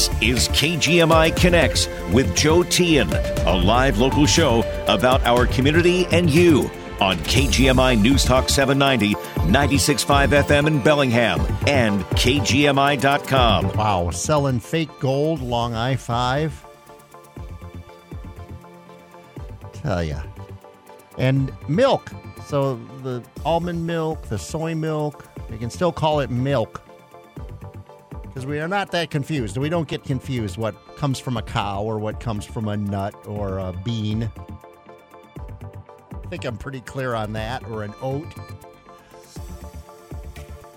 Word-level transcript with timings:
This 0.00 0.22
is 0.22 0.48
KGMI 0.48 1.36
Connects 1.36 1.86
with 2.10 2.34
Joe 2.34 2.62
Tian, 2.62 3.12
a 3.12 3.54
live 3.54 3.98
local 3.98 4.24
show 4.24 4.60
about 4.88 5.22
our 5.26 5.44
community 5.46 6.06
and 6.06 6.30
you 6.30 6.70
on 7.02 7.18
KGMI 7.18 8.00
News 8.00 8.24
Talk 8.24 8.48
790, 8.48 9.14
96.5 9.52 10.42
FM 10.42 10.68
in 10.68 10.82
Bellingham, 10.82 11.40
and 11.66 12.00
KGMI.com. 12.16 13.76
Wow, 13.76 14.08
selling 14.08 14.58
fake 14.58 14.88
gold 15.00 15.42
along 15.42 15.74
I 15.74 15.96
5. 15.96 16.66
Tell 19.74 20.02
ya. 20.02 20.22
And 21.18 21.52
milk. 21.68 22.10
So 22.46 22.76
the 23.02 23.22
almond 23.44 23.86
milk, 23.86 24.22
the 24.28 24.38
soy 24.38 24.74
milk, 24.74 25.28
we 25.50 25.58
can 25.58 25.68
still 25.68 25.92
call 25.92 26.20
it 26.20 26.30
milk 26.30 26.89
because 28.30 28.46
we 28.46 28.60
are 28.60 28.68
not 28.68 28.92
that 28.92 29.10
confused. 29.10 29.56
We 29.56 29.68
don't 29.68 29.88
get 29.88 30.04
confused 30.04 30.56
what 30.56 30.96
comes 30.96 31.18
from 31.18 31.36
a 31.36 31.42
cow 31.42 31.82
or 31.82 31.98
what 31.98 32.20
comes 32.20 32.44
from 32.44 32.68
a 32.68 32.76
nut 32.76 33.12
or 33.26 33.58
a 33.58 33.72
bean. 33.84 34.30
I 36.12 36.28
think 36.28 36.44
I'm 36.44 36.56
pretty 36.56 36.80
clear 36.82 37.14
on 37.14 37.32
that, 37.32 37.66
or 37.68 37.82
an 37.82 37.92
oat. 38.00 38.28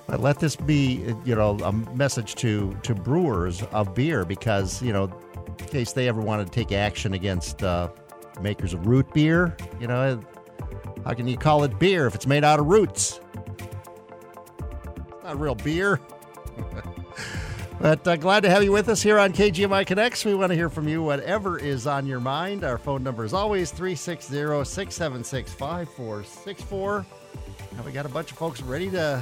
But 0.08 0.20
let 0.20 0.40
this 0.40 0.56
be, 0.56 1.14
you 1.24 1.36
know, 1.36 1.60
a 1.60 1.72
message 1.72 2.34
to 2.36 2.76
to 2.82 2.96
brewers 2.96 3.62
of 3.66 3.94
beer 3.94 4.26
because 4.26 4.82
you 4.82 4.92
know, 4.92 5.12
in 5.60 5.66
case 5.68 5.94
they 5.94 6.08
ever 6.08 6.22
want 6.22 6.46
to 6.46 6.52
take 6.52 6.72
action 6.72 7.14
against 7.14 7.62
uh, 7.62 7.90
makers 8.42 8.74
of 8.74 8.88
root 8.88 9.14
beer, 9.14 9.56
you 9.80 9.86
know, 9.86 10.20
how 11.06 11.14
can 11.14 11.28
you 11.28 11.38
call 11.38 11.64
it 11.64 11.78
beer 11.78 12.08
if 12.08 12.16
it's 12.16 12.26
made 12.26 12.44
out 12.44 12.60
of 12.60 12.66
roots? 12.66 13.20
It's 13.46 15.24
not 15.24 15.40
real 15.40 15.54
beer. 15.54 16.00
But 17.84 18.08
uh, 18.08 18.16
glad 18.16 18.44
to 18.44 18.50
have 18.50 18.64
you 18.64 18.72
with 18.72 18.88
us 18.88 19.04
here 19.04 19.20
on 19.20 19.34
KGMI 19.34 19.86
Connects. 19.86 20.24
We 20.24 20.34
want 20.36 20.52
to 20.52 20.56
hear 20.56 20.70
from 20.70 20.88
you, 20.88 21.04
whatever 21.04 21.60
is 21.60 21.86
on 21.86 22.06
your 22.06 22.22
mind. 22.22 22.64
Our 22.64 22.78
phone 22.78 23.04
number 23.04 23.26
is 23.26 23.34
always 23.34 23.72
360 23.72 24.64
676 24.64 25.54
5464. 25.54 27.06
And 27.76 27.84
we 27.84 27.92
got 27.92 28.06
a 28.06 28.10
bunch 28.10 28.32
of 28.32 28.38
folks 28.38 28.62
ready 28.62 28.90
to 28.92 29.22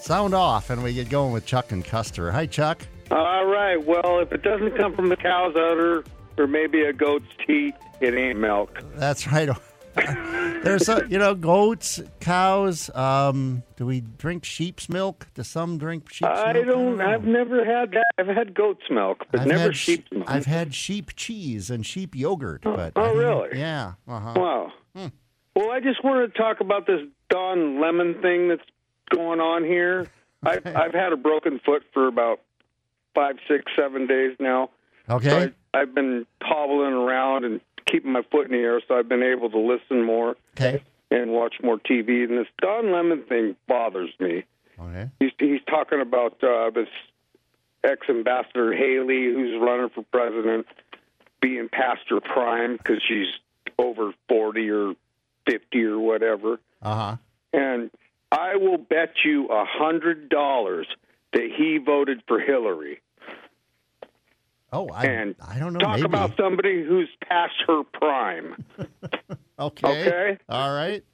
sound 0.00 0.34
off, 0.34 0.70
and 0.70 0.82
we 0.82 0.92
get 0.92 1.08
going 1.08 1.32
with 1.32 1.46
Chuck 1.46 1.70
and 1.70 1.84
Custer. 1.84 2.32
Hi, 2.32 2.46
Chuck. 2.46 2.84
All 3.12 3.46
right. 3.46 3.76
Well, 3.76 4.18
if 4.18 4.32
it 4.32 4.42
doesn't 4.42 4.76
come 4.76 4.96
from 4.96 5.08
the 5.08 5.16
cow's 5.16 5.54
udder 5.54 6.02
or 6.36 6.48
maybe 6.48 6.82
a 6.82 6.92
goat's 6.92 7.30
teat, 7.46 7.76
it 8.00 8.12
ain't 8.12 8.40
milk. 8.40 8.82
That's 8.96 9.28
right. 9.28 9.50
There's 10.62 10.88
a, 10.88 11.06
you 11.08 11.18
know, 11.18 11.34
goats, 11.34 12.00
cows. 12.20 12.90
Um, 12.94 13.62
do 13.76 13.86
we 13.86 14.02
drink 14.02 14.44
sheep's 14.44 14.88
milk? 14.88 15.26
Do 15.34 15.42
some 15.42 15.78
drink 15.78 16.10
sheep's 16.10 16.28
milk? 16.28 16.46
I 16.46 16.52
milk? 16.52 16.66
don't. 16.66 16.96
know. 16.98 17.04
I've 17.04 17.24
never 17.24 17.64
had 17.64 17.92
that. 17.92 18.04
I've 18.18 18.26
had 18.26 18.54
goat's 18.54 18.84
milk, 18.90 19.26
but 19.30 19.40
I've 19.40 19.46
never 19.46 19.72
sheep's 19.72 20.10
milk. 20.12 20.30
I've 20.30 20.46
had 20.46 20.74
sheep 20.74 21.16
cheese 21.16 21.70
and 21.70 21.84
sheep 21.84 22.14
yogurt, 22.14 22.62
but 22.62 22.92
oh, 22.96 23.02
I 23.02 23.12
really? 23.12 23.58
Yeah. 23.58 23.94
Uh-huh. 24.06 24.34
Wow. 24.36 24.72
Hmm. 24.94 25.06
Well, 25.56 25.70
I 25.70 25.80
just 25.80 26.04
wanted 26.04 26.32
to 26.32 26.38
talk 26.38 26.60
about 26.60 26.86
this 26.86 27.00
Don 27.30 27.80
Lemon 27.80 28.20
thing 28.22 28.48
that's 28.48 28.62
going 29.10 29.40
on 29.40 29.64
here. 29.64 30.08
I've, 30.42 30.66
I've 30.66 30.94
had 30.94 31.12
a 31.12 31.16
broken 31.16 31.60
foot 31.64 31.82
for 31.92 32.06
about 32.06 32.40
five, 33.14 33.36
six, 33.48 33.64
seven 33.78 34.06
days 34.06 34.36
now. 34.38 34.70
Okay. 35.08 35.28
So 35.28 35.50
I, 35.74 35.80
I've 35.80 35.94
been 35.94 36.26
hobbling 36.42 36.92
around 36.92 37.44
and 37.44 37.60
keeping 37.86 38.12
my 38.12 38.22
foot 38.30 38.46
in 38.46 38.52
the 38.52 38.58
air, 38.58 38.80
so 38.86 38.96
I've 38.96 39.08
been 39.08 39.22
able 39.22 39.50
to 39.50 39.58
listen 39.58 40.02
more 40.04 40.36
Okay. 40.58 40.82
and 41.10 41.30
watch 41.32 41.54
more 41.62 41.78
TV. 41.78 42.24
And 42.24 42.38
this 42.38 42.46
Don 42.60 42.92
Lemon 42.92 43.22
thing 43.28 43.56
bothers 43.66 44.10
me. 44.18 44.44
Okay. 44.80 45.10
He's 45.20 45.32
he's 45.38 45.60
talking 45.68 46.00
about 46.00 46.42
uh, 46.42 46.70
this 46.70 46.88
ex 47.84 48.08
ambassador 48.08 48.72
Haley, 48.72 49.24
who's 49.24 49.60
running 49.60 49.90
for 49.90 50.02
president, 50.12 50.66
being 51.40 51.68
past 51.70 52.02
her 52.08 52.20
prime 52.20 52.76
because 52.76 53.02
she's 53.06 53.28
over 53.78 54.12
forty 54.28 54.70
or 54.70 54.94
fifty 55.46 55.82
or 55.84 55.98
whatever. 55.98 56.60
Uh 56.82 56.94
huh. 56.94 57.16
And 57.52 57.90
I 58.32 58.56
will 58.56 58.78
bet 58.78 59.10
you 59.24 59.48
a 59.48 59.64
hundred 59.66 60.28
dollars 60.28 60.86
that 61.32 61.48
he 61.56 61.78
voted 61.78 62.22
for 62.26 62.40
Hillary. 62.40 63.00
Oh, 64.72 64.88
I, 64.88 65.06
And 65.06 65.34
I 65.46 65.58
don't 65.58 65.72
know. 65.72 65.80
Talk 65.80 65.96
maybe. 65.96 66.06
about 66.06 66.36
somebody 66.36 66.84
who's 66.84 67.08
past 67.28 67.54
her 67.66 67.82
prime. 67.92 68.64
okay. 69.58 69.88
okay. 69.88 70.38
All 70.48 70.72
right. 70.72 71.04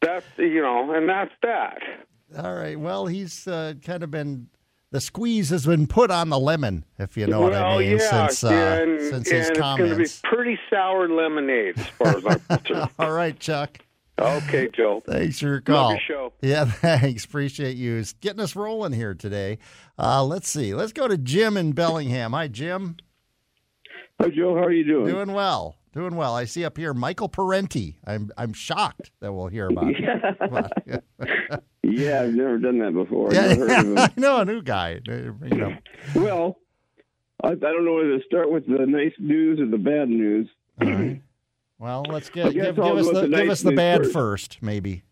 That's 0.00 0.26
you 0.36 0.60
know, 0.60 0.92
and 0.92 1.08
that's 1.08 1.32
that. 1.42 1.78
All 2.36 2.54
right. 2.54 2.78
Well, 2.78 3.06
he's 3.06 3.48
uh, 3.48 3.74
kind 3.82 4.02
of 4.02 4.10
been 4.10 4.48
the 4.90 5.00
squeeze 5.00 5.50
has 5.50 5.66
been 5.66 5.86
put 5.86 6.10
on 6.10 6.28
the 6.30 6.38
lemon, 6.38 6.84
if 6.98 7.16
you 7.16 7.26
know 7.26 7.40
what 7.42 7.54
I 7.54 7.62
well, 7.62 7.78
mean, 7.78 7.98
yeah, 7.98 8.26
since 8.28 8.44
uh, 8.44 8.48
and, 8.48 9.00
since 9.00 9.12
and 9.30 9.38
his 9.38 9.48
it's 9.50 9.58
going 9.58 9.90
to 9.90 9.96
be 9.96 10.08
pretty 10.22 10.58
sour 10.70 11.08
lemonade, 11.08 11.78
as 11.78 11.86
far 11.88 12.16
as 12.16 12.24
I'm 12.26 12.40
concerned. 12.64 12.90
All 12.98 13.12
right, 13.12 13.38
Chuck. 13.38 13.78
Okay, 14.18 14.68
Joe. 14.76 15.02
Thanks 15.06 15.38
for 15.40 15.46
your 15.46 15.60
call. 15.60 15.90
Love 15.90 15.98
your 16.08 16.16
show. 16.16 16.32
Yeah, 16.42 16.64
thanks. 16.66 17.24
Appreciate 17.24 17.76
you 17.76 18.02
getting 18.20 18.40
us 18.40 18.56
rolling 18.56 18.92
here 18.92 19.14
today. 19.14 19.58
Uh, 19.98 20.24
let's 20.24 20.48
see. 20.48 20.74
Let's 20.74 20.92
go 20.92 21.06
to 21.08 21.16
Jim 21.16 21.56
in 21.56 21.72
Bellingham. 21.72 22.32
Hi, 22.32 22.48
Jim. 22.48 22.96
Hi, 24.20 24.28
Joe. 24.28 24.54
How 24.56 24.64
are 24.64 24.72
you 24.72 24.84
doing? 24.84 25.06
Doing 25.06 25.32
well. 25.32 25.76
Doing 25.92 26.16
well. 26.16 26.34
I 26.34 26.44
see 26.44 26.64
up 26.64 26.76
here 26.76 26.92
Michael 26.92 27.28
Parenti. 27.28 27.98
I'm 28.06 28.30
I'm 28.36 28.52
shocked 28.52 29.10
that 29.20 29.32
we'll 29.32 29.46
hear 29.48 29.68
about 29.68 29.90
it. 30.86 31.04
Yeah, 31.84 32.20
I've 32.22 32.34
never 32.34 32.58
done 32.58 32.80
that 32.80 32.92
before. 32.92 33.32
yeah, 33.32 33.46
Never 33.54 33.66
heard 33.68 33.78
of 33.78 33.86
him. 33.86 33.98
I 33.98 34.10
know 34.18 34.40
a 34.40 34.44
new 34.44 34.60
guy. 34.60 35.00
Uh, 35.08 35.12
You 35.12 35.32
know. 35.56 35.74
Well, 36.14 36.58
I, 37.42 37.50
I 37.52 37.54
don't 37.54 37.86
know 37.86 37.94
whether 37.94 38.18
to 38.18 38.24
start 38.26 38.50
with 38.52 38.66
the 38.66 38.84
nice 38.84 39.14
news 39.18 39.58
or 39.58 39.64
the 39.66 39.78
bad 39.78 40.10
news. 40.10 40.50
All 40.82 40.88
right. 40.90 41.22
Well, 41.78 42.04
let's 42.08 42.28
get 42.28 42.52
give, 42.52 42.76
give 42.76 42.78
us 42.78 43.06
the 43.06 43.20
the 43.22 43.28
give 43.28 43.48
us 43.48 43.62
the 43.62 43.72
bad 43.72 44.02
first. 44.02 44.12
first, 44.12 44.62
maybe. 44.62 45.02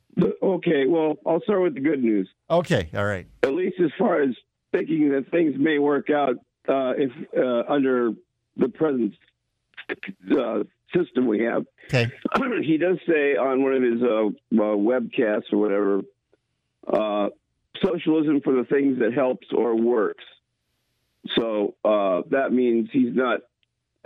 Okay, 0.42 0.86
well, 0.86 1.16
I'll 1.26 1.40
start 1.42 1.62
with 1.62 1.74
the 1.74 1.80
good 1.80 2.02
news. 2.02 2.28
Okay. 2.50 2.88
All 2.94 3.04
right. 3.04 3.26
At 3.42 3.52
least 3.52 3.76
as 3.80 3.90
far 3.98 4.22
as 4.22 4.30
thinking 4.72 5.10
that 5.10 5.30
things 5.30 5.54
may 5.58 5.78
work 5.78 6.08
out 6.10 6.36
uh, 6.68 6.94
if 6.96 7.12
uh, 7.36 7.70
under 7.70 8.12
the 8.56 8.68
present 8.68 9.14
uh, 9.90 10.64
system 10.94 11.26
we 11.26 11.40
have. 11.40 11.66
Okay. 11.86 12.10
he 12.62 12.78
does 12.78 12.98
say 13.06 13.36
on 13.36 13.62
one 13.62 13.74
of 13.74 13.82
his 13.82 14.02
uh, 14.02 14.26
uh, 14.26 14.76
webcasts 14.76 15.52
or 15.52 15.58
whatever, 15.58 16.00
uh, 16.90 17.28
socialism 17.84 18.40
for 18.42 18.54
the 18.54 18.64
things 18.64 18.98
that 19.00 19.12
helps 19.12 19.46
or 19.52 19.76
works. 19.76 20.24
So 21.34 21.74
uh, 21.84 22.22
that 22.30 22.52
means 22.52 22.88
he's 22.92 23.14
not 23.14 23.40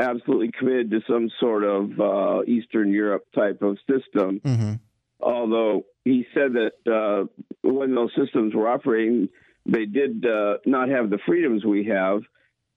absolutely 0.00 0.50
committed 0.50 0.90
to 0.90 1.00
some 1.06 1.30
sort 1.38 1.64
of 1.64 2.00
uh, 2.00 2.42
Eastern 2.46 2.92
Europe 2.92 3.26
type 3.34 3.62
of 3.62 3.78
system. 3.80 4.40
Mm-hmm. 4.40 4.72
Although 5.20 5.84
he 6.04 6.26
said 6.34 6.54
that 6.54 6.72
uh, 6.90 7.26
when 7.62 7.94
those 7.94 8.10
systems 8.16 8.54
were 8.54 8.68
operating, 8.68 9.28
they 9.66 9.84
did 9.84 10.24
uh, 10.24 10.58
not 10.64 10.88
have 10.88 11.10
the 11.10 11.18
freedoms 11.26 11.64
we 11.64 11.84
have, 11.86 12.22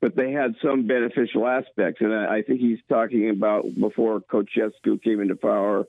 but 0.01 0.15
they 0.15 0.31
had 0.31 0.55
some 0.61 0.85
beneficial 0.85 1.47
aspects. 1.47 2.01
And 2.01 2.13
I, 2.13 2.37
I 2.37 2.41
think 2.41 2.59
he's 2.59 2.79
talking 2.89 3.29
about 3.29 3.63
before 3.79 4.19
Ceausescu 4.21 5.01
came 5.01 5.21
into 5.21 5.35
power 5.37 5.85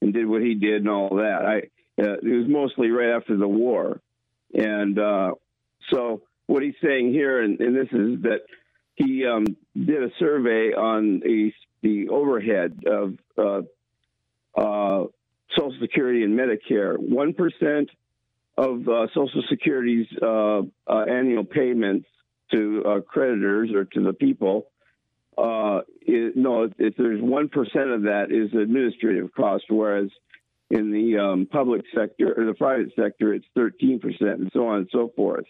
and 0.00 0.14
did 0.14 0.26
what 0.26 0.42
he 0.42 0.54
did 0.54 0.82
and 0.82 0.88
all 0.88 1.16
that. 1.16 1.44
I 1.44 1.56
uh, 2.00 2.14
it 2.22 2.38
was 2.38 2.48
mostly 2.48 2.90
right 2.90 3.10
after 3.10 3.36
the 3.36 3.48
war, 3.48 4.00
and 4.54 4.96
uh, 4.98 5.32
so 5.90 6.22
what 6.46 6.62
he's 6.62 6.76
saying 6.80 7.12
here, 7.12 7.42
and, 7.42 7.60
and 7.60 7.74
this 7.74 7.88
is 7.92 8.22
that 8.22 8.42
he 8.98 9.24
um, 9.24 9.44
did 9.74 10.02
a 10.02 10.10
survey 10.18 10.72
on 10.72 11.20
the 11.20 11.52
the 11.82 12.08
overhead 12.08 12.80
of 12.86 13.14
uh, 13.38 13.62
uh, 14.60 15.06
Social 15.56 15.74
Security 15.80 16.24
and 16.24 16.38
Medicare. 16.38 16.98
One 16.98 17.32
percent 17.32 17.90
of 18.56 18.88
uh, 18.88 19.06
Social 19.14 19.42
Security's 19.48 20.06
uh, 20.20 20.62
uh, 20.86 21.04
annual 21.08 21.44
payments 21.44 22.08
to 22.52 22.82
uh, 22.84 23.00
creditors 23.00 23.70
or 23.72 23.84
to 23.84 24.02
the 24.02 24.12
people. 24.12 24.66
Is, 26.06 26.32
no, 26.34 26.68
if 26.78 26.96
there's 26.96 27.22
one 27.22 27.48
percent 27.48 27.90
of 27.90 28.02
that 28.02 28.32
is 28.32 28.52
administrative 28.58 29.32
cost, 29.34 29.64
whereas 29.68 30.10
in 30.70 30.90
the 30.90 31.18
um, 31.18 31.46
public 31.50 31.82
sector 31.94 32.34
or 32.36 32.44
the 32.44 32.54
private 32.54 32.92
sector, 32.96 33.32
it's 33.32 33.46
13%, 33.56 34.02
and 34.20 34.50
so 34.52 34.66
on 34.66 34.78
and 34.78 34.88
so 34.90 35.12
forth. 35.14 35.46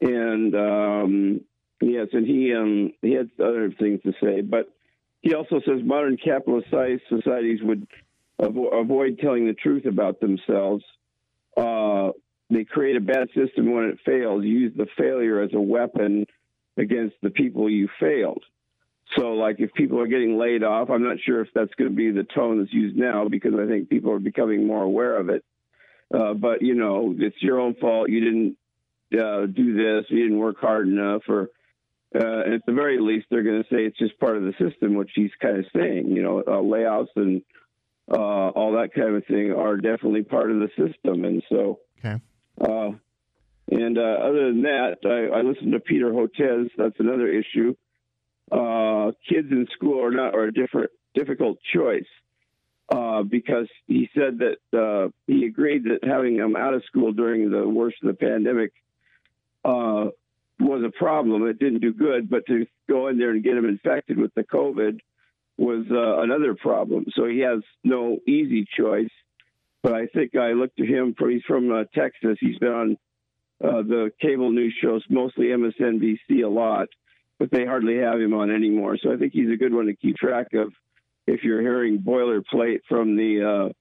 And 0.00 0.54
um, 0.54 1.40
yes, 1.80 2.08
and 2.12 2.26
he 2.26 2.54
um, 2.54 2.92
he 3.02 3.12
had 3.12 3.30
other 3.38 3.72
things 3.78 4.00
to 4.02 4.12
say, 4.22 4.40
but 4.40 4.68
he 5.20 5.34
also 5.34 5.60
says 5.66 5.80
modern 5.84 6.16
capitalist 6.16 6.68
societies 7.08 7.60
would 7.62 7.86
avo- 8.40 8.80
avoid 8.80 9.18
telling 9.18 9.46
the 9.46 9.54
truth 9.54 9.84
about 9.84 10.20
themselves. 10.20 10.84
Uh, 11.56 12.10
they 12.48 12.64
create 12.64 12.96
a 12.96 13.00
bad 13.00 13.28
system 13.34 13.72
when 13.72 13.84
it 13.84 13.98
fails. 14.04 14.44
Use 14.44 14.72
the 14.76 14.86
failure 14.98 15.40
as 15.42 15.50
a 15.52 15.60
weapon 15.60 16.26
against 16.76 17.16
the 17.22 17.30
people 17.30 17.70
you 17.70 17.88
failed. 18.00 18.42
So, 19.16 19.32
like, 19.32 19.56
if 19.58 19.72
people 19.74 20.00
are 20.00 20.06
getting 20.06 20.38
laid 20.38 20.62
off, 20.62 20.88
I'm 20.88 21.02
not 21.02 21.16
sure 21.24 21.40
if 21.40 21.48
that's 21.54 21.74
going 21.74 21.90
to 21.90 21.96
be 21.96 22.10
the 22.12 22.22
tone 22.22 22.60
that's 22.60 22.72
used 22.72 22.96
now 22.96 23.28
because 23.28 23.54
I 23.54 23.66
think 23.66 23.88
people 23.88 24.12
are 24.12 24.20
becoming 24.20 24.66
more 24.66 24.82
aware 24.82 25.16
of 25.16 25.28
it. 25.28 25.44
Uh, 26.12 26.34
but 26.34 26.62
you 26.62 26.74
know, 26.74 27.14
it's 27.16 27.40
your 27.40 27.60
own 27.60 27.74
fault. 27.74 28.08
You 28.08 28.20
didn't 28.20 28.56
uh, 29.20 29.46
do 29.46 29.74
this. 29.74 30.06
You 30.08 30.22
didn't 30.22 30.38
work 30.38 30.60
hard 30.60 30.88
enough, 30.88 31.22
or 31.28 31.50
uh, 32.14 32.54
at 32.54 32.66
the 32.66 32.72
very 32.72 32.98
least, 33.00 33.26
they're 33.30 33.42
going 33.42 33.62
to 33.62 33.68
say 33.68 33.84
it's 33.84 33.98
just 33.98 34.18
part 34.18 34.36
of 34.36 34.42
the 34.42 34.52
system, 34.58 34.94
which 34.94 35.10
he's 35.14 35.30
kind 35.40 35.58
of 35.58 35.64
saying. 35.74 36.08
You 36.08 36.22
know, 36.22 36.42
uh, 36.46 36.60
layouts 36.60 37.10
and 37.16 37.42
uh, 38.10 38.16
all 38.16 38.72
that 38.72 38.92
kind 38.94 39.14
of 39.14 39.24
thing 39.26 39.52
are 39.52 39.76
definitely 39.76 40.22
part 40.22 40.50
of 40.50 40.58
the 40.58 40.68
system, 40.76 41.24
and 41.24 41.42
so. 41.48 41.80
Okay. 41.98 42.20
Uh, 42.60 42.92
and 43.70 43.98
uh, 43.98 44.00
other 44.00 44.48
than 44.48 44.62
that, 44.62 44.96
I, 45.04 45.38
I 45.38 45.42
listened 45.42 45.72
to 45.72 45.80
Peter 45.80 46.10
Hotez. 46.10 46.70
That's 46.76 46.98
another 46.98 47.28
issue. 47.28 47.76
Uh, 48.50 49.12
kids 49.28 49.46
in 49.52 49.68
school 49.72 50.04
are 50.04 50.10
not 50.10 50.34
are 50.34 50.44
a 50.44 50.52
different 50.52 50.90
difficult 51.14 51.58
choice 51.72 52.08
uh, 52.88 53.22
because 53.22 53.68
he 53.86 54.10
said 54.12 54.40
that 54.40 54.76
uh, 54.76 55.10
he 55.28 55.44
agreed 55.44 55.84
that 55.84 56.00
having 56.02 56.36
them 56.36 56.56
out 56.56 56.74
of 56.74 56.82
school 56.86 57.12
during 57.12 57.50
the 57.50 57.68
worst 57.68 57.96
of 58.02 58.08
the 58.08 58.14
pandemic 58.14 58.72
uh, 59.64 60.06
was 60.60 60.82
a 60.84 60.90
problem. 60.90 61.46
It 61.46 61.58
didn't 61.58 61.80
do 61.80 61.92
good, 61.92 62.28
but 62.28 62.46
to 62.46 62.66
go 62.88 63.08
in 63.08 63.18
there 63.18 63.30
and 63.30 63.42
get 63.42 63.56
him 63.56 63.64
infected 63.64 64.18
with 64.18 64.34
the 64.34 64.44
COVID 64.44 64.98
was 65.58 65.86
uh, 65.90 66.22
another 66.22 66.54
problem. 66.54 67.06
So 67.14 67.26
he 67.26 67.40
has 67.40 67.60
no 67.84 68.18
easy 68.26 68.66
choice. 68.78 69.10
But 69.82 69.94
I 69.94 70.06
think 70.06 70.36
I 70.36 70.52
looked 70.52 70.76
to 70.76 70.84
him. 70.84 71.14
For, 71.18 71.30
he's 71.30 71.42
from 71.46 71.72
uh, 71.72 71.84
Texas. 71.94 72.36
He's 72.40 72.58
been 72.58 72.72
on 72.72 72.96
uh, 73.62 73.82
the 73.82 74.10
cable 74.20 74.50
news 74.50 74.74
shows, 74.82 75.02
mostly 75.08 75.46
MSNBC, 75.46 76.44
a 76.44 76.48
lot, 76.48 76.88
but 77.38 77.50
they 77.50 77.64
hardly 77.64 77.98
have 77.98 78.20
him 78.20 78.34
on 78.34 78.50
anymore. 78.50 78.98
So 79.02 79.12
I 79.12 79.16
think 79.16 79.32
he's 79.32 79.50
a 79.50 79.56
good 79.56 79.72
one 79.72 79.86
to 79.86 79.96
keep 79.96 80.16
track 80.16 80.48
of. 80.54 80.72
If 81.26 81.44
you're 81.44 81.60
hearing 81.60 81.98
boilerplate 81.98 82.80
from 82.88 83.16
the, 83.16 83.72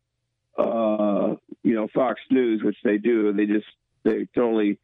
uh, 0.58 0.62
uh, 0.62 1.36
you 1.64 1.74
know, 1.74 1.88
Fox 1.94 2.20
News, 2.30 2.62
which 2.64 2.78
they 2.84 2.98
do, 2.98 3.34
they 3.34 3.46
just 3.46 3.66
they 4.04 4.28
totally 4.36 4.78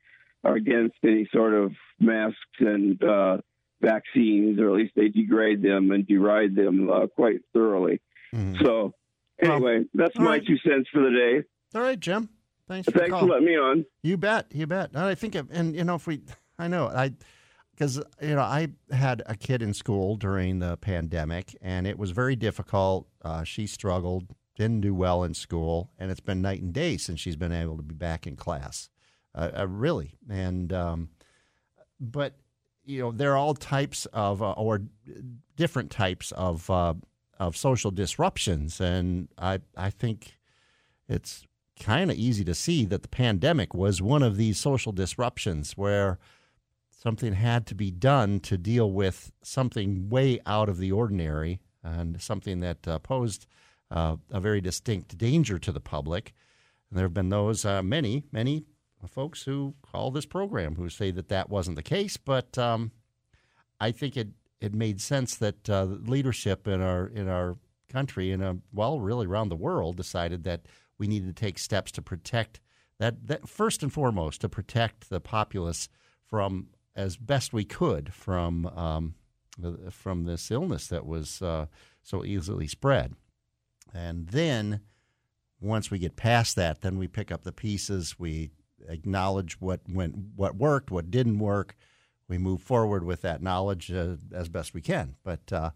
are 0.46 0.56
against 0.56 0.96
any 1.04 1.28
sort 1.34 1.54
of 1.54 1.74
masks 2.00 2.38
and 2.60 3.04
uh, 3.04 3.38
vaccines, 3.82 4.60
or 4.60 4.70
at 4.70 4.76
least 4.76 4.94
they 4.96 5.10
degrade 5.10 5.62
them 5.62 5.92
and 5.92 6.08
deride 6.08 6.56
them 6.56 6.90
uh, 6.90 7.08
quite 7.08 7.40
thoroughly. 7.52 8.00
Mm-hmm. 8.34 8.64
So, 8.64 8.94
anyway, 9.42 9.80
well, 9.80 9.86
that's 9.96 10.18
my 10.18 10.26
right. 10.26 10.46
two 10.46 10.58
cents 10.60 10.88
for 10.94 11.02
the 11.02 11.10
day. 11.10 11.44
All 11.78 11.82
right, 11.82 12.00
Jim. 12.00 12.30
Thanks. 12.68 12.86
For 12.90 12.98
Thanks 12.98 13.18
for 13.18 13.26
letting 13.26 13.46
me 13.46 13.58
on. 13.58 13.86
You 14.04 14.18
bet. 14.18 14.48
You 14.54 14.68
bet. 14.68 14.92
And 14.94 15.04
I 15.04 15.16
think, 15.16 15.36
and 15.36 15.76
you 15.76 15.84
know, 15.84 15.96
if 15.96 16.08
we, 16.08 16.22
I 16.60 16.68
know, 16.68 16.88
I, 16.88 17.12
because 17.74 18.02
you 18.22 18.36
know, 18.36 18.42
I 18.42 18.70
had 18.92 19.24
a 19.26 19.36
kid 19.36 19.62
in 19.62 19.74
school 19.74 20.16
during 20.16 20.60
the 20.60 20.78
pandemic, 20.78 21.58
and 21.62 21.88
it 21.88 21.98
was 21.98 22.12
very 22.12 22.36
difficult. 22.36 23.08
Uh, 23.24 23.44
she 23.44 23.68
struggled, 23.68 24.28
didn't 24.56 24.82
do 24.82 24.94
well 24.94 25.24
in 25.24 25.34
school, 25.34 25.92
and 25.98 26.12
it's 26.12 26.20
been 26.20 26.42
night 26.42 26.62
and 26.62 26.72
day 26.72 26.98
since 26.98 27.20
she's 27.20 27.36
been 27.36 27.52
able 27.52 27.78
to 27.78 27.84
be 27.84 27.96
back 27.96 28.26
in 28.28 28.36
class. 28.36 28.90
Uh, 29.36 29.52
uh, 29.60 29.68
really, 29.68 30.14
and 30.30 30.72
um, 30.72 31.10
but 32.00 32.38
you 32.86 33.02
know, 33.02 33.12
there 33.12 33.34
are 33.34 33.38
all 33.38 33.54
types 33.54 34.06
of 34.14 34.42
uh, 34.42 34.52
or 34.54 34.82
different 35.58 35.92
types 35.92 36.32
of 36.32 36.70
uh, 36.70 36.94
of 37.38 37.58
social 37.58 37.92
disruptions, 37.92 38.80
and 38.80 39.28
I 39.38 39.60
I 39.76 39.90
think 39.90 40.38
it's 41.10 41.46
kind 41.78 42.10
of 42.10 42.18
easy 42.18 42.46
to 42.46 42.56
see 42.56 42.86
that 42.86 43.02
the 43.02 43.10
pandemic 43.10 43.74
was 43.74 44.02
one 44.02 44.24
of 44.24 44.38
these 44.38 44.58
social 44.58 44.94
disruptions 44.94 45.74
where 45.74 46.18
something 46.90 47.34
had 47.34 47.68
to 47.68 47.76
be 47.76 47.92
done 47.92 48.40
to 48.40 48.58
deal 48.58 48.90
with 48.90 49.34
something 49.44 50.10
way 50.10 50.40
out 50.46 50.70
of 50.70 50.78
the 50.78 50.92
ordinary 50.92 51.60
and 51.84 52.22
something 52.22 52.62
that 52.62 52.88
uh, 52.88 52.98
posed 53.00 53.46
uh, 53.92 54.16
a 54.32 54.40
very 54.40 54.62
distinct 54.62 55.18
danger 55.18 55.60
to 55.60 55.72
the 55.72 55.82
public. 55.82 56.34
And 56.90 56.98
there 56.98 57.06
have 57.06 57.14
been 57.14 57.30
those 57.30 57.66
uh, 57.66 57.84
many, 57.84 58.24
many 58.32 58.66
folks 59.08 59.44
who 59.44 59.76
call 59.82 60.12
this 60.12 60.26
program 60.26 60.76
who 60.76 60.90
say 60.90 61.12
that 61.12 61.30
that 61.30 61.50
wasn't 61.50 61.76
the 61.76 61.84
case. 61.84 62.18
But 62.18 62.58
um, 62.58 62.92
I 63.80 63.92
think 63.92 64.18
it 64.18 64.30
it 64.62 64.74
made 64.74 65.02
sense 65.02 65.36
that 65.36 65.70
uh, 65.70 65.84
leadership 65.84 66.68
in 66.68 66.82
our 66.82 67.08
in 67.08 67.28
our 67.28 67.58
country 67.90 68.32
and 68.32 68.62
well, 68.74 69.00
really 69.00 69.28
around 69.28 69.50
the 69.50 69.56
world, 69.56 69.98
decided 69.98 70.44
that 70.44 70.66
we 70.98 71.08
needed 71.08 71.36
to 71.36 71.46
take 71.46 71.60
steps 71.60 71.92
to 71.94 72.02
protect 72.02 72.60
that, 73.00 73.28
that 73.28 73.50
first 73.50 73.84
and 73.84 73.92
foremost 73.92 74.42
to 74.42 74.50
protect 74.50 75.10
the 75.10 75.20
populace 75.20 75.90
from 76.24 76.68
as 76.96 77.18
best 77.18 77.52
we 77.52 77.66
could 77.66 78.14
from 78.14 78.66
um, 78.68 79.16
from 79.92 80.26
this 80.26 80.50
illness 80.52 80.88
that 80.88 81.06
was 81.06 81.42
uh, 81.42 81.66
so 82.02 82.26
easily 82.26 82.68
spread. 82.68 83.14
And 83.94 84.28
then 84.28 84.82
once 85.62 85.90
we 85.90 86.00
get 86.00 86.16
past 86.16 86.56
that, 86.56 86.82
then 86.82 86.98
we 86.98 87.08
pick 87.08 87.32
up 87.32 87.44
the 87.44 87.52
pieces. 87.52 88.20
We 88.20 88.52
acknowledge 88.90 89.60
what 89.60 89.82
went, 89.90 90.16
what 90.36 90.56
worked, 90.56 90.92
what 90.92 91.12
didn't 91.12 91.40
work. 91.40 91.76
We 92.28 92.38
move 92.38 92.62
forward 92.62 93.04
with 93.04 93.22
that 93.22 93.42
knowledge 93.42 93.92
uh, 93.92 94.16
as 94.34 94.50
best 94.50 94.74
we 94.74 94.82
can. 94.82 95.16
But 95.24 95.52
uh, 95.52 95.72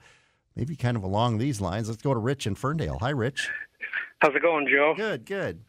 maybe 0.55 0.75
kind 0.75 0.97
of 0.97 1.03
along 1.03 1.37
these 1.37 1.61
lines, 1.61 1.89
let's 1.89 2.01
go 2.01 2.13
to 2.13 2.19
Rich 2.19 2.47
in 2.47 2.55
Ferndale. 2.55 2.97
Hi, 2.99 3.11
Rich. 3.11 3.49
How's 4.19 4.35
it 4.35 4.41
going, 4.41 4.67
Joe? 4.67 4.93
Good, 4.97 5.25
good. 5.25 5.61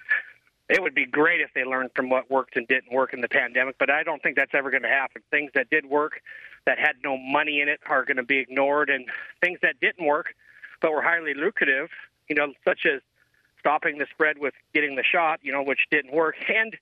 It 0.68 0.80
would 0.80 0.94
be 0.94 1.04
great 1.04 1.40
if 1.40 1.50
they 1.54 1.64
learned 1.64 1.90
from 1.96 2.10
what 2.10 2.30
worked 2.30 2.56
and 2.56 2.66
didn't 2.68 2.92
work 2.92 3.12
in 3.12 3.20
the 3.20 3.28
pandemic, 3.28 3.76
but 3.78 3.90
I 3.90 4.04
don't 4.04 4.22
think 4.22 4.36
that's 4.36 4.54
ever 4.54 4.70
going 4.70 4.84
to 4.84 4.88
happen. 4.88 5.22
Things 5.30 5.50
that 5.54 5.68
did 5.68 5.84
work, 5.86 6.20
that 6.64 6.78
had 6.78 6.94
no 7.02 7.16
money 7.16 7.60
in 7.60 7.68
it, 7.68 7.80
are 7.88 8.04
going 8.04 8.18
to 8.18 8.22
be 8.22 8.38
ignored, 8.38 8.88
and 8.88 9.06
things 9.40 9.58
that 9.62 9.80
didn't 9.80 10.06
work, 10.06 10.34
but 10.80 10.92
were 10.92 11.02
highly 11.02 11.34
lucrative, 11.34 11.88
you 12.28 12.36
know, 12.36 12.52
such 12.64 12.86
as 12.86 13.00
stopping 13.58 13.98
the 13.98 14.06
spread 14.12 14.38
with 14.38 14.54
getting 14.72 14.94
the 14.94 15.02
shot, 15.02 15.40
you 15.42 15.52
know, 15.52 15.62
which 15.62 15.80
didn't 15.90 16.12
work, 16.12 16.36
and 16.48 16.76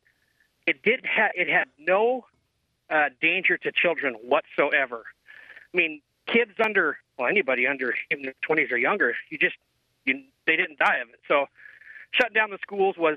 it 0.68 0.82
did 0.82 1.04
ha- 1.06 1.32
it 1.34 1.48
had 1.48 1.68
no 1.78 2.26
uh, 2.90 3.08
danger 3.20 3.56
to 3.56 3.72
children 3.72 4.14
whatsoever. 4.22 5.04
I 5.72 5.76
mean, 5.76 6.02
kids 6.26 6.52
under 6.62 6.98
well, 7.18 7.28
anybody 7.28 7.66
under 7.66 7.94
in 8.10 8.22
the 8.22 8.34
20s 8.48 8.70
or 8.70 8.76
younger, 8.76 9.14
you 9.30 9.38
just 9.38 9.56
you, 10.04 10.22
they 10.46 10.56
didn't 10.56 10.78
die 10.78 10.98
of 10.98 11.08
it. 11.08 11.20
So 11.26 11.46
shutting 12.12 12.34
down 12.34 12.50
the 12.50 12.58
schools 12.62 12.96
was 12.98 13.16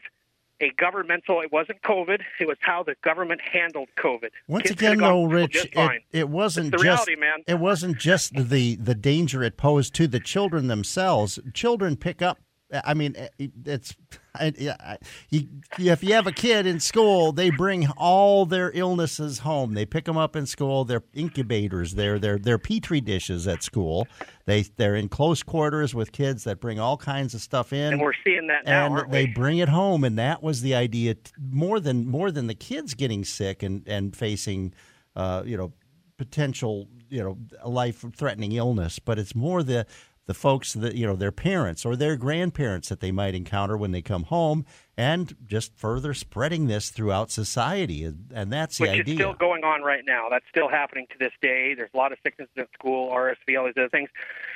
a 0.61 0.71
governmental. 0.77 1.41
It 1.41 1.51
wasn't 1.51 1.81
COVID. 1.81 2.21
It 2.39 2.47
was 2.47 2.57
how 2.61 2.83
the 2.83 2.95
government 3.03 3.41
handled 3.41 3.89
COVID. 3.97 4.29
Once 4.47 4.63
Kids 4.63 4.81
again, 4.81 4.99
though, 4.99 5.25
Rich, 5.25 5.67
it, 5.73 6.03
it, 6.11 6.29
wasn't 6.29 6.71
just 6.71 6.83
reality, 6.83 7.15
it 7.47 7.59
wasn't 7.59 7.97
just 7.97 8.33
the 8.33 8.75
the 8.75 8.95
danger 8.95 9.43
it 9.43 9.57
posed 9.57 9.93
to 9.95 10.07
the 10.07 10.19
children 10.19 10.67
themselves. 10.67 11.39
Children 11.53 11.97
pick 11.97 12.21
up 12.21 12.39
I 12.85 12.93
mean, 12.93 13.15
eh, 13.17 13.47
it's 13.65 13.95
I, 14.35 14.97
you, 15.29 15.47
if 15.77 16.03
you 16.03 16.13
have 16.13 16.25
a 16.25 16.31
kid 16.31 16.65
in 16.65 16.79
school, 16.79 17.33
they 17.33 17.49
bring 17.49 17.87
all 17.97 18.45
their 18.45 18.71
illnesses 18.73 19.39
home. 19.39 19.73
They 19.73 19.85
pick 19.85 20.05
them 20.05 20.17
up 20.17 20.35
in 20.35 20.45
school. 20.45 20.85
They're 20.85 21.03
incubators. 21.13 21.95
They're 21.95 22.17
they're 22.17 22.37
they're 22.37 22.57
petri 22.57 23.01
dishes 23.01 23.47
at 23.47 23.61
school. 23.61 24.07
They 24.45 24.61
they're 24.61 24.95
in 24.95 25.09
close 25.09 25.43
quarters 25.43 25.93
with 25.93 26.11
kids 26.11 26.45
that 26.45 26.61
bring 26.61 26.79
all 26.79 26.97
kinds 26.97 27.33
of 27.33 27.41
stuff 27.41 27.73
in. 27.73 27.93
And 27.93 28.01
we're 28.01 28.13
seeing 28.23 28.47
that 28.47 28.65
now, 28.65 28.95
and 28.95 29.11
they 29.11 29.25
bring 29.25 29.57
it 29.57 29.69
home. 29.69 30.03
And 30.03 30.17
that 30.17 30.41
was 30.41 30.61
the 30.61 30.75
idea. 30.75 31.15
More 31.37 31.79
than 31.79 32.07
more 32.07 32.31
than 32.31 32.47
the 32.47 32.55
kids 32.55 32.93
getting 32.93 33.25
sick 33.25 33.63
and 33.63 33.85
and 33.87 34.15
facing, 34.15 34.73
uh, 35.15 35.43
you 35.45 35.57
know, 35.57 35.73
potential 36.17 36.87
you 37.09 37.21
know 37.21 37.37
life 37.69 38.05
threatening 38.15 38.53
illness, 38.53 38.97
but 38.99 39.19
it's 39.19 39.35
more 39.35 39.61
the 39.61 39.85
the 40.31 40.35
folks 40.35 40.71
that 40.71 40.95
you 40.95 41.05
know 41.05 41.17
their 41.17 41.31
parents 41.33 41.85
or 41.85 41.97
their 41.97 42.15
grandparents 42.15 42.87
that 42.87 43.01
they 43.01 43.11
might 43.11 43.35
encounter 43.35 43.75
when 43.75 43.91
they 43.91 44.01
come 44.01 44.23
home 44.23 44.65
and 44.95 45.35
just 45.45 45.75
further 45.75 46.13
spreading 46.13 46.67
this 46.67 46.89
throughout 46.89 47.29
society. 47.29 48.05
And 48.05 48.49
that's 48.49 48.77
the 48.77 48.83
Which 48.83 49.01
idea. 49.01 49.13
is 49.15 49.19
still 49.19 49.33
going 49.33 49.65
on 49.65 49.81
right 49.81 50.03
now. 50.07 50.27
That's 50.29 50.45
still 50.49 50.69
happening 50.69 51.05
to 51.11 51.17
this 51.19 51.33
day. 51.41 51.73
There's 51.75 51.89
a 51.93 51.97
lot 51.97 52.13
of 52.13 52.17
sicknesses 52.23 52.53
at 52.55 52.69
school 52.73 53.11
RSV 53.11 53.59
all 53.59 53.65
these 53.65 53.73
other 53.75 53.89
things. 53.89 54.09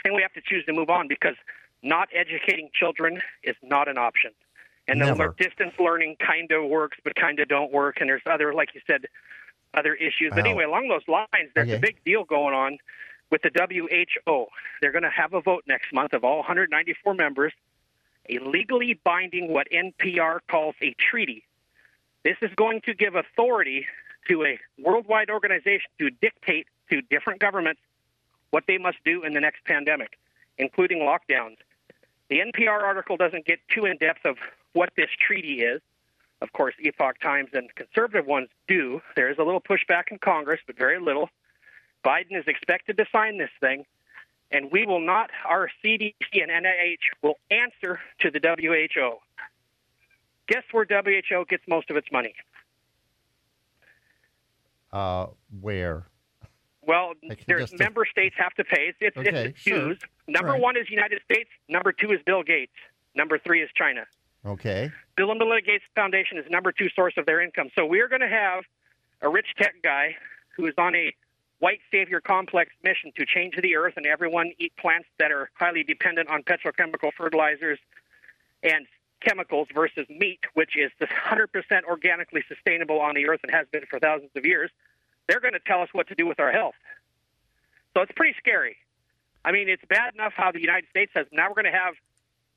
And 0.06 0.16
we 0.16 0.22
have 0.22 0.32
to 0.32 0.42
choose 0.46 0.64
to 0.68 0.72
move 0.72 0.90
on 0.90 1.10
because 1.10 1.36
not 1.84 2.08
educating 2.14 2.70
children 2.74 3.20
is 3.44 3.58
not 3.62 3.90
an 3.90 3.98
option. 3.98 4.32
And 4.88 5.02
the 5.02 5.34
distance 5.38 5.74
learning 5.78 6.16
kind 6.26 6.54
of 6.54 6.70
works 6.70 7.00
but 7.04 7.16
kind 7.16 7.42
of 7.42 7.50
don't 7.50 7.74
work. 7.74 7.98
And 8.00 8.08
there's 8.08 8.22
other 8.26 8.54
like 8.54 8.70
you 8.74 8.82
said 8.88 9.08
other 9.74 9.94
issues. 9.94 10.30
But 10.30 10.40
anyway 10.40 10.64
along 10.64 10.88
those 10.88 11.06
lines 11.10 11.50
there's 11.54 11.68
okay. 11.68 11.76
a 11.76 11.80
big 11.82 11.98
deal 12.06 12.24
going 12.24 12.56
on 12.56 12.78
with 13.32 13.42
the 13.42 13.52
WHO. 13.54 14.46
They're 14.82 14.92
going 14.92 15.04
to 15.04 15.10
have 15.10 15.34
a 15.34 15.42
vote 15.42 15.64
next 15.68 15.94
month 15.94 16.14
of 16.14 16.24
all 16.24 16.38
194 16.38 17.14
members, 17.14 17.54
a 18.30 18.40
legally 18.40 19.00
binding 19.04 19.52
what 19.52 19.68
NPR 19.72 20.40
calls 20.50 20.76
a 20.82 20.96
treaty. 21.10 21.44
This 22.24 22.38
is 22.42 22.52
going 22.56 22.82
to 22.82 22.94
give 22.94 23.16
authority 23.16 23.86
to 24.30 24.44
a 24.46 24.60
worldwide 24.80 25.30
organization 25.30 25.90
to 26.00 26.10
dictate 26.10 26.68
to 26.90 27.02
different 27.02 27.40
governments 27.40 27.82
what 28.52 28.64
they 28.68 28.78
must 28.78 28.98
do 29.04 29.24
in 29.24 29.34
the 29.34 29.40
next 29.40 29.64
pandemic, 29.66 30.18
including 30.58 31.00
lockdowns. 31.00 31.58
The 32.30 32.40
NPR 32.40 32.82
article 32.82 33.18
doesn't 33.18 33.46
get 33.46 33.60
too 33.70 33.86
in 33.86 33.98
depth 33.98 34.26
of 34.26 34.38
what 34.74 34.90
this 34.98 35.10
treaty 35.20 35.62
is. 35.62 35.82
Of 36.42 36.52
course, 36.54 36.74
Epoch 36.80 37.20
Times 37.22 37.50
and 37.54 37.74
conservative 37.76 38.26
ones 38.26 38.50
do. 38.68 39.02
There 39.16 39.30
is 39.30 39.38
a 39.38 39.44
little 39.44 39.62
pushback 39.62 40.12
in 40.12 40.18
Congress, 40.20 40.60
but 40.66 40.78
very 40.78 41.00
little. 41.00 41.30
Biden 42.06 42.38
is 42.38 42.46
expected 42.48 42.98
to 42.98 43.06
sign 43.12 43.38
this 43.38 43.50
thing, 43.60 43.86
and 44.52 44.72
we 44.72 44.86
will 44.86 45.00
not, 45.00 45.32
our 45.48 45.70
CDC 45.84 46.14
and 46.34 46.52
NIH 46.52 46.98
will 47.24 47.36
answer 47.50 48.00
to 48.20 48.30
the 48.30 48.40
WHO. 48.40 49.18
Guess 50.48 50.64
where 50.72 50.86
WHO 50.88 51.46
gets 51.50 51.64
most 51.68 51.90
of 51.90 51.98
its 51.98 52.08
money? 52.12 52.36
Uh, 54.94 55.28
where? 55.60 56.04
Well, 56.84 57.14
there's 57.48 57.72
just- 57.72 57.80
member 57.80 58.06
states 58.06 58.36
have 58.38 58.54
to 58.54 58.64
pay. 58.64 58.90
It's, 58.90 58.98
it's, 59.02 59.18
Okay, 59.18 59.46
it's 59.48 59.60
sure. 59.60 59.96
Number 60.28 60.52
Right. 60.52 60.62
one 60.62 60.78
is 60.78 60.90
United 60.90 61.22
States. 61.24 61.50
Number 61.68 61.92
two 61.92 62.12
is 62.12 62.20
Bill 62.26 62.44
Gates. 62.44 62.72
Number 63.16 63.40
three 63.40 63.62
is 63.64 63.70
China. 63.76 64.06
Okay. 64.46 64.92
Bill 65.18 65.32
and 65.32 65.40
Melinda 65.40 65.62
Gates 65.66 65.84
Foundation 65.96 66.38
is 66.38 66.46
number 66.52 66.72
two 66.72 66.90
source 66.96 67.16
of 67.18 67.26
their 67.26 67.42
income. 67.42 67.70
So 67.76 67.86
we're 67.86 68.08
going 68.08 68.22
to 68.22 68.28
have 68.28 68.64
a 69.22 69.30
rich 69.30 69.48
tech 69.58 69.74
guy 69.84 70.16
who 70.56 70.68
is 70.68 70.74
on 70.78 70.96
a 70.96 71.12
white 71.60 71.80
savior 71.92 72.20
complex 72.20 72.72
mission 72.84 73.12
to 73.16 73.26
change 73.26 73.56
the 73.62 73.76
earth 73.76 73.94
and 73.98 74.06
everyone 74.06 74.52
eat 74.60 74.74
plants 74.78 75.08
that 75.20 75.32
are 75.32 75.50
highly 75.54 75.84
dependent 75.84 76.30
on 76.30 76.44
petrochemical 76.44 77.12
fertilizers 77.18 77.80
and 78.64 78.86
chemicals 79.22 79.68
versus 79.74 80.06
meat, 80.10 80.40
which 80.54 80.76
is 80.78 80.92
100% 81.02 81.48
organically 81.88 82.44
sustainable 82.48 83.00
on 83.00 83.16
the 83.16 83.28
earth 83.28 83.40
and 83.44 83.52
has 83.52 83.68
been 83.72 83.84
for 83.90 84.00
thousands 84.00 84.32
of 84.36 84.46
years. 84.46 84.70
They're 85.28 85.40
going 85.40 85.54
to 85.54 85.60
tell 85.66 85.82
us 85.82 85.90
what 85.94 86.08
to 86.10 86.16
do 86.16 86.28
with 86.28 86.40
our 86.40 86.52
health. 86.52 86.76
So 87.96 88.02
it's 88.02 88.12
pretty 88.16 88.36
scary. 88.38 88.78
I 89.44 89.52
mean, 89.52 89.70
it's 89.70 89.84
bad 89.88 90.14
enough 90.14 90.34
how 90.36 90.52
the 90.52 90.62
United 90.62 90.90
States 90.90 91.12
has. 91.16 91.28
Now 91.32 91.48
we're 91.50 91.62
going 91.62 91.72
to 91.72 91.80
have 91.80 91.96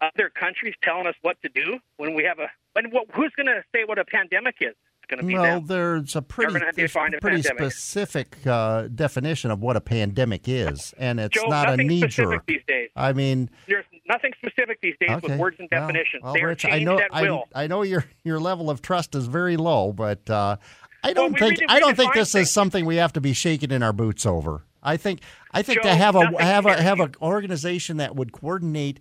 other 0.00 0.31
countries 0.31 0.75
telling 0.83 1.07
us 1.07 1.14
what 1.23 1.40
to 1.43 1.49
do 1.49 1.78
when 1.97 2.14
we 2.14 2.25
have 2.25 2.38
a. 2.38 2.49
And 2.76 2.93
what, 2.93 3.07
who's 3.12 3.33
going 3.37 3.47
to 3.47 3.62
say 3.73 3.85
what 3.85 3.99
a 3.99 4.05
pandemic 4.05 4.57
is? 4.61 4.75
Going 5.09 5.21
to 5.21 5.27
be 5.27 5.35
Well, 5.35 5.61
them. 5.61 5.67
there's 5.67 6.17
a 6.17 6.23
pretty, 6.23 6.53
gonna 6.53 6.67
have 6.67 6.75
to 6.75 6.81
there's 6.83 6.95
a 6.95 7.19
pretty 7.21 7.43
specific 7.43 8.37
uh, 8.47 8.88
definition 8.88 9.50
of 9.50 9.61
what 9.61 9.77
a 9.77 9.81
pandemic 9.81 10.49
is, 10.49 10.95
and 10.99 11.19
it's 11.19 11.35
Joe, 11.35 11.49
not 11.49 11.71
a 11.71 11.77
knee 11.79 12.07
jerk. 12.07 12.45
these 12.47 12.61
days. 12.69 12.91
I 12.95 13.12
mean, 13.15 13.49
There's 13.67 13.87
nothing 14.07 14.33
specific 14.38 14.81
these 14.83 14.97
days 15.00 15.11
okay. 15.11 15.29
with 15.29 15.38
words 15.38 15.57
and 15.61 15.71
definitions. 15.71 16.23
well, 16.23 16.37
are 16.37 16.47
Rich, 16.49 16.67
I 16.67 16.81
know, 16.81 17.00
I. 17.11 17.43
I 17.55 17.67
know 17.67 17.83
your 17.83 18.05
your 18.23 18.38
level 18.38 18.69
of 18.69 18.83
trust 18.83 19.15
is 19.15 19.27
very 19.27 19.57
low, 19.57 19.93
but 19.93 20.29
uh, 20.29 20.57
I 21.03 21.12
don't 21.12 21.33
we 21.33 21.38
think 21.38 21.61
I 21.71 21.81
don't 21.81 21.97
think 21.97 22.12
this 22.15 22.33
things. 22.33 22.49
is 22.49 22.53
something 22.53 22.85
we 22.85 22.97
have 22.97 23.12
to 23.15 23.21
be 23.21 23.33
shaking 23.33 23.71
in 23.71 23.83
our 23.83 23.93
boots 23.93 24.27
over. 24.27 24.65
I 24.83 24.97
think 24.97 25.21
I 25.53 25.62
think 25.62 25.83
to 25.83 25.95
have 25.95 26.17
a 26.17 26.43
have 26.43 26.67
a 26.67 26.83
have 26.83 27.00
an 27.00 27.15
organization 27.23 27.97
that 27.97 28.15
would 28.15 28.33
coordinate 28.33 29.00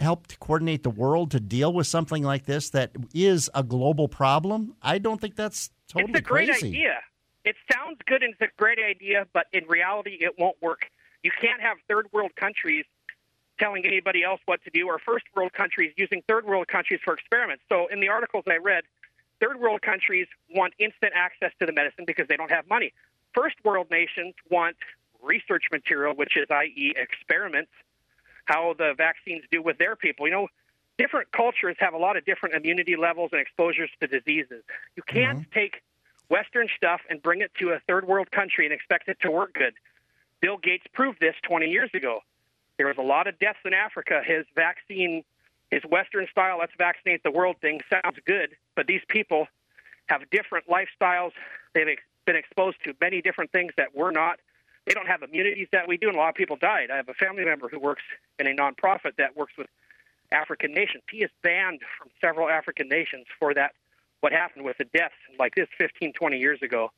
help 0.00 0.26
to 0.28 0.38
coordinate 0.38 0.82
the 0.82 0.90
world 0.90 1.30
to 1.32 1.40
deal 1.40 1.72
with 1.72 1.86
something 1.86 2.22
like 2.22 2.46
this 2.46 2.70
that 2.70 2.92
is 3.14 3.50
a 3.54 3.62
global 3.62 4.08
problem. 4.08 4.74
I 4.82 4.98
don't 4.98 5.20
think 5.20 5.36
that's 5.36 5.70
totally 5.88 6.12
it's 6.12 6.20
a 6.20 6.22
great 6.22 6.48
crazy. 6.50 6.68
idea. 6.68 6.98
It 7.44 7.56
sounds 7.72 7.98
good 8.06 8.22
and 8.22 8.34
it's 8.38 8.42
a 8.42 8.54
great 8.58 8.78
idea, 8.78 9.26
but 9.32 9.46
in 9.52 9.66
reality, 9.66 10.18
it 10.20 10.34
won't 10.38 10.60
work. 10.60 10.82
You 11.22 11.30
can't 11.40 11.60
have 11.60 11.78
third 11.88 12.06
world 12.12 12.32
countries 12.36 12.84
telling 13.58 13.84
anybody 13.84 14.22
else 14.22 14.40
what 14.46 14.62
to 14.64 14.70
do, 14.70 14.86
or 14.86 14.98
first 14.98 15.24
world 15.34 15.52
countries 15.52 15.92
using 15.96 16.22
third 16.28 16.46
world 16.46 16.68
countries 16.68 17.00
for 17.04 17.14
experiments. 17.14 17.64
So, 17.68 17.88
in 17.88 18.00
the 18.00 18.08
articles 18.08 18.44
I 18.46 18.56
read, 18.56 18.84
third 19.40 19.60
world 19.60 19.82
countries 19.82 20.26
want 20.54 20.74
instant 20.78 21.12
access 21.14 21.52
to 21.58 21.66
the 21.66 21.72
medicine 21.72 22.04
because 22.06 22.28
they 22.28 22.36
don't 22.36 22.50
have 22.50 22.68
money. 22.68 22.92
First 23.34 23.56
world 23.64 23.88
nations 23.90 24.34
want 24.50 24.76
research 25.22 25.64
material, 25.72 26.14
which 26.14 26.36
is, 26.36 26.46
i.e., 26.50 26.94
experiments, 26.96 27.70
how 28.48 28.74
the 28.76 28.94
vaccines 28.96 29.44
do 29.52 29.62
with 29.62 29.78
their 29.78 29.94
people. 29.94 30.26
You 30.26 30.32
know, 30.32 30.48
different 30.96 31.30
cultures 31.32 31.76
have 31.78 31.94
a 31.94 31.98
lot 31.98 32.16
of 32.16 32.24
different 32.24 32.54
immunity 32.54 32.96
levels 32.96 33.30
and 33.32 33.40
exposures 33.40 33.90
to 34.00 34.06
diseases. 34.06 34.64
You 34.96 35.02
can't 35.06 35.40
mm-hmm. 35.40 35.52
take 35.52 35.82
Western 36.30 36.68
stuff 36.76 37.00
and 37.08 37.22
bring 37.22 37.42
it 37.42 37.52
to 37.60 37.70
a 37.70 37.80
third 37.86 38.06
world 38.06 38.30
country 38.30 38.64
and 38.64 38.72
expect 38.72 39.08
it 39.08 39.18
to 39.20 39.30
work 39.30 39.52
good. 39.52 39.74
Bill 40.40 40.56
Gates 40.56 40.84
proved 40.92 41.20
this 41.20 41.34
20 41.42 41.66
years 41.66 41.90
ago. 41.94 42.20
There 42.78 42.86
was 42.86 42.96
a 42.98 43.02
lot 43.02 43.26
of 43.26 43.38
deaths 43.38 43.58
in 43.64 43.74
Africa. 43.74 44.22
His 44.24 44.46
vaccine, 44.54 45.24
his 45.70 45.82
Western 45.82 46.26
style, 46.30 46.58
let's 46.58 46.72
vaccinate 46.78 47.22
the 47.22 47.30
world 47.30 47.56
thing 47.60 47.80
sounds 47.90 48.18
good, 48.24 48.56
but 48.74 48.86
these 48.86 49.02
people 49.08 49.46
have 50.06 50.22
different 50.30 50.66
lifestyles. 50.68 51.32
They've 51.74 51.88
ex- 51.88 52.02
been 52.24 52.36
exposed 52.36 52.76
to 52.84 52.94
many 53.00 53.20
different 53.20 53.52
things 53.52 53.72
that 53.76 53.94
we're 53.94 54.12
not. 54.12 54.38
They 54.88 54.94
don't 54.94 55.06
have 55.06 55.22
immunities 55.22 55.68
that 55.72 55.86
we 55.86 55.98
do, 55.98 56.08
and 56.08 56.16
a 56.16 56.18
lot 56.18 56.30
of 56.30 56.34
people 56.34 56.56
died. 56.56 56.90
I 56.90 56.96
have 56.96 57.08
a 57.10 57.14
family 57.14 57.44
member 57.44 57.68
who 57.68 57.78
works 57.78 58.02
in 58.38 58.46
a 58.46 58.54
nonprofit 58.54 59.16
that 59.18 59.36
works 59.36 59.52
with 59.58 59.66
African 60.32 60.72
nations. 60.72 61.02
He 61.10 61.18
is 61.18 61.30
banned 61.42 61.80
from 61.98 62.08
several 62.22 62.48
African 62.48 62.88
nations 62.88 63.26
for 63.38 63.52
that, 63.52 63.72
what 64.20 64.32
happened 64.32 64.64
with 64.64 64.78
the 64.78 64.84
deaths 64.86 65.14
like 65.38 65.54
this 65.54 65.68
15, 65.76 66.14
20 66.14 66.38
years 66.38 66.60
ago. 66.62 66.90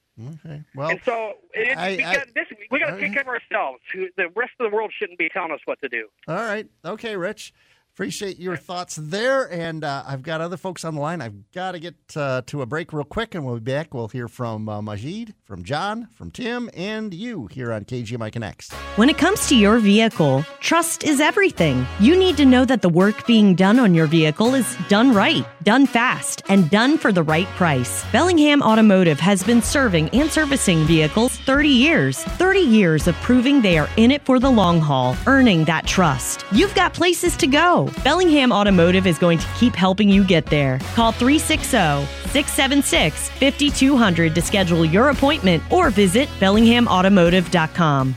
Okay. 0.45 0.63
Well, 0.75 0.91
And 0.91 1.01
so 1.05 1.35
it, 1.53 1.77
I- 1.77 1.91
we 1.97 2.03
got 2.03 2.27
this. 2.35 2.47
We 2.71 2.79
got 2.79 2.87
to 2.87 2.93
uh, 2.93 2.95
Okay. 2.97 3.05
take 3.07 3.13
care 3.15 3.23
of 3.23 3.29
ourselves. 3.29 3.81
The 3.95 4.29
rest 4.37 4.53
of 4.61 4.71
the 4.71 4.75
world 4.77 4.93
shouldn't 4.97 5.19
be 5.19 5.29
telling 5.29 5.51
us 5.51 5.61
what 5.65 5.81
to 5.83 5.89
do. 5.89 6.09
All 6.29 6.37
right. 6.37 6.69
Okay, 6.85 7.17
Rich. 7.17 7.53
Appreciate 8.01 8.39
your 8.39 8.57
thoughts 8.57 8.97
there. 8.97 9.53
And 9.53 9.85
uh, 9.85 10.05
I've 10.07 10.23
got 10.23 10.41
other 10.41 10.57
folks 10.57 10.87
on 10.87 10.95
the 10.95 11.03
line. 11.03 11.21
I've 11.21 11.53
got 11.53 11.73
to 11.73 11.79
get 11.79 11.97
uh, 12.17 12.41
to 12.47 12.63
a 12.63 12.67
break 12.67 12.95
real 12.95 13.05
quick, 13.05 13.35
and 13.35 13.45
we'll 13.45 13.57
be 13.57 13.71
back. 13.73 13.93
We'll 13.93 14.09
hear 14.09 14.27
from 14.27 14.71
uh, 14.71 14.81
Majid, 14.81 15.35
from 15.45 15.65
John, 15.65 16.09
from 16.15 16.31
Tim, 16.31 16.71
and 16.73 17.13
you 17.13 17.47
here 17.49 17.71
on 17.75 17.85
KGMI 17.85 18.33
Connects. 18.33 18.73
When 18.97 19.11
it 19.11 19.19
comes 19.19 19.47
to 19.49 19.55
your 19.55 19.79
vehicle, 19.81 20.47
trust 20.61 21.05
is 21.05 21.21
everything. 21.21 21.87
You 21.99 22.17
need 22.17 22.39
to 22.39 22.47
know 22.47 22.65
that 22.65 22.81
the 22.81 22.89
work 22.89 23.27
being 23.27 23.55
done 23.55 23.79
on 23.79 23.93
your 23.93 24.07
vehicle 24.07 24.55
is 24.55 24.79
done 24.89 25.13
right, 25.13 25.45
done 25.63 25.85
fast, 25.85 26.41
and 26.49 26.71
done 26.71 26.97
for 26.97 27.13
the 27.13 27.23
right 27.23 27.49
price. 27.49 28.03
Bellingham 28.13 28.63
Automotive 28.63 29.21
has 29.21 29.43
been 29.45 29.61
serving 29.61 30.09
and 30.15 30.31
servicing 30.31 30.85
vehicles 30.85 31.37
30 31.41 31.69
years. 31.69 32.25
30 32.25 32.61
years 32.61 33.07
of 33.07 33.15
proving 33.17 33.61
they 33.61 33.77
are 33.77 33.91
in 33.99 34.11
it 34.11 34.25
for 34.25 34.39
the 34.39 34.51
long 34.51 34.81
haul, 34.81 35.15
earning 35.27 35.67
that 35.67 35.87
trust. 35.87 36.47
You've 36.51 36.75
got 36.75 36.95
places 36.95 37.37
to 37.37 37.47
go. 37.47 37.90
Bellingham 38.05 38.53
Automotive 38.53 39.07
is 39.07 39.19
going 39.19 39.39
to 39.39 39.47
keep 39.59 39.75
helping 39.75 40.09
you 40.09 40.25
get 40.25 40.47
there. 40.47 40.79
Call 40.95 41.13
360 41.13 42.07
676 42.31 43.29
5200 43.29 44.35
to 44.35 44.43
schedule 44.43 44.85
your 44.85 45.11
appointment 45.11 45.63
or 45.73 45.91
visit 45.91 46.29
bellinghamautomotive.com. 46.41 48.17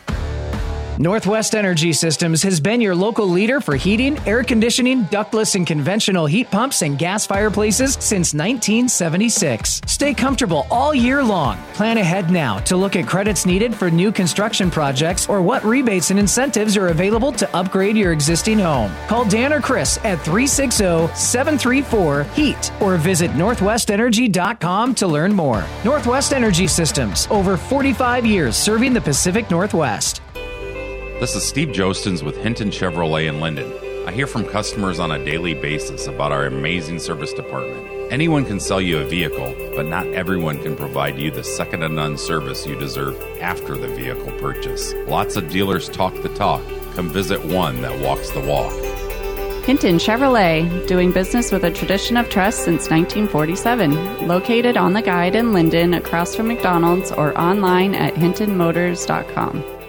Northwest 1.00 1.56
Energy 1.56 1.92
Systems 1.92 2.44
has 2.44 2.60
been 2.60 2.80
your 2.80 2.94
local 2.94 3.26
leader 3.26 3.60
for 3.60 3.76
heating, 3.76 4.16
air 4.28 4.44
conditioning, 4.44 5.06
ductless 5.06 5.56
and 5.56 5.66
conventional 5.66 6.28
heat 6.28 6.52
pumps, 6.52 6.84
and 6.84 7.00
gas 7.00 7.26
fireplaces 7.26 7.94
since 7.96 8.36
1976. 8.36 9.82
Stay 9.88 10.14
comfortable 10.14 10.68
all 10.70 10.94
year 10.94 11.24
long. 11.24 11.58
Plan 11.74 11.98
ahead 11.98 12.30
now 12.30 12.60
to 12.60 12.78
look 12.78 12.96
at 12.96 13.08
credits 13.08 13.44
needed 13.44 13.74
for 13.74 13.90
new 13.90 14.12
construction 14.12 14.70
projects 14.70 15.28
or 15.28 15.42
what 15.42 15.64
rebates 15.64 16.12
and 16.12 16.20
incentives 16.20 16.78
are 16.78 16.90
available 16.90 17.32
to 17.32 17.56
upgrade 17.56 17.98
your 17.98 18.12
existing 18.12 18.60
home. 18.60 18.92
Call 19.08 19.26
Dan 19.26 19.52
or 19.52 19.62
Chris 19.62 19.98
at 20.04 20.22
360 20.22 21.08
734 21.16 22.24
HEAT 22.36 22.72
or 22.80 22.98
visit 22.98 23.32
NorthwestEnergy.com 23.32 24.94
to 24.96 25.08
learn 25.08 25.34
more. 25.34 25.66
Northwest 25.84 26.34
Energy 26.34 26.68
Systems, 26.68 27.28
over 27.32 27.58
45 27.58 28.28
years 28.28 28.56
serving 28.56 28.94
the 28.94 29.02
Pacific 29.02 29.50
Northwest. 29.50 30.23
This 31.20 31.36
is 31.36 31.44
Steve 31.44 31.70
Jostens 31.70 32.24
with 32.24 32.36
Hinton 32.36 32.70
Chevrolet 32.70 33.30
in 33.30 33.36
Lynden. 33.36 33.72
I 34.08 34.12
hear 34.12 34.28
from 34.28 34.46
customers 34.46 35.00
on 35.00 35.12
a 35.12 35.24
daily 35.24 35.54
basis 35.54 36.08
about 36.08 36.32
our 36.32 36.46
amazing 36.46 37.00
service 37.00 37.32
department. 37.32 38.12
Anyone 38.12 38.44
can 38.44 38.60
sell 38.60 38.82
you 38.82 38.98
a 38.98 39.06
vehicle, 39.06 39.56
but 39.76 39.86
not 39.86 40.08
everyone 40.08 40.62
can 40.62 40.76
provide 40.76 41.18
you 41.18 41.32
the 41.32 41.44
second 41.44 41.80
to 41.80 41.88
none 41.88 42.18
service 42.18 42.66
you 42.66 42.76
deserve 42.76 43.16
after 43.40 43.78
the 43.78 43.88
vehicle 43.88 44.32
purchase. 44.40 44.94
Lots 45.08 45.38
of 45.38 45.50
dealers 45.50 45.88
talk 45.88 46.14
the 46.24 46.30
talk. 46.30 46.62
Come 46.96 47.10
visit 47.10 47.46
one 47.46 47.82
that 47.84 47.98
walks 48.02 48.32
the 48.32 48.42
walk. 48.42 48.74
Hinton 49.64 49.98
Chevrolet, 49.98 50.88
doing 50.88 51.14
business 51.14 51.52
with 51.54 51.64
a 51.64 51.72
tradition 51.72 52.18
of 52.18 52.28
trust 52.30 52.66
since 52.66 52.90
1947. 52.90 54.28
Located 54.28 54.76
on 54.76 54.92
the 54.92 55.02
guide 55.02 55.36
in 55.36 55.54
Lynden 55.54 55.96
across 55.96 56.36
from 56.36 56.50
McDonald's 56.50 57.14
or 57.14 57.40
online 57.40 57.96
at 57.96 58.16
hintonmotors.com. 58.16 59.83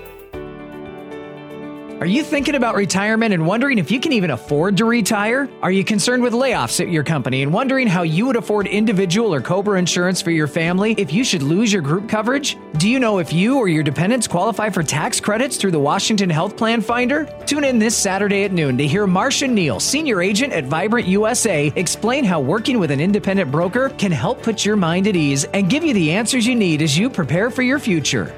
Are 2.05 2.17
you 2.17 2.23
thinking 2.23 2.55
about 2.55 2.75
retirement 2.75 3.33
and 3.33 3.47
wondering 3.47 3.79
if 3.79 3.91
you 3.91 3.99
can 3.99 4.13
even 4.13 4.31
afford 4.31 4.77
to 4.77 4.85
retire? 4.85 5.49
Are 5.63 5.71
you 5.71 5.83
concerned 5.83 6.23
with 6.23 6.35
layoffs 6.35 6.79
at 6.79 6.91
your 6.91 7.03
company 7.03 7.43
and 7.43 7.51
wondering 7.51 7.87
how 7.87 8.03
you 8.03 8.27
would 8.27 8.37
afford 8.37 8.67
individual 8.67 9.33
or 9.33 9.41
COBRA 9.41 9.79
insurance 9.79 10.21
for 10.21 10.31
your 10.31 10.47
family 10.47 10.95
if 10.99 11.15
you 11.15 11.25
should 11.25 11.43
lose 11.43 11.73
your 11.73 11.81
group 11.81 12.07
coverage? 12.07 12.59
Do 12.77 12.91
you 12.91 13.01
know 13.01 13.21
if 13.21 13.33
you 13.33 13.57
or 13.57 13.69
your 13.69 13.83
dependents 13.83 14.29
qualify 14.29 14.69
for 14.69 14.83
tax 14.83 15.19
credits 15.19 15.57
through 15.57 15.71
the 15.71 15.81
Washington 15.81 16.29
Health 16.29 16.59
Plan 16.59 16.83
Finder? 16.83 17.25
Tune 17.47 17.65
in 17.65 17.79
this 17.79 17.97
Saturday 17.97 18.45
at 18.45 18.53
noon 18.53 18.77
to 18.77 18.87
hear 18.87 19.07
Marcia 19.07 19.49
Neal, 19.49 19.81
senior 19.81 20.21
agent 20.21 20.53
at 20.53 20.67
Vibrant 20.67 21.09
USA, 21.09 21.73
explain 21.75 22.23
how 22.23 22.39
working 22.39 22.79
with 22.79 22.91
an 22.91 23.01
independent 23.01 23.51
broker 23.51 23.89
can 23.89 24.13
help 24.13 24.43
put 24.43 24.63
your 24.63 24.77
mind 24.77 25.07
at 25.07 25.17
ease 25.17 25.45
and 25.55 25.71
give 25.71 25.83
you 25.83 25.95
the 25.95 26.13
answers 26.13 26.47
you 26.47 26.55
need 26.55 26.83
as 26.83 26.99
you 26.99 27.09
prepare 27.09 27.49
for 27.49 27.63
your 27.63 27.79
future. 27.79 28.35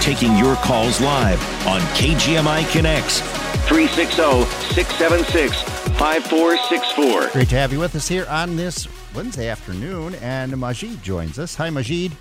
Taking 0.00 0.36
your 0.36 0.56
calls 0.56 1.00
live 1.00 1.40
on 1.66 1.80
KGMI 1.96 2.70
Connects 2.72 3.20
360 3.68 4.44
676 4.74 5.62
5464. 5.98 7.28
Great 7.32 7.48
to 7.48 7.56
have 7.56 7.72
you 7.72 7.80
with 7.80 7.94
us 7.96 8.06
here 8.08 8.26
on 8.28 8.56
this 8.56 8.86
Wednesday 9.14 9.48
afternoon. 9.48 10.14
And 10.16 10.56
Majid 10.56 11.02
joins 11.02 11.38
us. 11.38 11.54
Hi, 11.56 11.70
Majid. 11.70 12.12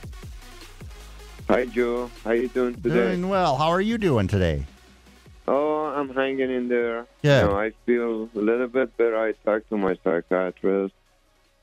Hi, 1.47 1.65
Joe. 1.65 2.09
How 2.23 2.31
you 2.31 2.47
doing 2.49 2.75
today? 2.75 2.95
Doing 2.95 3.29
well. 3.29 3.55
How 3.55 3.69
are 3.69 3.81
you 3.81 3.97
doing 3.97 4.27
today? 4.27 4.65
Oh, 5.47 5.85
I'm 5.85 6.09
hanging 6.09 6.51
in 6.51 6.67
there. 6.67 7.05
Yeah. 7.21 7.43
You 7.43 7.47
know, 7.47 7.59
I 7.59 7.71
feel 7.85 8.29
a 8.35 8.39
little 8.39 8.67
bit 8.67 8.97
better. 8.97 9.17
I 9.17 9.31
talked 9.45 9.69
to 9.69 9.77
my 9.77 9.95
psychiatrist. 10.03 10.93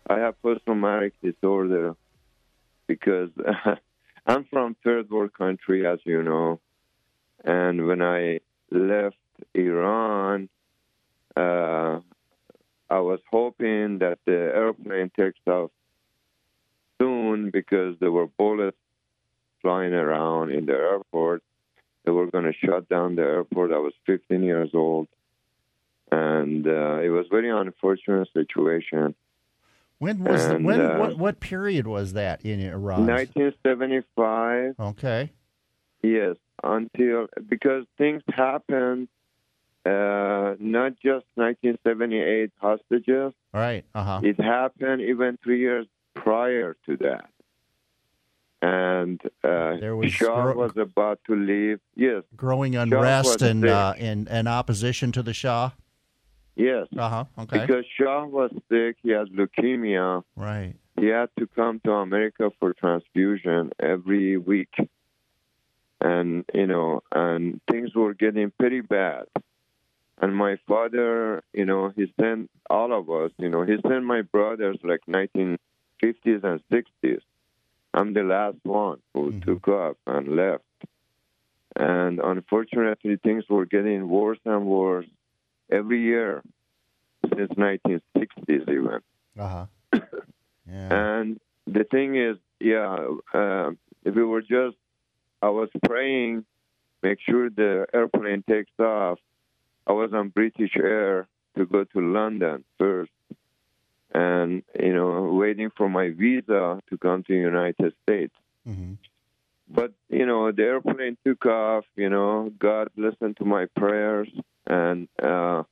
I 0.08 0.18
have 0.18 0.40
post-traumatic 0.40 1.14
disorder 1.22 1.94
because 2.86 3.30
I'm 4.26 4.44
from 4.44 4.76
third 4.82 5.10
world 5.10 5.34
country, 5.34 5.86
as 5.86 5.98
you 6.04 6.22
know, 6.22 6.60
and 7.44 7.86
when 7.86 8.00
I 8.00 8.40
left 8.70 9.16
Iran, 9.54 10.48
uh, 11.36 12.00
I 12.88 13.00
was 13.00 13.20
hoping 13.30 13.98
that 13.98 14.18
the 14.24 14.32
airplane 14.32 15.10
takes 15.14 15.40
off 15.46 15.70
soon 17.00 17.50
because 17.50 17.96
there 18.00 18.12
were 18.12 18.26
bullets 18.26 18.78
flying 19.60 19.92
around 19.92 20.52
in 20.52 20.64
the 20.64 20.72
airport. 20.72 21.42
They 22.04 22.10
were 22.10 22.30
going 22.30 22.44
to 22.44 22.52
shut 22.52 22.88
down 22.88 23.16
the 23.16 23.22
airport. 23.22 23.72
I 23.72 23.78
was 23.78 23.92
15 24.06 24.42
years 24.42 24.70
old, 24.72 25.08
and 26.10 26.66
uh, 26.66 27.00
it 27.00 27.10
was 27.10 27.26
very 27.30 27.50
unfortunate 27.50 28.28
situation. 28.32 29.14
When 29.98 30.22
was 30.24 30.46
the, 30.48 30.58
when 30.58 30.80
uh, 30.80 30.98
what, 30.98 31.18
what 31.18 31.40
period 31.40 31.86
was 31.86 32.12
that 32.14 32.44
in 32.44 32.60
Iran? 32.60 33.06
1975. 33.06 34.74
Okay. 34.78 35.30
Yes, 36.02 36.36
until 36.62 37.28
because 37.48 37.84
things 37.96 38.22
happened, 38.28 39.08
uh, 39.86 40.54
not 40.58 40.92
just 41.02 41.24
1978 41.36 42.50
hostages. 42.60 43.32
Right. 43.52 43.84
Uh 43.94 44.04
huh. 44.04 44.20
It 44.22 44.38
happened 44.40 45.00
even 45.02 45.38
three 45.42 45.60
years 45.60 45.86
prior 46.14 46.76
to 46.86 46.96
that. 46.98 47.30
And 48.60 49.20
uh, 49.42 49.76
There 49.78 49.94
was 49.96 50.12
Shah 50.12 50.42
gro- 50.42 50.56
was 50.56 50.76
about 50.76 51.20
to 51.26 51.36
leave. 51.36 51.80
Yes, 51.96 52.22
Growing 52.34 52.76
unrest 52.76 53.42
and 53.42 53.64
uh, 53.64 53.94
and 53.98 54.28
and 54.28 54.48
opposition 54.48 55.12
to 55.12 55.22
the 55.22 55.34
Shah. 55.34 55.70
Yes. 56.56 56.86
Uh 56.96 57.08
huh. 57.08 57.24
Okay. 57.38 57.60
Because 57.60 57.84
Shah 57.96 58.24
was 58.24 58.50
sick, 58.70 58.96
he 59.02 59.10
had 59.10 59.28
leukemia. 59.28 60.22
right. 60.36 60.74
He 60.98 61.06
had 61.06 61.28
to 61.38 61.46
come 61.48 61.80
to 61.84 61.92
America 61.92 62.50
for 62.60 62.72
transfusion 62.72 63.72
every 63.80 64.36
week. 64.36 64.72
And, 66.00 66.44
you 66.54 66.66
know, 66.66 67.02
and 67.12 67.60
things 67.70 67.94
were 67.94 68.14
getting 68.14 68.52
pretty 68.58 68.80
bad. 68.80 69.24
And 70.20 70.36
my 70.36 70.56
father, 70.68 71.42
you 71.52 71.64
know, 71.64 71.92
he 71.96 72.12
sent 72.20 72.50
all 72.70 72.92
of 72.96 73.10
us, 73.10 73.32
you 73.38 73.48
know, 73.48 73.62
he 73.64 73.76
sent 73.88 74.04
my 74.04 74.22
brothers 74.22 74.76
like 74.84 75.00
1950s 75.08 76.44
and 76.44 76.60
60s. 76.70 77.20
I'm 77.92 78.12
the 78.12 78.22
last 78.22 78.58
one 78.62 79.00
who 79.14 79.32
Mhm. 79.32 79.44
took 79.44 79.66
off 79.68 79.96
and 80.06 80.28
left. 80.36 80.62
And 81.76 82.20
unfortunately, 82.20 83.16
things 83.16 83.48
were 83.48 83.66
getting 83.66 84.08
worse 84.08 84.38
and 84.44 84.66
worse 84.66 85.06
every 85.70 86.00
year 86.02 86.42
since 87.34 87.50
1960s 87.52 88.68
even. 88.68 89.00
Uh 89.38 89.66
huh. 89.92 90.00
Yeah. 90.66 90.88
And 91.18 91.40
the 91.66 91.84
thing 91.84 92.16
is, 92.16 92.38
yeah, 92.58 92.96
uh, 93.34 93.70
if 94.04 94.16
it 94.16 94.24
were 94.24 94.40
just, 94.40 94.76
I 95.42 95.50
was 95.50 95.68
praying, 95.84 96.46
make 97.02 97.18
sure 97.20 97.50
the 97.50 97.86
airplane 97.92 98.42
takes 98.48 98.72
off. 98.78 99.18
I 99.86 99.92
was 99.92 100.14
on 100.14 100.30
British 100.30 100.72
Air 100.76 101.28
to 101.56 101.66
go 101.66 101.84
to 101.84 102.00
London 102.00 102.64
first, 102.78 103.12
and 104.14 104.62
you 104.80 104.94
know, 104.94 105.34
waiting 105.34 105.70
for 105.76 105.88
my 105.90 106.10
visa 106.10 106.80
to 106.88 106.98
come 106.98 107.22
to 107.24 107.32
the 107.32 107.38
United 107.38 107.92
States. 108.02 108.34
hmm 108.64 108.94
But 109.68 109.92
you 110.08 110.26
know, 110.26 110.52
the 110.52 110.62
airplane 110.62 111.16
took 111.24 111.46
off. 111.46 111.84
You 111.96 112.10
know, 112.10 112.52
God 112.58 112.88
listened 112.96 113.36
to 113.38 113.44
my 113.44 113.66
prayers, 113.76 114.28
and 114.66 115.08
uh, 115.22 115.64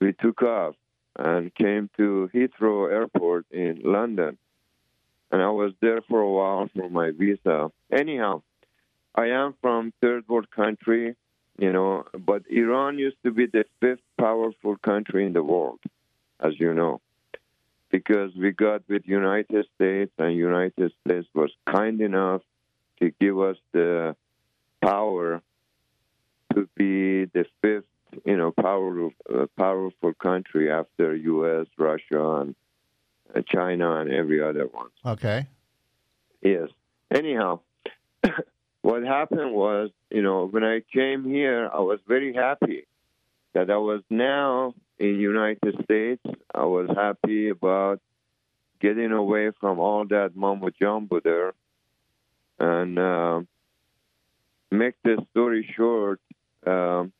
we 0.00 0.12
took 0.12 0.42
off 0.42 0.74
and 1.16 1.54
came 1.54 1.90
to 1.96 2.30
Heathrow 2.32 2.90
Airport 2.90 3.46
in 3.50 3.80
London. 3.84 4.38
And 5.30 5.42
I 5.42 5.50
was 5.50 5.72
there 5.80 6.00
for 6.08 6.20
a 6.20 6.30
while 6.30 6.70
for 6.74 6.88
my 6.88 7.10
visa. 7.10 7.70
Anyhow, 7.92 8.42
I 9.14 9.26
am 9.26 9.54
from 9.60 9.92
third 10.00 10.28
world 10.28 10.50
country, 10.50 11.16
you 11.58 11.72
know, 11.72 12.04
but 12.18 12.44
Iran 12.48 12.98
used 12.98 13.16
to 13.24 13.32
be 13.32 13.46
the 13.46 13.64
fifth 13.80 14.00
powerful 14.16 14.76
country 14.76 15.26
in 15.26 15.32
the 15.32 15.42
world, 15.42 15.80
as 16.40 16.58
you 16.58 16.72
know, 16.72 17.00
because 17.90 18.30
we 18.36 18.52
got 18.52 18.82
with 18.88 19.02
United 19.06 19.66
States, 19.74 20.12
and 20.18 20.36
United 20.36 20.92
States 21.04 21.28
was 21.34 21.50
kind 21.66 22.00
enough 22.00 22.42
to 23.00 23.10
give 23.20 23.38
us 23.38 23.56
the 23.72 24.16
power 24.82 25.42
to 26.54 26.68
be 26.74 27.26
the 27.26 27.44
fifth, 27.62 27.84
you 28.24 28.36
know, 28.36 28.52
powerful 28.52 29.12
uh, 29.32 29.46
powerful 29.56 30.14
country 30.14 30.70
after 30.70 31.14
U.S., 31.14 31.66
Russia, 31.76 32.40
and 32.40 32.54
uh, 33.34 33.42
China, 33.46 33.96
and 34.00 34.10
every 34.10 34.42
other 34.42 34.66
one. 34.66 34.88
Okay. 35.04 35.46
Yes. 36.42 36.68
Anyhow, 37.12 37.60
what 38.82 39.02
happened 39.02 39.52
was, 39.52 39.90
you 40.10 40.22
know, 40.22 40.46
when 40.46 40.64
I 40.64 40.82
came 40.92 41.24
here, 41.24 41.68
I 41.72 41.80
was 41.80 42.00
very 42.06 42.34
happy 42.34 42.86
that 43.54 43.70
I 43.70 43.76
was 43.76 44.02
now 44.10 44.74
in 44.98 45.20
United 45.20 45.74
States. 45.84 46.22
I 46.54 46.64
was 46.64 46.88
happy 46.94 47.48
about 47.48 48.00
getting 48.80 49.12
away 49.12 49.50
from 49.60 49.78
all 49.78 50.06
that 50.06 50.36
mumbo 50.36 50.70
jumbo 50.70 51.20
there. 51.20 51.52
And 52.60 52.98
uh, 52.98 53.40
make 54.70 54.94
the 55.04 55.24
story 55.30 55.72
short, 55.76 56.20
um, 56.66 57.12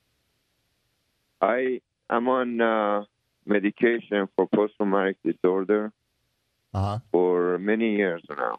I 1.41 1.81
am 2.11 2.29
on 2.29 2.61
uh, 2.61 3.05
medication 3.47 4.29
for 4.35 4.47
post-traumatic 4.49 5.17
disorder 5.25 5.93
Uh 6.75 6.81
huh. 6.83 6.99
for 7.13 7.59
many 7.59 7.97
years 7.97 8.23
now. 8.29 8.59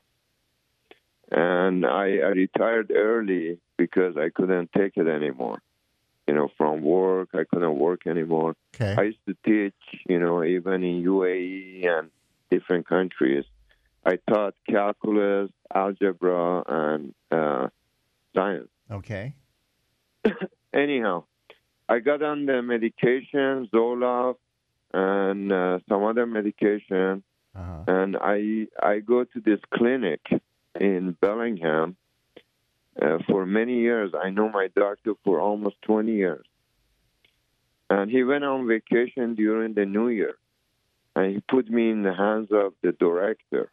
And 1.31 1.85
I, 1.85 2.19
I 2.25 2.31
retired 2.45 2.91
early 2.95 3.59
because 3.77 4.17
I 4.17 4.29
couldn't 4.29 4.71
take 4.71 4.93
it 4.95 5.07
anymore. 5.07 5.59
You 6.27 6.33
know, 6.35 6.49
from 6.57 6.81
work, 6.81 7.29
I 7.33 7.43
couldn't 7.43 7.77
work 7.77 8.07
anymore. 8.07 8.55
Okay. 8.75 8.95
I 8.97 9.03
used 9.03 9.25
to 9.27 9.35
teach, 9.45 9.81
you 10.07 10.19
know, 10.19 10.43
even 10.43 10.83
in 10.83 11.03
UAE 11.03 11.87
and 11.87 12.09
different 12.49 12.87
countries. 12.87 13.45
I 14.05 14.17
taught 14.29 14.55
calculus, 14.67 15.51
algebra, 15.73 16.63
and 16.67 17.13
uh, 17.31 17.67
science. 18.35 18.69
okay. 18.91 19.33
Anyhow, 20.73 21.23
I 21.87 21.99
got 21.99 22.21
on 22.21 22.45
the 22.45 22.61
medication, 22.61 23.67
Zoloft, 23.73 24.37
and 24.93 25.51
uh, 25.51 25.79
some 25.87 26.03
other 26.03 26.25
medication, 26.25 27.23
Uh 27.55 27.63
huh. 27.63 27.83
and 27.87 28.17
I 28.19 28.67
I 28.81 28.99
go 28.99 29.23
to 29.23 29.39
this 29.41 29.59
clinic 29.73 30.21
in 30.79 31.15
Bellingham 31.21 31.95
uh, 33.01 33.17
for 33.27 33.45
many 33.45 33.79
years. 33.79 34.11
I 34.13 34.29
know 34.29 34.49
my 34.49 34.67
doctor 34.75 35.13
for 35.23 35.39
almost 35.39 35.77
20 35.83 36.11
years. 36.13 36.45
And 37.89 38.11
he 38.11 38.23
went 38.23 38.43
on 38.43 38.67
vacation 38.67 39.33
during 39.35 39.73
the 39.73 39.85
New 39.85 40.09
Year, 40.09 40.35
and 41.15 41.33
he 41.33 41.39
put 41.41 41.69
me 41.69 41.89
in 41.89 42.03
the 42.03 42.13
hands 42.13 42.49
of 42.51 42.73
the 42.83 42.91
director. 42.91 43.71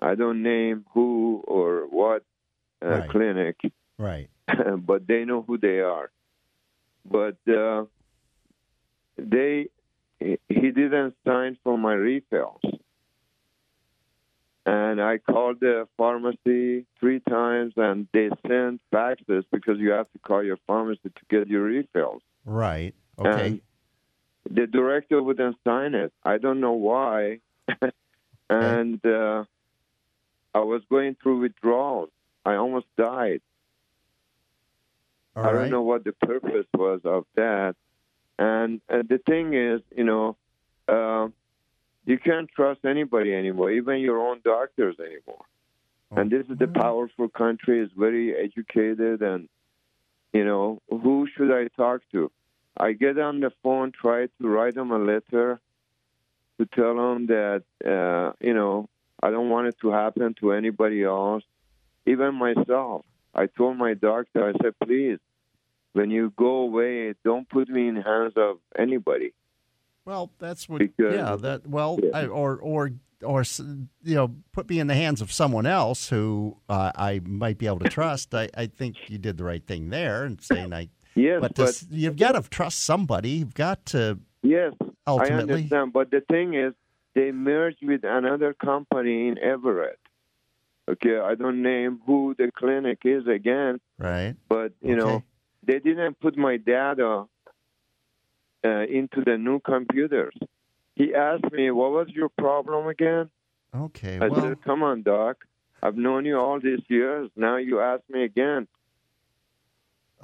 I 0.00 0.14
don't 0.14 0.42
name 0.42 0.84
who 0.94 1.42
or 1.46 1.86
what 1.88 2.24
uh, 2.84 2.88
Right. 2.88 3.10
clinic, 3.10 3.56
Right. 3.98 4.30
but 4.78 5.06
they 5.06 5.24
know 5.24 5.42
who 5.42 5.58
they 5.58 5.80
are. 5.80 6.10
But 7.04 7.36
uh, 7.48 7.84
they 9.16 9.68
he 10.20 10.70
didn't 10.70 11.14
sign 11.24 11.58
for 11.62 11.78
my 11.78 11.94
refills. 11.94 12.60
And 14.66 15.00
I 15.00 15.16
called 15.18 15.60
the 15.60 15.88
pharmacy 15.96 16.84
three 17.00 17.20
times, 17.20 17.72
and 17.76 18.06
they 18.12 18.28
sent 18.46 18.82
faxes 18.92 19.44
because 19.50 19.78
you 19.78 19.90
have 19.92 20.10
to 20.12 20.18
call 20.18 20.42
your 20.42 20.58
pharmacy 20.66 21.00
to 21.04 21.22
get 21.30 21.48
your 21.48 21.62
refills. 21.62 22.20
Right. 22.44 22.94
Okay. 23.18 23.46
And 23.46 23.60
the 24.50 24.66
director 24.66 25.22
wouldn't 25.22 25.56
sign 25.64 25.94
it. 25.94 26.12
I 26.22 26.36
don't 26.36 26.60
know 26.60 26.72
why. 26.72 27.40
and 28.50 29.04
uh, 29.06 29.44
I 30.54 30.60
was 30.60 30.82
going 30.90 31.16
through 31.22 31.40
withdrawals. 31.40 32.10
I 32.44 32.54
almost 32.54 32.86
died. 32.96 33.40
All 35.36 35.44
I 35.44 35.52
right. 35.52 35.60
don't 35.62 35.70
know 35.70 35.82
what 35.82 36.04
the 36.04 36.12
purpose 36.12 36.66
was 36.74 37.00
of 37.04 37.26
that. 37.36 37.76
And 38.38 38.80
uh, 38.88 39.02
the 39.08 39.18
thing 39.18 39.54
is, 39.54 39.80
you 39.94 40.04
know, 40.04 40.36
uh, 40.88 41.28
you 42.06 42.18
can't 42.18 42.48
trust 42.50 42.84
anybody 42.84 43.34
anymore, 43.34 43.70
even 43.70 43.98
your 43.98 44.20
own 44.20 44.40
doctors 44.42 44.96
anymore. 44.98 45.44
And 46.10 46.30
this 46.30 46.46
is 46.48 46.56
the 46.58 46.68
powerful 46.68 47.28
country, 47.28 47.80
is 47.80 47.90
very 47.94 48.34
educated, 48.34 49.20
and 49.20 49.48
you 50.32 50.44
know, 50.44 50.80
who 50.88 51.28
should 51.34 51.52
I 51.52 51.68
talk 51.76 52.00
to? 52.12 52.30
I 52.76 52.92
get 52.92 53.18
on 53.18 53.40
the 53.40 53.50
phone, 53.62 53.92
try 53.92 54.26
to 54.26 54.48
write 54.48 54.74
them 54.74 54.90
a 54.90 54.98
letter 54.98 55.60
to 56.58 56.66
tell 56.66 56.96
them 56.96 57.26
that, 57.26 57.62
uh, 57.84 58.32
you 58.40 58.54
know, 58.54 58.88
I 59.22 59.30
don't 59.30 59.50
want 59.50 59.68
it 59.68 59.76
to 59.80 59.90
happen 59.90 60.34
to 60.40 60.52
anybody 60.52 61.02
else, 61.02 61.42
even 62.06 62.34
myself. 62.34 63.04
I 63.34 63.46
told 63.46 63.76
my 63.76 63.94
doctor, 63.94 64.48
I 64.48 64.52
said, 64.62 64.74
please, 64.84 65.18
when 65.92 66.10
you 66.10 66.32
go 66.36 66.58
away, 66.58 67.14
don't 67.24 67.48
put 67.48 67.68
me 67.68 67.88
in 67.88 67.96
hands 67.96 68.34
of 68.36 68.58
anybody. 68.78 69.32
Well, 70.04 70.30
that's 70.38 70.68
what. 70.68 70.78
Because- 70.78 71.14
yeah. 71.14 71.36
That 71.36 71.66
well, 71.66 71.98
Yeah. 72.02 72.10
I, 72.14 72.26
or 72.26 72.56
or 72.56 72.92
or 73.22 73.42
you 74.04 74.14
know, 74.14 74.34
put 74.52 74.68
me 74.68 74.78
in 74.78 74.86
the 74.86 74.94
hands 74.94 75.20
of 75.20 75.32
someone 75.32 75.66
else 75.66 76.08
who 76.08 76.56
uh, 76.68 76.92
I 76.94 77.20
might 77.24 77.58
be 77.58 77.66
able 77.66 77.80
to 77.80 77.88
trust. 77.88 78.34
I, 78.34 78.48
I 78.56 78.66
think 78.66 78.96
you 79.08 79.18
did 79.18 79.36
the 79.36 79.44
right 79.44 79.64
thing 79.66 79.90
there 79.90 80.24
and 80.24 80.40
saying 80.40 80.72
I. 80.72 80.88
Yes, 81.14 81.40
but, 81.40 81.54
but, 81.56 81.66
this, 81.66 81.86
you've 81.90 82.16
got 82.16 82.32
to 82.32 82.48
trust 82.48 82.80
somebody. 82.80 83.30
You've 83.30 83.54
got 83.54 83.84
to. 83.86 84.18
yes, 84.42 84.72
I 85.06 85.12
understand. 85.12 85.92
But 85.92 86.10
the 86.12 86.20
thing 86.20 86.54
is, 86.54 86.74
they 87.18 87.32
merged 87.32 87.82
with 87.82 88.04
another 88.04 88.54
company 88.54 89.16
in 89.28 89.34
Everett. 89.38 89.98
Okay, 90.92 91.18
I 91.30 91.34
don't 91.34 91.60
name 91.62 92.00
who 92.06 92.34
the 92.40 92.50
clinic 92.60 93.00
is 93.04 93.26
again, 93.26 93.74
Right. 93.98 94.34
but 94.48 94.70
you 94.80 94.96
know, 94.96 95.22
they 95.68 95.78
didn't 95.88 96.14
put 96.20 96.34
my 96.36 96.56
data 96.56 97.10
uh, 98.68 98.84
into 98.98 99.18
the 99.28 99.36
new 99.36 99.58
computers. 99.72 100.36
He 100.94 101.06
asked 101.14 101.50
me, 101.58 101.64
"What 101.80 101.90
was 101.98 102.08
your 102.20 102.30
problem 102.30 102.86
again?" 102.96 103.26
Okay. 103.86 104.16
I 104.24 104.28
Well. 104.28 104.40
said, 104.40 104.62
"Come 104.68 104.82
on, 104.90 105.02
doc. 105.02 105.34
I've 105.82 105.96
known 106.06 106.24
you 106.24 106.36
all 106.44 106.58
these 106.68 106.84
years. 106.88 107.30
Now 107.36 107.56
you 107.68 107.80
ask 107.92 108.02
me 108.08 108.20
again." 108.24 108.62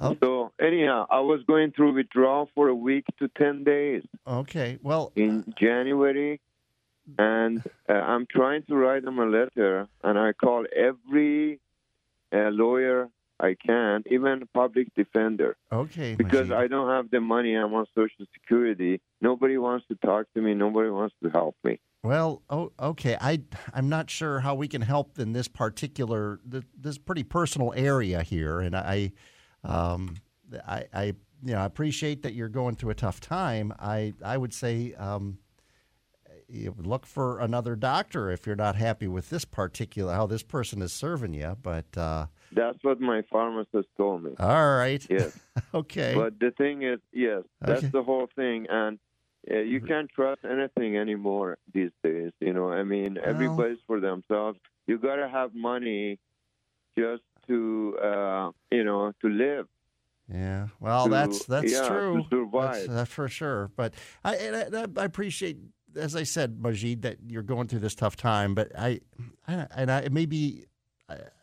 Oh. 0.01 0.15
So 0.21 0.51
anyhow, 0.69 0.99
I 1.09 1.21
was 1.31 1.39
going 1.43 1.71
through 1.71 1.93
withdrawal 1.93 2.49
for 2.55 2.67
a 2.67 2.75
week 2.89 3.05
to 3.19 3.25
ten 3.41 3.63
days 3.63 4.03
Okay. 4.41 4.77
Well. 4.81 5.11
in 5.15 5.53
January, 5.65 6.41
and 7.17 7.63
uh, 7.89 7.93
I'm 7.93 8.25
trying 8.25 8.63
to 8.63 8.75
write 8.75 9.03
them 9.05 9.19
a 9.19 9.25
letter, 9.25 9.87
and 10.03 10.17
I 10.17 10.33
call 10.33 10.65
every 10.75 11.59
uh, 12.33 12.49
lawyer 12.49 13.09
I 13.39 13.55
can, 13.55 14.03
even 14.09 14.47
public 14.53 14.93
defender, 14.95 15.57
Okay. 15.71 16.15
because 16.15 16.47
Majid. 16.49 16.63
I 16.63 16.67
don't 16.67 16.89
have 16.89 17.11
the 17.11 17.19
money. 17.19 17.53
I'm 17.53 17.73
on 17.73 17.85
Social 17.93 18.25
Security. 18.33 19.01
Nobody 19.21 19.57
wants 19.57 19.85
to 19.87 19.95
talk 19.95 20.27
to 20.35 20.41
me. 20.41 20.53
Nobody 20.53 20.89
wants 20.89 21.15
to 21.21 21.29
help 21.29 21.55
me. 21.63 21.79
Well, 22.03 22.43
oh, 22.49 22.71
okay. 22.79 23.17
I 23.19 23.41
I'm 23.73 23.89
not 23.89 24.09
sure 24.09 24.39
how 24.39 24.53
we 24.55 24.67
can 24.67 24.81
help 24.81 25.17
in 25.19 25.33
this 25.33 25.47
particular 25.47 26.39
this, 26.45 26.97
pretty 26.99 27.23
personal 27.23 27.73
area 27.75 28.21
here, 28.21 28.59
and 28.59 28.75
I, 28.75 29.11
um, 29.63 30.15
I, 30.67 30.85
I, 30.93 31.03
you 31.43 31.53
know, 31.53 31.57
I 31.57 31.65
appreciate 31.65 32.21
that 32.21 32.33
you're 32.35 32.47
going 32.47 32.75
through 32.75 32.91
a 32.91 32.95
tough 32.95 33.19
time. 33.19 33.73
I 33.79 34.13
I 34.23 34.37
would 34.37 34.53
say, 34.53 34.93
um, 34.93 35.39
look 36.49 37.05
for 37.05 37.39
another 37.39 37.75
doctor 37.75 38.29
if 38.31 38.45
you're 38.45 38.55
not 38.55 38.75
happy 38.75 39.07
with 39.07 39.29
this 39.29 39.45
particular 39.45 40.13
how 40.13 40.27
this 40.27 40.43
person 40.43 40.81
is 40.81 40.93
serving 40.93 41.33
you. 41.33 41.57
But 41.61 41.85
uh, 41.97 42.27
That's 42.51 42.77
what 42.83 42.99
my 42.99 43.23
pharmacist 43.31 43.87
told 43.97 44.23
me. 44.23 44.31
all 44.39 44.75
right, 44.77 45.05
Yes. 45.09 45.31
okay, 45.73 46.13
But 46.15 46.39
the 46.39 46.51
thing 46.51 46.83
is, 46.83 46.99
yes, 47.11 47.43
that's 47.61 47.79
Okay. 47.83 47.89
the 47.91 48.03
whole 48.03 48.27
thing, 48.35 48.67
and 48.69 48.99
uh, 49.49 49.57
you 49.59 49.79
can't 49.81 50.09
trust 50.09 50.41
anything 50.43 50.97
anymore 50.97 51.57
these 51.73 51.91
days. 52.03 52.31
You 52.39 52.53
know, 52.53 52.71
I 52.71 52.83
mean, 52.83 53.17
everybody's 53.23 53.77
for 53.87 53.99
themselves. 53.99 54.59
You 54.87 54.97
gotta 54.97 55.27
have 55.29 55.53
money 55.53 56.19
just 56.97 57.23
to, 57.47 57.97
uh, 58.01 58.51
you 58.71 58.83
know, 58.83 59.11
to 59.21 59.29
live. 59.29 59.67
Yeah, 60.31 60.69
well, 60.79 61.03
to- 61.05 61.09
that's 61.11 61.45
that's 61.45 61.71
yeah, 61.71 61.87
true. 61.87 62.25
that's 62.51 63.11
for 63.11 63.27
sure. 63.27 63.69
But 63.75 63.93
I, 64.23 64.35
I 64.73 64.85
I 64.97 65.05
appreciate, 65.05 65.57
as 65.95 66.15
I 66.15 66.23
said, 66.23 66.61
Majid, 66.61 67.01
that 67.03 67.17
you're 67.27 67.43
going 67.43 67.67
through 67.67 67.79
this 67.79 67.95
tough 67.95 68.15
time. 68.15 68.55
But 68.55 68.71
I, 68.77 68.99
I 69.47 69.67
and 69.75 69.91
I 69.91 70.07
maybe 70.09 70.65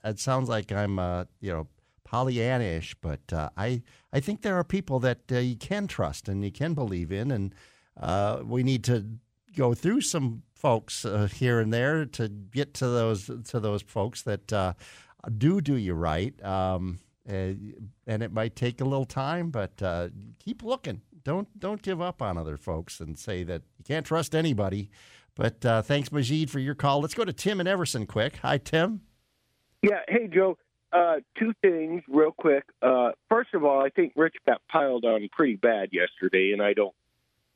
it 0.05 0.19
sounds 0.19 0.49
like 0.49 0.73
I'm, 0.73 0.99
uh, 0.99 1.25
you 1.41 1.53
know, 1.53 1.67
Pollyannish, 2.07 2.95
but 3.01 3.33
uh, 3.33 3.49
I 3.57 3.83
I 4.13 4.21
think 4.21 4.43
there 4.43 4.57
are 4.57 4.65
people 4.65 4.99
that 5.01 5.21
uh, 5.31 5.39
you 5.39 5.57
can 5.57 5.87
trust 5.87 6.29
and 6.29 6.45
you 6.45 6.53
can 6.53 6.75
believe 6.75 7.11
in, 7.11 7.31
and 7.31 7.55
uh, 7.99 8.43
we 8.45 8.63
need 8.63 8.85
to 8.85 9.07
go 9.57 9.75
through 9.75 10.03
some 10.03 10.43
folks 10.55 11.05
uh, 11.05 11.29
here 11.35 11.59
and 11.59 11.73
there 11.73 12.05
to 12.05 12.29
get 12.29 12.75
to 12.75 12.89
those 12.89 13.31
to 13.45 13.61
those 13.61 13.83
folks 13.83 14.23
that 14.23 14.53
uh, 14.53 14.75
do 15.39 15.61
do 15.61 15.77
you 15.77 15.95
right. 15.95 16.43
Um, 16.45 16.99
uh, 17.29 17.55
and 18.07 18.23
it 18.23 18.33
might 18.33 18.57
take 18.57 18.81
a 18.81 18.85
little 18.85 19.05
time, 19.05 19.51
but 19.51 19.81
uh, 19.81 20.09
keep 20.39 20.63
looking. 20.63 21.03
Don't 21.25 21.59
don't 21.59 21.83
give 21.83 22.01
up 22.01 22.23
on 22.23 22.37
other 22.37 22.57
folks 22.57 23.01
and 23.01 23.19
say 23.19 23.45
that 23.45 23.63
you 23.79 23.85
can't 23.85 24.07
trust 24.07 24.35
anybody. 24.35 24.91
But 25.35 25.65
uh, 25.65 25.83
thanks, 25.83 26.13
Majid, 26.13 26.51
for 26.51 26.59
your 26.59 26.75
call. 26.75 27.01
Let's 27.01 27.15
go 27.15 27.25
to 27.25 27.33
Tim 27.33 27.61
and 27.61 27.69
Everson 27.69 28.07
quick. 28.07 28.37
Hi, 28.43 28.59
Tim. 28.59 29.01
Yeah. 29.83 30.01
Hey, 30.09 30.29
Joe. 30.29 30.59
Uh, 30.93 31.17
two 31.39 31.55
things 31.63 32.03
real 32.07 32.33
quick. 32.33 32.65
Uh, 32.83 33.13
first 33.31 33.55
of 33.55 33.65
all, 33.65 33.83
I 33.83 33.89
think 33.89 34.13
Rich 34.15 34.35
got 34.47 34.61
piled 34.71 35.07
on 35.07 35.27
pretty 35.33 35.57
bad 35.57 35.89
yesterday, 35.91 36.53
and 36.53 36.63
I 36.63 36.75
don't 36.75 36.95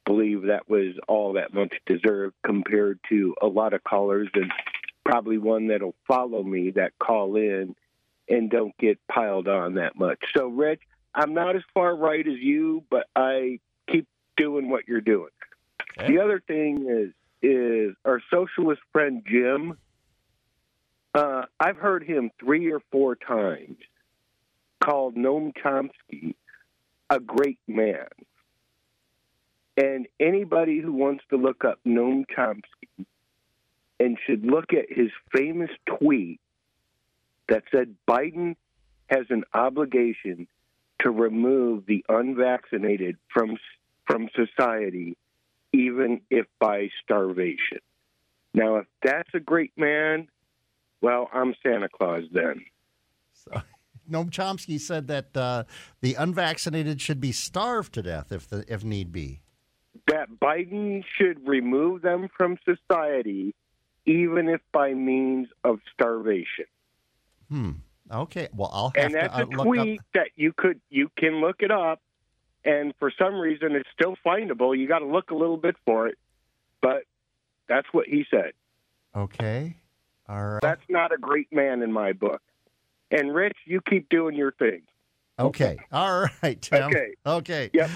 believe 0.07 0.44
that 0.46 0.70
was 0.70 0.94
all 1.07 1.35
that 1.35 1.52
much 1.52 1.74
deserved 1.85 2.35
compared 2.44 2.98
to 3.11 3.35
a 3.42 3.46
lot 3.46 3.74
of 3.74 3.85
callers 3.85 4.29
and 4.35 4.50
probably 5.05 5.37
one 5.37 5.66
that'll 5.66 5.94
follow 6.09 6.42
me 6.42 6.70
that 6.70 6.92
call 6.98 7.37
in 7.37 7.74
and 8.29 8.50
don't 8.50 8.76
get 8.79 8.98
piled 9.09 9.48
on 9.48 9.74
that 9.74 9.96
much. 9.96 10.18
So, 10.35 10.46
Rich, 10.46 10.81
I'm 11.16 11.33
not 11.33 11.57
as 11.57 11.62
far 11.72 11.96
right 11.96 12.26
as 12.26 12.38
you, 12.38 12.85
but 12.90 13.07
I 13.16 13.59
keep 13.90 14.07
doing 14.37 14.68
what 14.68 14.87
you're 14.87 15.00
doing. 15.00 15.31
The 15.96 16.20
other 16.20 16.42
thing 16.46 16.87
is 16.88 17.12
is 17.42 17.96
our 18.05 18.20
socialist 18.31 18.83
friend 18.92 19.24
Jim. 19.26 19.79
Uh, 21.14 21.46
I've 21.59 21.79
heard 21.79 22.05
him 22.05 22.31
three 22.38 22.70
or 22.70 22.81
four 22.92 23.16
times 23.16 23.79
called 24.83 25.16
Noam 25.16 25.52
Chomsky 25.57 26.35
a 27.09 27.18
great 27.20 27.59
man. 27.66 28.09
And 29.76 30.07
anybody 30.18 30.81
who 30.81 30.92
wants 30.92 31.24
to 31.31 31.37
look 31.37 31.64
up 31.64 31.79
Noam 31.87 32.24
Chomsky 32.26 33.07
and 34.00 34.18
should 34.26 34.44
look 34.44 34.72
at 34.72 34.87
his 34.90 35.11
famous 35.33 35.70
tweet 35.87 36.40
that 37.48 37.64
said 37.70 37.94
Biden 38.09 38.57
has 39.07 39.26
an 39.31 39.44
obligation 39.55 40.48
to 41.00 41.11
remove 41.11 41.87
the 41.87 42.04
unvaccinated 42.09 43.16
from 43.32 43.59
from 44.06 44.28
society, 44.35 45.16
even 45.72 46.20
if 46.30 46.46
by 46.61 46.90
starvation. 47.02 47.80
Now, 48.54 48.76
if 48.76 48.87
that's 49.02 49.28
a 49.35 49.40
great 49.40 49.72
man, 49.76 50.28
well, 51.00 51.28
I'm 51.32 51.54
Santa 51.62 51.88
Claus 51.88 52.22
then. 52.32 52.64
So, 53.32 53.50
Noam 54.11 54.30
Chomsky 54.30 54.80
said 54.80 55.09
that 55.09 55.37
uh, 55.37 55.64
the 56.00 56.14
unvaccinated 56.14 57.00
should 57.00 57.20
be 57.20 57.32
starved 57.32 57.92
to 57.94 58.02
death 58.02 58.32
if 58.32 58.48
the, 58.48 58.64
if 58.68 58.85
need 58.85 59.12
be. 59.12 59.42
That 60.06 60.28
Biden 60.40 61.04
should 61.18 61.46
remove 61.46 62.02
them 62.02 62.28
from 62.37 62.59
society, 62.64 63.54
even 64.06 64.48
if 64.48 64.61
by 64.72 64.94
means 64.94 65.48
of 65.64 65.80
starvation. 65.92 66.66
Hmm. 67.50 67.72
Okay. 68.12 68.48
Well, 68.54 68.70
I'll 68.72 68.92
have 68.94 69.04
and 69.04 69.12
to 69.14 69.20
that's 69.20 69.38
uh, 69.38 69.44
a 69.44 69.46
look 69.46 69.66
tweet 69.66 69.98
up. 69.98 70.06
that 70.14 70.28
you 70.36 70.52
could 70.56 70.80
you 70.90 71.10
can 71.16 71.40
look 71.40 71.56
it 71.60 71.70
up, 71.70 72.00
and 72.64 72.94
for 72.98 73.12
some 73.18 73.34
reason 73.34 73.74
it's 73.74 73.88
still 73.92 74.16
findable. 74.24 74.76
You 74.76 74.86
got 74.86 75.00
to 75.00 75.06
look 75.06 75.30
a 75.30 75.34
little 75.34 75.56
bit 75.56 75.76
for 75.84 76.08
it, 76.08 76.18
but 76.80 77.02
that's 77.68 77.88
what 77.92 78.06
he 78.06 78.24
said. 78.30 78.52
Okay. 79.14 79.76
All 80.28 80.44
right. 80.44 80.62
That's 80.62 80.82
not 80.88 81.12
a 81.12 81.18
great 81.18 81.52
man 81.52 81.82
in 81.82 81.92
my 81.92 82.12
book. 82.12 82.42
And 83.10 83.34
Rich, 83.34 83.56
you 83.64 83.80
keep 83.88 84.08
doing 84.08 84.34
your 84.34 84.52
thing. 84.52 84.82
Okay. 85.38 85.76
All 85.92 86.26
right, 86.42 86.60
Tim. 86.60 86.82
Okay. 86.86 87.14
Okay. 87.26 87.70
Yep. 87.72 87.90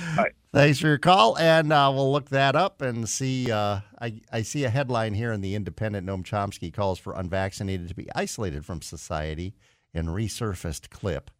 Thanks 0.52 0.80
for 0.80 0.88
your 0.88 0.98
call, 0.98 1.38
and 1.38 1.72
uh, 1.72 1.90
we'll 1.94 2.10
look 2.10 2.28
that 2.30 2.56
up 2.56 2.82
and 2.82 3.08
see. 3.08 3.50
Uh, 3.50 3.80
I, 4.00 4.20
I 4.32 4.42
see 4.42 4.64
a 4.64 4.70
headline 4.70 5.14
here 5.14 5.32
in 5.32 5.40
the 5.40 5.54
Independent. 5.54 6.06
Noam 6.06 6.24
Chomsky 6.24 6.72
calls 6.72 6.98
for 6.98 7.14
unvaccinated 7.14 7.88
to 7.88 7.94
be 7.94 8.08
isolated 8.14 8.64
from 8.66 8.82
society 8.82 9.54
in 9.94 10.07
resurfaced 10.07 10.90
clip. 10.90 11.31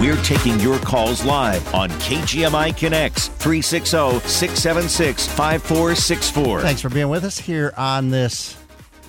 We're 0.00 0.16
taking 0.22 0.58
your 0.60 0.78
calls 0.78 1.26
live 1.26 1.74
on 1.74 1.90
KGMI 1.90 2.74
Connects 2.74 3.28
360 3.28 4.26
676 4.26 5.26
5464. 5.26 6.62
Thanks 6.62 6.80
for 6.80 6.88
being 6.88 7.10
with 7.10 7.22
us 7.22 7.38
here 7.38 7.74
on 7.76 8.08
this 8.08 8.56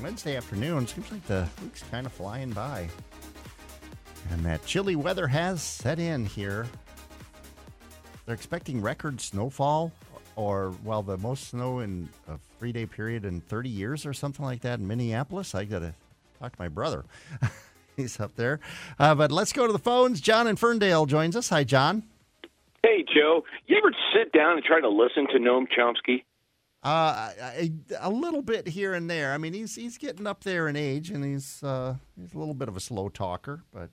Wednesday 0.04 0.36
afternoon. 0.36 0.86
Seems 0.88 1.10
like 1.10 1.26
the 1.28 1.48
week's 1.64 1.82
kind 1.84 2.06
of 2.06 2.12
flying 2.12 2.52
by. 2.52 2.90
And 4.32 4.44
that 4.44 4.66
chilly 4.66 4.98
weather 4.98 5.28
has 5.28 5.62
set 5.62 5.98
in 5.98 6.26
here. 6.26 6.68
They're 8.26 8.36
expecting 8.36 8.82
record 8.82 9.22
snowfall, 9.22 9.94
or, 10.36 10.74
well, 10.84 11.04
the 11.04 11.18
most 11.18 11.48
snow 11.48 11.80
in 11.80 12.10
a 12.28 12.34
three 12.60 12.74
day 12.74 12.86
period 12.86 13.24
in 13.24 13.40
30 13.40 13.70
years 13.70 14.06
or 14.06 14.12
something 14.12 14.44
like 14.44 14.60
that 14.64 14.80
in 14.80 14.88
Minneapolis. 14.90 15.56
I 15.56 15.64
got 15.64 15.80
to 15.80 15.94
talk 16.42 16.52
to 16.52 16.62
my 16.62 16.68
brother. 16.68 17.06
He's 18.02 18.20
up 18.20 18.36
there. 18.36 18.60
Uh, 19.00 19.16
but 19.16 19.32
let's 19.32 19.54
go 19.54 19.68
to 19.68 19.74
the 19.74 19.80
phones. 19.80 20.22
John 20.22 20.48
in 20.48 20.56
Ferndale 20.56 21.06
joins 21.06 21.36
us. 21.36 21.50
Hi, 21.50 21.64
John. 21.64 22.04
Hey, 22.84 23.06
Joe. 23.14 23.44
You 23.68 23.78
ever 23.78 23.92
sit 24.14 24.32
down 24.32 24.58
and 24.58 24.64
try 24.64 24.82
to 24.82 24.90
listen 24.90 25.28
to 25.28 25.40
Noam 25.40 25.68
Chomsky? 25.68 26.24
Uh, 26.84 27.30
a 28.00 28.10
little 28.10 28.42
bit 28.42 28.68
here 28.68 28.96
and 28.96 29.08
there. 29.10 29.34
I 29.34 29.38
mean, 29.38 29.54
he's 29.54 29.76
he's 29.76 30.00
getting 30.00 30.26
up 30.26 30.44
there 30.44 30.68
in 30.68 30.76
age, 30.76 31.12
and 31.12 31.24
he's 31.24 31.62
uh, 31.62 31.96
he's 32.20 32.34
a 32.34 32.40
little 32.40 32.56
bit 32.56 32.68
of 32.70 32.76
a 32.76 32.80
slow 32.80 33.08
talker, 33.08 33.62
but 33.72 33.92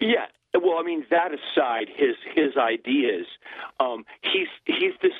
yeah. 0.00 0.26
Well, 0.54 0.78
I 0.78 0.84
mean, 0.84 1.04
that 1.10 1.30
aside, 1.32 1.88
his 1.88 2.14
his 2.32 2.56
ideas, 2.56 3.26
um, 3.80 4.04
he's 4.22 4.46
he's 4.66 4.92
this. 5.02 5.12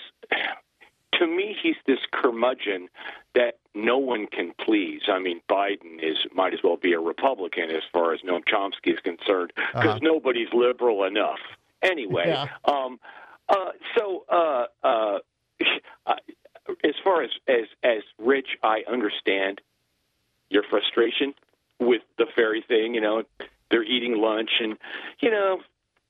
To 1.19 1.27
me, 1.27 1.57
he's 1.63 1.77
this 1.87 1.99
curmudgeon 2.11 2.89
that 3.35 3.59
no 3.75 3.99
one 3.99 4.27
can 4.27 4.53
please. 4.59 5.03
I 5.09 5.19
mean, 5.19 5.41
Biden 5.49 6.03
is 6.03 6.17
might 6.35 6.53
as 6.53 6.61
well 6.63 6.77
be 6.77 6.93
a 6.93 7.01
Republican 7.01 7.71
as 7.71 7.83
far 7.93 8.13
as 8.13 8.21
Noam 8.21 8.43
Chomsky 8.45 8.95
is 8.95 9.01
concerned 9.01 9.53
because 9.55 9.73
uh-huh. 9.75 9.99
nobody's 10.03 10.49
liberal 10.53 11.05
enough. 11.05 11.39
Anyway, 11.83 12.27
yeah. 12.29 12.47
um, 12.65 12.99
uh, 13.49 13.73
so 13.97 14.25
uh, 14.29 14.67
uh, 14.83 15.19
as 16.85 16.95
far 17.03 17.23
as 17.23 17.31
as 17.49 17.67
as 17.83 18.03
Rich, 18.19 18.59
I 18.63 18.85
understand 18.91 19.61
your 20.51 20.63
frustration 20.69 21.35
with 21.79 22.03
the 22.19 22.27
ferry 22.35 22.65
thing. 22.67 22.95
You 22.95 23.01
know, 23.01 23.23
they're 23.71 23.85
eating 23.85 24.17
lunch, 24.17 24.51
and 24.61 24.77
you 25.21 25.31
know, 25.31 25.61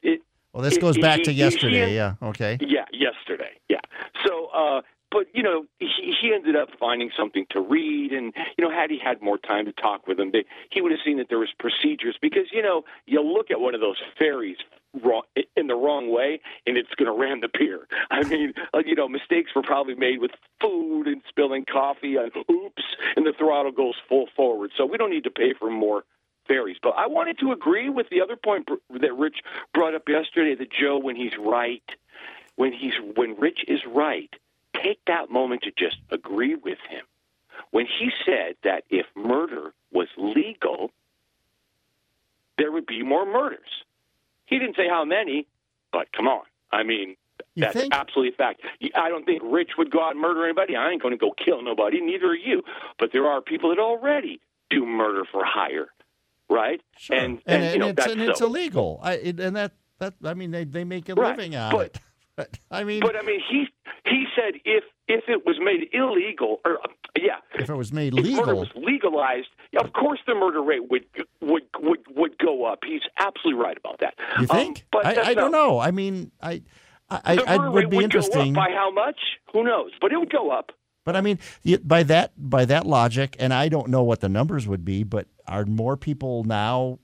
it. 0.03 0.21
Well, 0.53 0.63
this 0.63 0.79
goes 0.79 0.99
back 0.99 1.23
to 1.25 1.33
yesterday. 1.33 1.95
yeah. 1.95 2.15
Okay. 2.23 2.59
Yeah, 2.61 2.85
yesterday. 2.93 3.53
Yeah. 3.69 3.81
So, 4.27 4.49
uh, 4.55 4.83
but 5.11 5.27
you 5.35 5.43
know, 5.43 5.67
he, 5.79 6.15
he 6.21 6.33
ended 6.35 6.57
up 6.57 6.69
finding 6.79 7.11
something 7.17 7.47
to 7.51 7.61
read, 7.61 8.13
and 8.13 8.33
you 8.59 8.65
know, 8.65 8.71
had 8.71 8.91
he 8.91 8.99
had 8.99 9.23
more 9.23 9.39
time 9.39 9.67
to 9.67 9.73
talk 9.73 10.07
with 10.07 10.19
him, 10.19 10.31
they, 10.33 10.45
he 10.71 10.81
would 10.81 10.93
have 10.93 11.01
seen 11.05 11.19
that 11.19 11.29
there 11.29 11.39
was 11.39 11.51
procedures. 11.59 12.17
Because 12.21 12.47
you 12.53 12.63
know, 12.63 12.85
you 13.07 13.23
look 13.23 13.51
at 13.51 13.61
one 13.61 13.75
of 13.75 13.81
those 13.81 13.99
ferries 14.19 14.57
wrong, 15.05 15.23
in 15.57 15.67
the 15.67 15.75
wrong 15.75 16.11
way, 16.11 16.41
and 16.67 16.77
it's 16.77 16.95
going 16.97 17.07
to 17.07 17.19
ram 17.19 17.41
the 17.41 17.49
pier. 17.49 17.87
I 18.11 18.25
mean, 18.25 18.55
uh, 18.75 18.79
you 18.85 18.95
know, 18.95 19.09
mistakes 19.09 19.53
were 19.55 19.63
probably 19.63 19.95
made 19.95 20.21
with 20.21 20.33
food 20.61 21.07
and 21.07 21.23
spilling 21.29 21.65
coffee, 21.65 22.17
and 22.17 22.33
oops, 22.51 22.83
and 23.17 23.27
the 23.27 23.33
throttle 23.39 23.73
goes 23.73 23.95
full 24.09 24.27
forward. 24.35 24.71
So 24.77 24.87
we 24.87 24.99
don't 24.99 25.11
need 25.11 25.25
to 25.25 25.31
pay 25.31 25.55
for 25.59 25.71
more 25.71 26.05
ferries. 26.47 26.77
But 26.83 26.95
I 26.97 27.07
wanted 27.07 27.39
to 27.41 27.53
agree 27.53 27.89
with 27.89 28.09
the 28.11 28.21
other 28.21 28.37
point 28.37 28.69
that 28.91 29.15
Rich 29.15 29.43
brought 29.73 29.95
up 29.95 30.09
yesterday. 30.09 30.55
That 30.55 30.71
Joe, 30.73 30.99
when 30.99 31.17
he's 31.17 31.37
right, 31.39 31.83
when 32.57 32.73
he's 32.73 32.95
when 33.15 33.37
Rich 33.39 33.65
is 33.69 33.81
right 33.87 34.35
take 34.83 35.05
that 35.07 35.31
moment 35.31 35.63
to 35.63 35.73
just 35.77 35.97
agree 36.11 36.55
with 36.55 36.79
him. 36.89 37.05
When 37.71 37.87
he 37.87 38.11
said 38.25 38.57
that 38.65 38.85
if 38.91 39.07
murder 39.15 39.73
was 39.93 40.09
legal, 40.17 40.91
there 42.59 42.73
would 42.73 42.87
be 42.87 43.03
more 43.03 43.25
murders. 43.25 43.85
He 44.47 44.59
didn't 44.59 44.77
say 44.77 44.89
how 44.89 45.05
many, 45.05 45.47
but 45.93 46.13
come 46.13 46.27
on. 46.27 46.43
I 46.71 46.83
mean, 46.83 47.17
you 47.55 47.63
that's 47.63 47.75
think? 47.75 47.95
absolutely 47.95 48.35
a 48.35 48.37
fact. 48.37 48.63
I 48.95 49.09
don't 49.09 49.25
think 49.25 49.43
Rich 49.45 49.73
would 49.79 49.91
go 49.91 50.03
out 50.03 50.13
and 50.13 50.21
murder 50.21 50.45
anybody. 50.45 50.77
I 50.77 50.91
ain't 50.91 51.03
going 51.03 51.13
to 51.13 51.19
go 51.19 51.33
kill 51.33 51.63
nobody. 51.63 52.01
Neither 52.01 52.29
are 52.29 52.35
you. 52.35 52.63
But 52.99 53.13
there 53.13 53.27
are 53.27 53.41
people 53.41 53.71
that 53.71 53.79
already 53.79 54.41
do 54.71 54.87
murder 54.87 55.25
for 55.31 55.45
hire, 55.45 55.89
right? 56.53 56.81
Sure. 56.99 57.17
And, 57.17 57.41
and, 57.47 57.63
and, 57.65 57.73
you 57.75 57.79
know, 57.81 57.89
it's, 57.89 57.97
that's 57.97 58.13
and 58.13 58.21
it's 58.23 58.39
so. 58.39 58.47
illegal. 58.47 59.01
I, 59.03 59.15
it, 59.15 59.41
and 59.41 59.57
that, 59.57 59.73
that 59.99 60.15
I 60.25 60.35
mean, 60.35 60.51
they, 60.51 60.65
they 60.65 60.85
make 60.85 61.09
a 61.09 61.15
Right. 61.15 61.37
living 61.37 61.55
out 61.55 61.75
of 61.75 61.81
it. 61.81 61.99
But 62.35 62.59
I 62.71 62.83
mean, 62.85 63.01
But 63.01 63.15
I 63.15 63.21
mean, 63.21 63.41
he 63.51 63.67
he 64.07 64.25
said 64.35 64.55
if 64.65 64.85
if 65.07 65.25
it 65.29 65.45
was 65.45 65.59
made 65.61 65.91
illegal, 65.93 66.61
or 66.65 66.79
uh, 66.83 66.89
yeah, 67.15 67.37
if 67.55 67.69
it 67.69 67.75
was 67.75 67.93
made 67.93 68.17
if 68.19 68.25
murder 68.25 68.55
was 68.55 68.71
legalized, 68.75 69.49
of 69.79 69.93
course 69.93 70.19
the 70.27 70.35
murder 70.35 70.63
rate 70.63 70.91
would 70.91 71.05
would 71.43 71.65
would 71.81 71.99
would 72.17 72.39
go 72.39 72.65
up. 72.65 72.79
He's 72.87 73.03
absolutely 73.19 73.63
right 73.63 73.77
about 73.77 74.01
that. 74.01 74.15
you 74.41 74.47
Um, 74.49 74.57
think? 74.57 74.87
but 74.91 75.05
I, 75.05 75.31
I 75.33 75.35
don't 75.35 75.53
know. 75.53 75.79
I 75.79 75.91
mean, 75.91 76.33
I, 76.41 76.63
I, 77.11 77.37
I, 77.47 77.69
would 77.69 77.91
be 77.91 77.97
would 77.97 78.05
interesting. 78.05 78.55
By 78.55 78.71
how 78.71 78.91
much? 78.91 79.21
Who 79.53 79.63
knows? 79.63 79.91
But 80.01 80.13
it 80.13 80.17
would 80.17 80.33
go 80.33 80.51
up. 80.51 80.73
But 81.05 81.17
I 81.17 81.21
mean, 81.21 81.39
by 81.85 82.03
that 82.05 82.33
by 82.37 82.65
that 82.67 82.87
logic, 82.87 83.37
and 83.39 83.53
I 83.53 83.69
don't 83.69 83.89
know 83.89 84.03
what 84.03 84.21
the 84.21 84.29
numbers 84.29 84.67
would 84.69 84.85
be, 84.85 85.03
but 85.03 85.27
are 85.49 85.65
more 85.65 85.97
people 85.97 86.45
now 86.45 86.99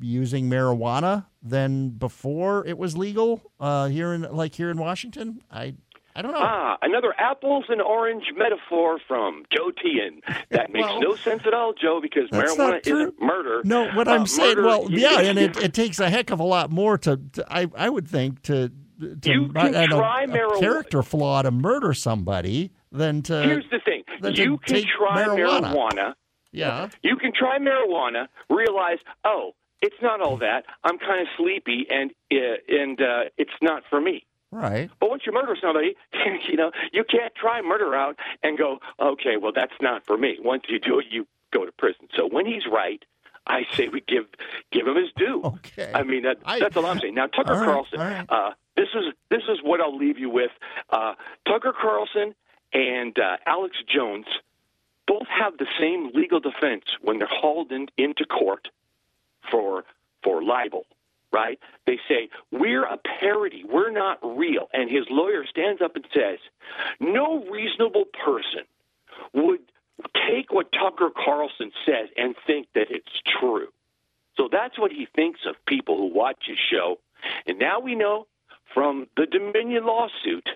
using 0.00 0.50
marijuana 0.50 1.26
than 1.42 1.90
before 1.90 2.66
it 2.66 2.76
was 2.78 2.96
legal 2.96 3.40
uh, 3.60 3.86
here 3.88 4.12
in 4.12 4.22
like 4.22 4.54
here 4.54 4.70
in 4.70 4.78
Washington? 4.78 5.40
I 5.50 5.74
I 6.16 6.22
don't 6.22 6.32
know. 6.32 6.40
Ah, 6.42 6.78
another 6.82 7.14
apples 7.16 7.66
and 7.68 7.80
orange 7.80 8.24
metaphor 8.36 8.98
from 9.06 9.44
Joe 9.56 9.70
Tian. 9.70 10.20
That 10.50 10.72
makes 10.72 10.88
Well, 10.88 11.00
no 11.00 11.14
sense 11.14 11.42
at 11.46 11.54
all, 11.54 11.74
Joe, 11.80 12.00
because 12.02 12.28
marijuana 12.30 12.80
isn't 12.84 13.20
murder. 13.22 13.60
No, 13.64 13.88
what 13.92 14.08
Uh, 14.08 14.12
I'm 14.12 14.26
saying, 14.26 14.56
murder- 14.56 14.66
well, 14.66 14.86
yeah, 14.90 15.20
and 15.20 15.38
it, 15.38 15.56
it 15.62 15.74
takes 15.74 16.00
a 16.00 16.10
heck 16.10 16.30
of 16.30 16.40
a 16.40 16.44
lot 16.44 16.72
more 16.72 16.98
to, 16.98 17.20
to 17.34 17.44
I 17.48 17.68
I 17.76 17.88
would 17.88 18.08
think 18.08 18.42
to 18.42 18.72
to 18.98 19.30
You 19.32 19.52
and 19.54 19.76
a- 19.76 19.86
try 19.86 20.26
marijuana. 20.26 20.58
character 20.58 21.02
flaw 21.04 21.42
to 21.42 21.52
murder 21.52 21.94
somebody 21.94 22.72
than 22.92 23.22
to. 23.22 23.42
Here's 23.42 23.68
the 23.70 23.80
thing: 23.84 24.04
you 24.34 24.58
can 24.58 24.84
try 24.98 25.24
marijuana. 25.24 25.74
marijuana. 25.74 26.14
Yeah. 26.50 26.88
You 27.02 27.16
can 27.16 27.32
try 27.32 27.58
marijuana, 27.58 28.28
realize, 28.48 28.98
oh, 29.24 29.52
it's 29.82 29.96
not 30.02 30.20
all 30.20 30.38
that. 30.38 30.64
I'm 30.82 30.98
kind 30.98 31.20
of 31.20 31.28
sleepy, 31.36 31.86
and 31.90 32.10
uh, 32.32 32.36
and 32.68 33.00
uh, 33.00 33.24
it's 33.36 33.52
not 33.62 33.82
for 33.88 34.00
me. 34.00 34.24
Right. 34.50 34.90
But 34.98 35.10
once 35.10 35.22
you 35.26 35.32
murder 35.32 35.56
somebody, 35.60 35.94
you 36.48 36.56
know 36.56 36.72
you 36.92 37.04
can't 37.04 37.34
try 37.34 37.60
murder 37.60 37.94
out 37.94 38.16
and 38.42 38.56
go, 38.56 38.78
okay, 39.00 39.36
well 39.40 39.52
that's 39.54 39.74
not 39.80 40.04
for 40.06 40.16
me. 40.16 40.38
Once 40.42 40.64
you 40.68 40.78
do 40.80 40.98
it, 40.98 41.06
you 41.10 41.26
go 41.52 41.64
to 41.64 41.72
prison. 41.72 42.08
So 42.16 42.26
when 42.26 42.46
he's 42.46 42.66
right, 42.70 43.04
I 43.46 43.62
say 43.74 43.88
we 43.88 44.00
give 44.00 44.24
give 44.72 44.86
him 44.86 44.96
his 44.96 45.10
due. 45.16 45.42
Okay. 45.44 45.92
I 45.94 46.02
mean 46.02 46.22
that, 46.22 46.38
that's 46.44 46.76
all 46.76 46.86
I'm 46.86 46.98
saying. 46.98 47.14
Now 47.14 47.26
Tucker 47.26 47.54
right, 47.54 47.64
Carlson, 47.64 48.00
right. 48.00 48.26
uh, 48.28 48.50
this 48.76 48.88
is 48.94 49.14
this 49.30 49.42
is 49.48 49.58
what 49.62 49.80
I'll 49.80 49.96
leave 49.96 50.18
you 50.18 50.30
with. 50.30 50.50
Uh, 50.90 51.14
Tucker 51.46 51.74
Carlson 51.78 52.34
and 52.72 53.18
uh, 53.18 53.36
Alex 53.46 53.76
Jones 53.92 54.26
both 55.06 55.26
have 55.28 55.56
the 55.58 55.66
same 55.80 56.10
legal 56.14 56.40
defense 56.40 56.84
when 57.00 57.18
they're 57.18 57.28
hauled 57.30 57.72
in, 57.72 57.88
into 57.96 58.24
court 58.24 58.68
for 59.50 59.84
for 60.22 60.42
libel, 60.42 60.84
right? 61.32 61.58
They 61.86 61.98
say 62.08 62.28
we're 62.50 62.84
a 62.84 62.98
parody, 63.20 63.64
we're 63.68 63.90
not 63.90 64.18
real, 64.22 64.68
and 64.72 64.90
his 64.90 65.06
lawyer 65.10 65.44
stands 65.46 65.80
up 65.80 65.96
and 65.96 66.04
says, 66.12 66.38
no 67.00 67.44
reasonable 67.48 68.04
person 68.24 68.64
would 69.32 69.60
take 70.28 70.52
what 70.52 70.72
Tucker 70.72 71.10
Carlson 71.10 71.70
says 71.86 72.08
and 72.16 72.34
think 72.46 72.68
that 72.74 72.88
it's 72.90 73.22
true. 73.40 73.68
So 74.36 74.48
that's 74.50 74.78
what 74.78 74.92
he 74.92 75.06
thinks 75.14 75.40
of 75.46 75.54
people 75.66 75.96
who 75.96 76.14
watch 76.14 76.44
his 76.46 76.58
show. 76.70 76.98
And 77.46 77.58
now 77.58 77.80
we 77.80 77.94
know 77.94 78.26
from 78.74 79.06
the 79.16 79.26
Dominion 79.26 79.86
lawsuit, 79.86 80.48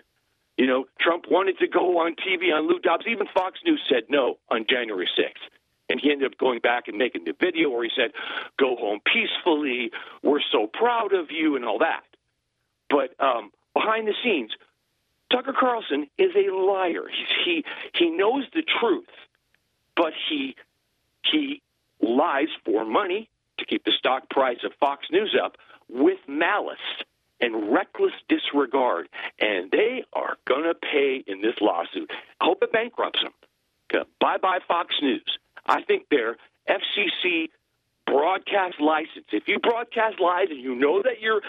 you 0.57 0.67
know, 0.67 0.85
Trump 1.01 1.25
wanted 1.31 1.59
to 1.59 1.67
go 1.69 1.99
on 1.99 2.15
TV 2.15 2.55
on 2.55 2.69
Lou 2.69 2.79
Dobbs. 2.79 3.05
Even 3.09 3.27
Fox 3.35 3.59
News 3.65 3.81
said 3.88 4.05
no 4.09 4.38
on 4.51 4.67
January 4.69 5.09
6th. 5.19 5.49
And 5.88 6.01
he 6.01 6.11
ended 6.11 6.33
up 6.33 6.38
going 6.38 6.61
back 6.61 6.88
and 6.88 6.97
making 6.97 7.25
the 7.25 7.35
video 7.38 7.71
where 7.71 7.85
he 7.85 7.91
said, 7.95 8.12
go 8.59 8.77
home 8.77 9.01
peacefully. 9.05 9.91
We're 10.23 10.41
so 10.53 10.67
proud 10.67 11.12
of 11.12 11.31
you 11.31 11.57
and 11.57 11.65
all 11.65 11.79
that. 11.79 12.03
But 12.88 13.15
um, 13.19 13.51
behind 13.75 14.07
the 14.07 14.15
scenes, 14.23 14.53
Tucker 15.31 15.55
Carlson 15.59 16.07
is 16.19 16.31
a 16.37 16.55
liar. 16.55 17.05
He's, 17.09 17.45
he 17.45 17.65
he 17.95 18.11
knows 18.11 18.45
the 18.53 18.62
truth, 18.81 19.09
but 19.97 20.12
he 20.29 20.55
he 21.25 21.62
lies 22.03 22.49
for 22.65 22.85
money 22.85 23.31
to 23.59 23.65
keep 23.65 23.85
the 23.85 23.93
stock 23.99 24.29
price 24.29 24.59
of 24.65 24.73
Fox 24.79 25.07
News 25.11 25.35
up 25.43 25.57
with 25.88 26.19
malice 26.29 26.77
and 27.43 27.73
reckless 27.73 28.13
disregard, 28.29 29.09
and 29.39 29.71
they 29.71 30.05
are 30.15 30.37
going 30.47 30.63
to 30.63 30.75
pay 30.75 31.23
in 31.27 31.43
this 31.43 31.57
lawsuit. 31.61 32.11
I 32.41 32.47
hope 32.47 32.63
it 32.63 32.73
bankrupts 32.73 33.21
them. 33.23 33.33
Bye 34.21 34.39
bye 34.41 34.61
Fox 34.67 34.95
News. 35.03 35.39
I 35.67 35.83
think 35.83 36.09
their 36.11 36.37
FCC 36.69 37.51
broadcast 38.07 38.81
license. 38.81 39.27
If 39.33 39.49
you 39.49 39.59
broadcast 39.59 40.21
lies 40.21 40.47
and 40.51 40.61
you 40.61 40.75
know 40.75 41.03
that 41.03 41.21
you're 41.21 41.43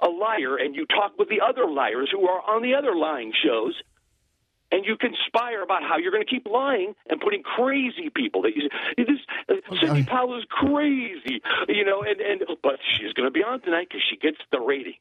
a 0.00 0.08
liar 0.08 0.56
and 0.56 0.74
you 0.74 0.86
talk 0.86 1.18
with 1.18 1.28
the 1.28 1.40
other 1.46 1.68
liars 1.68 2.08
who 2.10 2.26
are 2.26 2.40
on 2.40 2.62
the 2.62 2.74
other 2.74 2.94
lying 2.94 3.32
shows, 3.44 3.74
and 4.72 4.84
you 4.84 4.96
conspire 4.96 5.62
about 5.62 5.82
how 5.82 5.98
you're 5.98 6.12
going 6.12 6.24
to 6.24 6.30
keep 6.30 6.46
lying 6.46 6.94
and 7.08 7.20
putting 7.20 7.42
crazy 7.42 8.08
people 8.14 8.42
that 8.42 8.52
you 8.56 8.68
this 8.96 9.18
uh, 9.48 9.76
Sidney 9.80 10.04
Powell 10.04 10.38
is 10.38 10.44
crazy, 10.48 11.42
you 11.68 11.84
know, 11.84 12.02
and 12.02 12.20
and 12.20 12.42
but 12.62 12.78
she's 12.96 13.12
going 13.12 13.26
to 13.26 13.32
be 13.32 13.42
on 13.42 13.60
tonight 13.60 13.88
because 13.88 14.02
she 14.08 14.16
gets 14.16 14.38
the 14.52 14.60
ratings. 14.60 14.96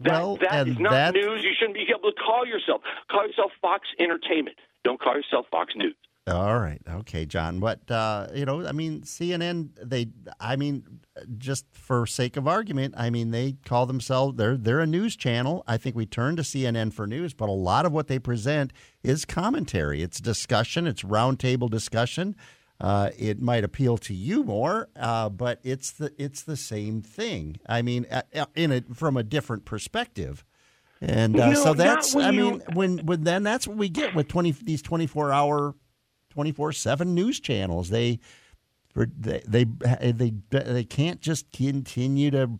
That, 0.00 0.12
Well, 0.12 0.36
that 0.38 0.68
is 0.68 0.78
not 0.78 0.90
that- 0.90 1.14
news. 1.14 1.42
You 1.42 1.52
shouldn't 1.58 1.74
be 1.76 1.86
able 1.90 2.10
to 2.10 2.16
call 2.20 2.46
yourself. 2.46 2.82
Call 3.10 3.26
yourself 3.26 3.52
Fox 3.62 3.88
Entertainment. 3.98 4.56
Don't 4.82 5.00
call 5.00 5.14
yourself 5.16 5.46
Fox 5.50 5.74
News. 5.76 5.94
All 6.26 6.58
right. 6.58 6.80
Okay, 6.88 7.26
John. 7.26 7.60
But 7.60 7.90
uh, 7.90 8.28
you 8.34 8.46
know, 8.46 8.66
I 8.66 8.72
mean, 8.72 9.02
CNN. 9.02 9.68
They, 9.82 10.06
I 10.40 10.56
mean, 10.56 11.00
just 11.36 11.66
for 11.72 12.06
sake 12.06 12.38
of 12.38 12.48
argument, 12.48 12.94
I 12.96 13.10
mean, 13.10 13.30
they 13.30 13.56
call 13.66 13.84
themselves 13.84 14.36
they're 14.38 14.56
they're 14.56 14.80
a 14.80 14.86
news 14.86 15.16
channel. 15.16 15.62
I 15.66 15.76
think 15.76 15.94
we 15.96 16.06
turn 16.06 16.36
to 16.36 16.42
CNN 16.42 16.94
for 16.94 17.06
news, 17.06 17.34
but 17.34 17.50
a 17.50 17.52
lot 17.52 17.84
of 17.84 17.92
what 17.92 18.08
they 18.08 18.18
present 18.18 18.72
is 19.02 19.26
commentary. 19.26 20.02
It's 20.02 20.18
discussion. 20.18 20.86
It's 20.86 21.02
roundtable 21.02 21.68
discussion. 21.68 22.36
Uh, 22.80 23.10
it 23.16 23.40
might 23.40 23.62
appeal 23.64 23.96
to 23.96 24.12
you 24.12 24.42
more, 24.42 24.88
uh, 24.96 25.28
but 25.28 25.60
it's 25.62 25.92
the 25.92 26.12
it's 26.18 26.42
the 26.42 26.56
same 26.56 27.00
thing. 27.02 27.56
I 27.66 27.82
mean, 27.82 28.04
uh, 28.10 28.22
uh, 28.34 28.46
in 28.56 28.72
a 28.72 28.80
from 28.94 29.16
a 29.16 29.22
different 29.22 29.64
perspective. 29.64 30.44
And 31.00 31.38
uh, 31.38 31.50
No, 31.50 31.54
so 31.64 31.74
that's, 31.74 32.16
I 32.16 32.30
you- 32.30 32.40
mean, 32.52 32.62
when, 32.72 32.98
when 33.06 33.24
then 33.24 33.42
that's 33.42 33.68
what 33.68 33.76
we 33.76 33.88
get 33.88 34.14
with 34.14 34.26
twenty 34.28 34.50
these 34.52 34.82
twenty 34.82 35.06
four 35.06 35.32
hour 35.32 35.74
24/7 36.34 37.06
news 37.08 37.38
channels. 37.40 37.90
They 37.90 38.18
they 38.96 39.40
they 39.46 39.64
they, 40.12 40.32
they 40.50 40.84
can't 40.84 41.20
just 41.20 41.50
continue 41.52 42.30
to 42.32 42.50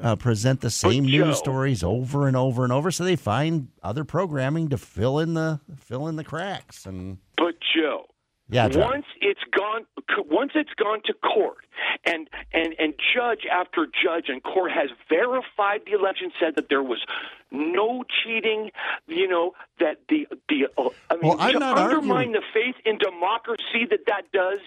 uh, 0.00 0.16
present 0.16 0.60
the 0.62 0.70
same 0.70 1.04
news 1.04 1.38
stories 1.38 1.82
over 1.82 2.26
and 2.26 2.36
over 2.36 2.64
and 2.64 2.72
over. 2.72 2.90
So 2.90 3.04
they 3.04 3.16
find 3.16 3.68
other 3.82 4.04
programming 4.04 4.68
to 4.70 4.78
fill 4.78 5.18
in 5.18 5.34
the 5.34 5.60
fill 5.76 6.06
in 6.08 6.16
the 6.16 6.24
cracks. 6.24 6.86
And 6.86 7.18
But 7.36 7.54
Joe, 7.74 8.06
Yeah, 8.50 8.68
John. 8.68 8.82
once 8.82 9.06
it's 9.22 9.40
gone, 9.56 9.86
once 10.30 10.52
it's 10.54 10.74
gone 10.74 11.00
to 11.06 11.14
court, 11.14 11.64
and 12.04 12.28
and 12.52 12.74
and 12.78 12.92
judge 13.14 13.46
after 13.50 13.86
judge 13.86 14.26
and 14.28 14.42
court 14.42 14.70
has 14.70 14.90
verified 15.08 15.80
the 15.86 15.92
election, 15.98 16.30
said 16.38 16.54
that 16.56 16.68
there 16.68 16.82
was 16.82 17.02
no 17.50 18.04
cheating. 18.22 18.70
You 19.06 19.28
know 19.28 19.52
that 19.80 20.00
the 20.10 20.26
the 20.50 20.66
uh, 20.76 20.90
I 21.10 21.14
mean 21.14 21.22
Well, 21.30 21.36
I'm 21.40 21.54
to 21.54 21.58
not 21.58 21.78
undermine 21.78 22.10
arguing- 22.10 22.32
the 22.32 22.42
faith 22.52 22.74
in 22.84 22.98
democracy 22.98 23.86
that 23.90 24.00
that 24.06 24.30
does, 24.32 24.58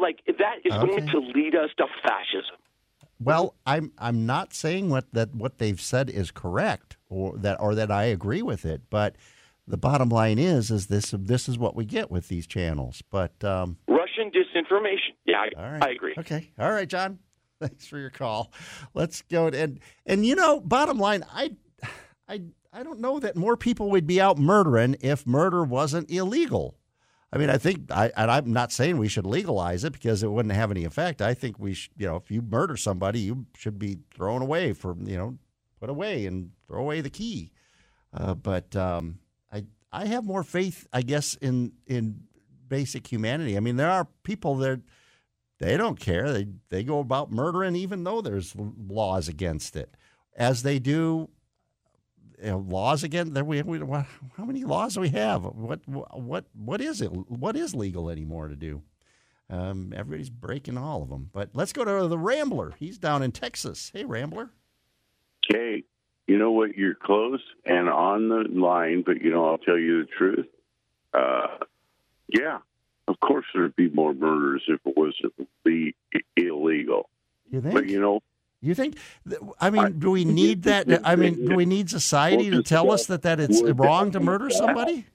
like 0.00 0.20
that 0.26 0.58
is 0.64 0.72
going 0.74 1.08
to 1.08 1.18
lead 1.18 1.56
us 1.56 1.70
to 1.78 1.86
fascism. 2.04 2.56
well, 3.20 3.54
I'm 3.66 3.92
I'm 3.98 4.26
not 4.26 4.54
saying 4.54 4.90
what 4.90 5.12
that 5.12 5.34
what 5.34 5.58
they've 5.58 5.80
said 5.80 6.08
is 6.08 6.30
correct 6.30 6.96
or 7.08 7.36
that 7.38 7.60
or 7.60 7.74
that 7.74 7.90
I 7.90 8.04
agree 8.04 8.42
with 8.42 8.64
it, 8.64 8.82
but 8.90 9.16
the 9.68 9.76
bottom 9.76 10.08
line 10.08 10.38
is 10.38 10.70
is 10.70 10.86
this 10.86 11.14
this 11.16 11.48
is 11.48 11.58
what 11.58 11.76
we 11.76 11.84
get 11.84 12.10
with 12.10 12.28
these 12.28 12.46
channels. 12.46 13.02
But 13.10 13.42
um, 13.44 13.76
Russian 13.86 14.30
disinformation. 14.30 15.14
Yeah, 15.24 15.38
I, 15.40 15.62
All 15.62 15.70
right. 15.70 15.84
I 15.84 15.90
agree. 15.90 16.14
Okay. 16.18 16.50
All 16.58 16.70
right, 16.70 16.88
John. 16.88 17.18
Thanks 17.60 17.86
for 17.86 17.98
your 17.98 18.10
call. 18.10 18.52
Let's 18.94 19.22
go 19.22 19.48
and 19.48 19.80
and 20.06 20.24
you 20.24 20.34
know, 20.34 20.60
bottom 20.60 20.98
line, 20.98 21.24
I 21.32 21.56
I 22.28 22.42
I 22.72 22.82
don't 22.82 23.00
know 23.00 23.18
that 23.20 23.36
more 23.36 23.56
people 23.56 23.90
would 23.90 24.06
be 24.06 24.20
out 24.20 24.38
murdering 24.38 24.96
if 25.00 25.26
murder 25.26 25.64
wasn't 25.64 26.10
illegal. 26.10 26.78
I 27.32 27.36
mean, 27.36 27.50
I 27.50 27.58
think 27.58 27.90
I 27.90 28.10
and 28.16 28.30
I'm 28.30 28.52
not 28.52 28.72
saying 28.72 28.96
we 28.96 29.08
should 29.08 29.26
legalize 29.26 29.84
it 29.84 29.92
because 29.92 30.22
it 30.22 30.30
wouldn't 30.30 30.54
have 30.54 30.70
any 30.70 30.84
effect. 30.84 31.20
I 31.20 31.34
think 31.34 31.58
we 31.58 31.74
should, 31.74 31.92
you 31.96 32.06
know, 32.06 32.16
if 32.16 32.30
you 32.30 32.40
murder 32.40 32.76
somebody, 32.76 33.20
you 33.20 33.46
should 33.56 33.78
be 33.78 33.98
thrown 34.14 34.40
away 34.40 34.72
from, 34.72 35.06
you 35.06 35.18
know, 35.18 35.38
put 35.80 35.90
away 35.90 36.26
and 36.26 36.52
throw 36.66 36.80
away 36.80 37.00
the 37.00 37.10
key. 37.10 37.52
Uh, 38.14 38.34
but 38.34 38.74
um, 38.74 39.18
I 39.92 40.06
have 40.06 40.24
more 40.24 40.42
faith, 40.42 40.86
I 40.92 41.02
guess, 41.02 41.34
in 41.36 41.72
in 41.86 42.24
basic 42.68 43.06
humanity. 43.10 43.56
I 43.56 43.60
mean, 43.60 43.76
there 43.76 43.90
are 43.90 44.06
people 44.22 44.56
that 44.56 44.80
they 45.58 45.76
don't 45.76 45.98
care. 45.98 46.32
They 46.32 46.46
they 46.68 46.84
go 46.84 47.00
about 47.00 47.32
murdering 47.32 47.76
even 47.76 48.04
though 48.04 48.20
there's 48.20 48.54
laws 48.56 49.28
against 49.28 49.76
it, 49.76 49.96
as 50.36 50.62
they 50.62 50.78
do. 50.78 51.28
You 52.40 52.50
know, 52.50 52.58
laws 52.58 53.02
again. 53.02 53.32
There 53.32 53.44
we, 53.44 53.62
we 53.62 53.78
how 53.80 54.44
many 54.44 54.62
laws 54.62 54.94
do 54.94 55.00
we 55.00 55.08
have? 55.08 55.44
What 55.44 55.80
what 55.88 56.44
what 56.52 56.80
is 56.80 57.00
it? 57.00 57.08
What 57.08 57.56
is 57.56 57.74
legal 57.74 58.10
anymore 58.10 58.48
to 58.48 58.56
do? 58.56 58.82
Um, 59.50 59.92
everybody's 59.96 60.30
breaking 60.30 60.76
all 60.76 61.02
of 61.02 61.08
them. 61.08 61.30
But 61.32 61.50
let's 61.54 61.72
go 61.72 61.84
to 61.84 62.06
the 62.06 62.18
Rambler. 62.18 62.74
He's 62.78 62.98
down 62.98 63.22
in 63.22 63.32
Texas. 63.32 63.90
Hey, 63.94 64.04
Rambler. 64.04 64.50
Okay, 65.50 65.84
you 66.28 66.38
know 66.38 66.52
what? 66.52 66.76
You're 66.76 66.94
close 66.94 67.40
and 67.64 67.88
on 67.88 68.28
the 68.28 68.44
line, 68.48 69.02
but 69.04 69.20
you 69.22 69.30
know 69.30 69.48
I'll 69.48 69.58
tell 69.58 69.78
you 69.78 70.02
the 70.04 70.08
truth. 70.16 70.46
Uh, 71.12 71.46
yeah, 72.28 72.58
of 73.08 73.18
course 73.18 73.46
there'd 73.54 73.74
be 73.74 73.88
more 73.88 74.12
murders 74.14 74.62
if 74.68 74.78
it 74.84 74.96
was 74.96 75.14
the 75.64 75.92
illegal. 76.36 77.08
You 77.50 77.60
think? 77.62 77.74
But 77.74 77.86
you 77.88 77.98
know, 78.00 78.20
You 78.60 78.74
think? 78.74 78.96
I 79.58 79.70
mean, 79.70 79.98
do 79.98 80.10
we 80.10 80.24
need 80.26 80.64
that? 80.64 80.86
I 81.04 81.16
mean, 81.16 81.46
do 81.46 81.56
we 81.56 81.64
need 81.64 81.88
society 81.90 82.50
to 82.50 82.62
tell 82.62 82.92
us 82.92 83.06
that 83.06 83.22
that 83.22 83.40
it's 83.40 83.62
wrong 83.62 84.10
to 84.12 84.20
murder 84.20 84.50
somebody? 84.50 85.06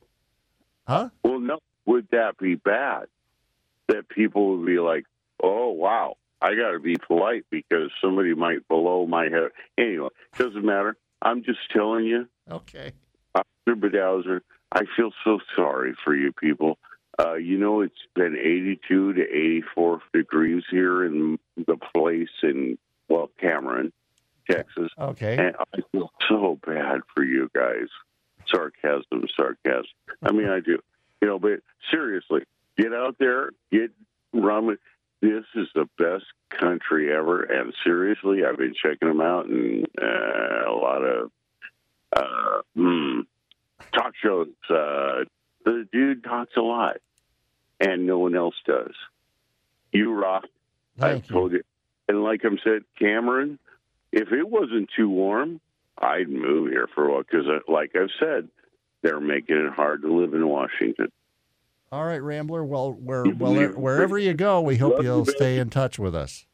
Huh? 0.88 1.10
Well, 1.24 1.40
no. 1.40 1.60
Would 1.86 2.08
that 2.12 2.38
be 2.38 2.56
bad? 2.56 3.06
That 3.88 4.08
people 4.10 4.58
would 4.58 4.66
be 4.66 4.80
like, 4.80 5.06
"Oh, 5.44 5.70
wow, 5.72 6.16
I 6.42 6.56
got 6.56 6.72
to 6.72 6.80
be 6.80 6.96
polite 6.96 7.46
because 7.50 7.92
somebody 8.02 8.34
might 8.34 8.68
blow 8.68 9.06
my 9.06 9.26
head." 9.26 9.52
Anyway, 9.78 10.08
doesn't 10.38 10.66
matter. 10.66 10.96
I'm 11.24 11.44
just 11.44 11.60
telling 11.72 12.06
you. 12.06 12.28
Okay. 12.52 12.92
Mr. 13.36 13.80
Bedowser, 13.80 14.42
I 14.72 14.82
feel 14.96 15.12
so 15.24 15.40
sorry 15.56 15.96
for 16.04 16.16
you 16.16 16.32
people. 16.34 16.78
Uh, 17.18 17.36
you 17.36 17.58
know, 17.58 17.82
it's 17.82 17.94
been 18.16 18.36
82 18.36 19.14
to 19.14 19.22
84 19.22 20.02
degrees 20.14 20.64
here 20.70 21.06
in 21.06 21.40
the 21.56 21.78
place 21.96 22.30
in, 22.42 22.78
well, 23.08 23.30
Cameron. 23.40 23.92
Texas. 24.50 24.90
Okay. 25.00 25.38
And 25.38 25.56
I 25.58 25.80
feel 25.92 26.12
so 26.28 26.60
bad 26.66 27.02
for 27.16 27.24
you 27.24 27.50
guys. 27.56 27.88
Sarcasm, 28.48 29.26
sarcasm. 29.38 29.86
I 30.22 30.32
mean, 30.32 30.50
I 30.50 30.60
do. 30.60 30.80
You 31.22 31.28
know, 31.28 31.40
but 31.40 31.62
seriously, 31.90 32.42
get 32.78 32.94
out 32.94 33.16
there, 33.20 33.52
get 33.72 33.92
rum. 34.34 34.78
This 35.24 35.46
is 35.56 35.70
the 35.74 35.88
best 35.98 36.26
country 36.50 37.10
ever. 37.16 37.44
And 37.44 37.74
seriously, 37.82 38.44
I've 38.44 38.58
been 38.58 38.74
checking 38.74 39.08
them 39.08 39.22
out 39.22 39.46
and 39.46 39.88
uh, 39.98 40.70
a 40.70 40.76
lot 40.76 41.02
of 41.02 41.32
uh, 42.14 42.62
mm, 42.78 43.22
talk 43.94 44.16
shows. 44.22 44.50
Uh, 44.70 45.24
the 45.64 45.88
dude 45.94 46.26
talks 46.26 46.52
a 46.58 46.62
lot, 46.62 46.98
and 47.80 48.06
no 48.06 48.20
one 48.20 48.36
else 48.36 48.56
does. 48.68 48.92
You 49.94 50.12
rock. 50.12 50.44
Thank 50.98 51.24
I've 51.24 51.30
told 51.30 51.54
you. 51.54 51.64
And 52.10 52.22
like 52.22 52.42
I 52.44 52.50
said, 52.62 52.82
Cameron, 53.00 53.60
if 54.12 54.34
it 54.34 54.44
wasn't 54.44 54.90
too 54.94 55.10
warm, 55.10 55.62
I'd 55.98 56.28
move 56.28 56.70
here 56.70 56.90
for 56.94 57.08
a 57.08 57.14
while 57.14 57.24
because, 57.24 57.46
like 57.70 57.96
I've 57.96 58.10
said, 58.20 58.50
they're 59.02 59.22
making 59.22 59.56
it 59.56 59.72
hard 59.72 60.02
to 60.02 60.14
live 60.14 60.34
in 60.34 60.46
Washington. 60.46 61.14
All 61.94 62.06
right, 62.06 62.24
Rambler. 62.24 62.66
Well, 62.66 62.94
where, 62.94 63.24
well, 63.24 63.54
wherever 63.54 64.18
you 64.18 64.34
go, 64.34 64.62
we 64.62 64.78
hope 64.78 64.94
Love 64.94 65.04
you, 65.04 65.12
you'll 65.12 65.26
stay 65.28 65.60
in 65.60 65.70
touch 65.70 66.00
with 66.00 66.16
us. 66.16 66.48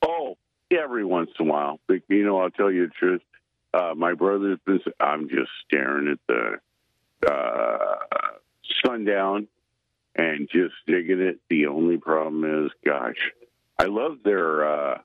Oh, 0.00 0.38
every 0.70 1.04
once 1.04 1.28
in 1.38 1.46
a 1.46 1.52
while. 1.52 1.80
But, 1.86 1.98
you 2.08 2.24
know, 2.24 2.40
I'll 2.40 2.50
tell 2.50 2.72
you 2.72 2.86
the 2.86 2.92
truth. 2.98 3.20
Uh, 3.74 3.92
my 3.94 4.14
brother's 4.14 4.58
been, 4.64 4.80
I'm 4.98 5.28
just 5.28 5.50
staring 5.66 6.08
at 6.08 6.18
the 6.28 7.30
uh, 7.30 7.96
sundown 8.86 9.48
and 10.14 10.48
just 10.50 10.72
digging 10.86 11.20
it. 11.20 11.40
The 11.50 11.66
only 11.66 11.98
problem 11.98 12.64
is, 12.64 12.70
gosh, 12.82 13.18
I 13.78 13.84
love 13.84 14.20
their 14.24 14.66
uh, 14.66 14.98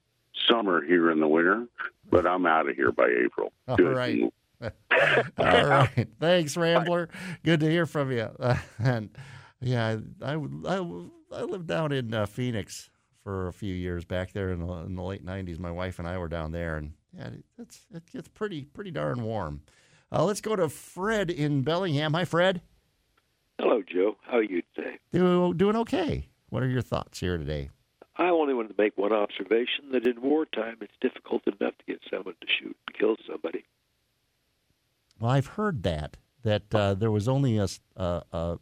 summer 0.49 0.81
here 0.81 1.11
in 1.11 1.19
the 1.19 1.27
winter, 1.27 1.65
but 2.09 2.25
I'm 2.25 2.45
out 2.45 2.69
of 2.69 2.77
here 2.77 2.93
by 2.93 3.09
April. 3.25 3.51
All 3.67 3.75
Good. 3.75 3.97
right. 3.97 4.33
All 5.37 5.65
right. 5.67 6.07
Thanks, 6.17 6.55
Rambler. 6.55 7.09
Good 7.43 7.59
to 7.59 7.69
hear 7.69 7.85
from 7.85 8.09
you. 8.09 8.29
And 8.79 9.09
yeah, 9.61 9.97
I, 10.21 10.33
I, 10.33 10.75
I 11.31 11.41
lived 11.43 11.67
down 11.67 11.91
in 11.91 12.13
uh, 12.13 12.25
Phoenix 12.25 12.89
for 13.23 13.47
a 13.47 13.53
few 13.53 13.73
years 13.73 14.05
back 14.05 14.33
there 14.33 14.51
in 14.51 14.65
the, 14.65 14.73
in 14.73 14.95
the 14.95 15.03
late 15.03 15.25
'90s. 15.25 15.59
My 15.59 15.71
wife 15.71 15.99
and 15.99 16.07
I 16.07 16.17
were 16.17 16.27
down 16.27 16.51
there, 16.51 16.77
and 16.77 16.93
yeah, 17.15 17.29
it's 17.59 17.81
it 17.93 18.03
gets 18.11 18.27
pretty 18.27 18.65
pretty 18.65 18.91
darn 18.91 19.23
warm. 19.23 19.61
Uh, 20.11 20.25
let's 20.25 20.41
go 20.41 20.55
to 20.55 20.67
Fred 20.67 21.29
in 21.29 21.61
Bellingham. 21.61 22.13
Hi, 22.13 22.25
Fred. 22.25 22.61
Hello, 23.59 23.81
Joe. 23.81 24.17
How 24.23 24.37
are 24.37 24.43
you 24.43 24.61
today? 24.75 24.97
Do, 25.13 25.53
doing 25.53 25.75
okay. 25.77 26.27
What 26.49 26.63
are 26.63 26.67
your 26.67 26.81
thoughts 26.81 27.19
here 27.19 27.37
today? 27.37 27.69
I 28.17 28.29
only 28.29 28.53
wanted 28.53 28.75
to 28.75 28.81
make 28.81 28.97
one 28.97 29.13
observation 29.13 29.91
that 29.93 30.05
in 30.05 30.21
wartime 30.21 30.77
it's 30.81 30.93
difficult 30.99 31.43
enough 31.47 31.77
to 31.77 31.85
get 31.87 32.01
someone 32.09 32.35
to 32.41 32.47
shoot 32.47 32.75
and 32.87 32.97
kill 32.97 33.15
somebody. 33.29 33.63
Well, 35.19 35.31
I've 35.31 35.47
heard 35.47 35.83
that 35.83 36.17
that 36.43 36.73
uh, 36.73 36.95
there 36.95 37.11
was 37.11 37.27
only 37.27 37.57
a, 37.57 37.67
a, 37.95 38.23
a, 38.31 38.59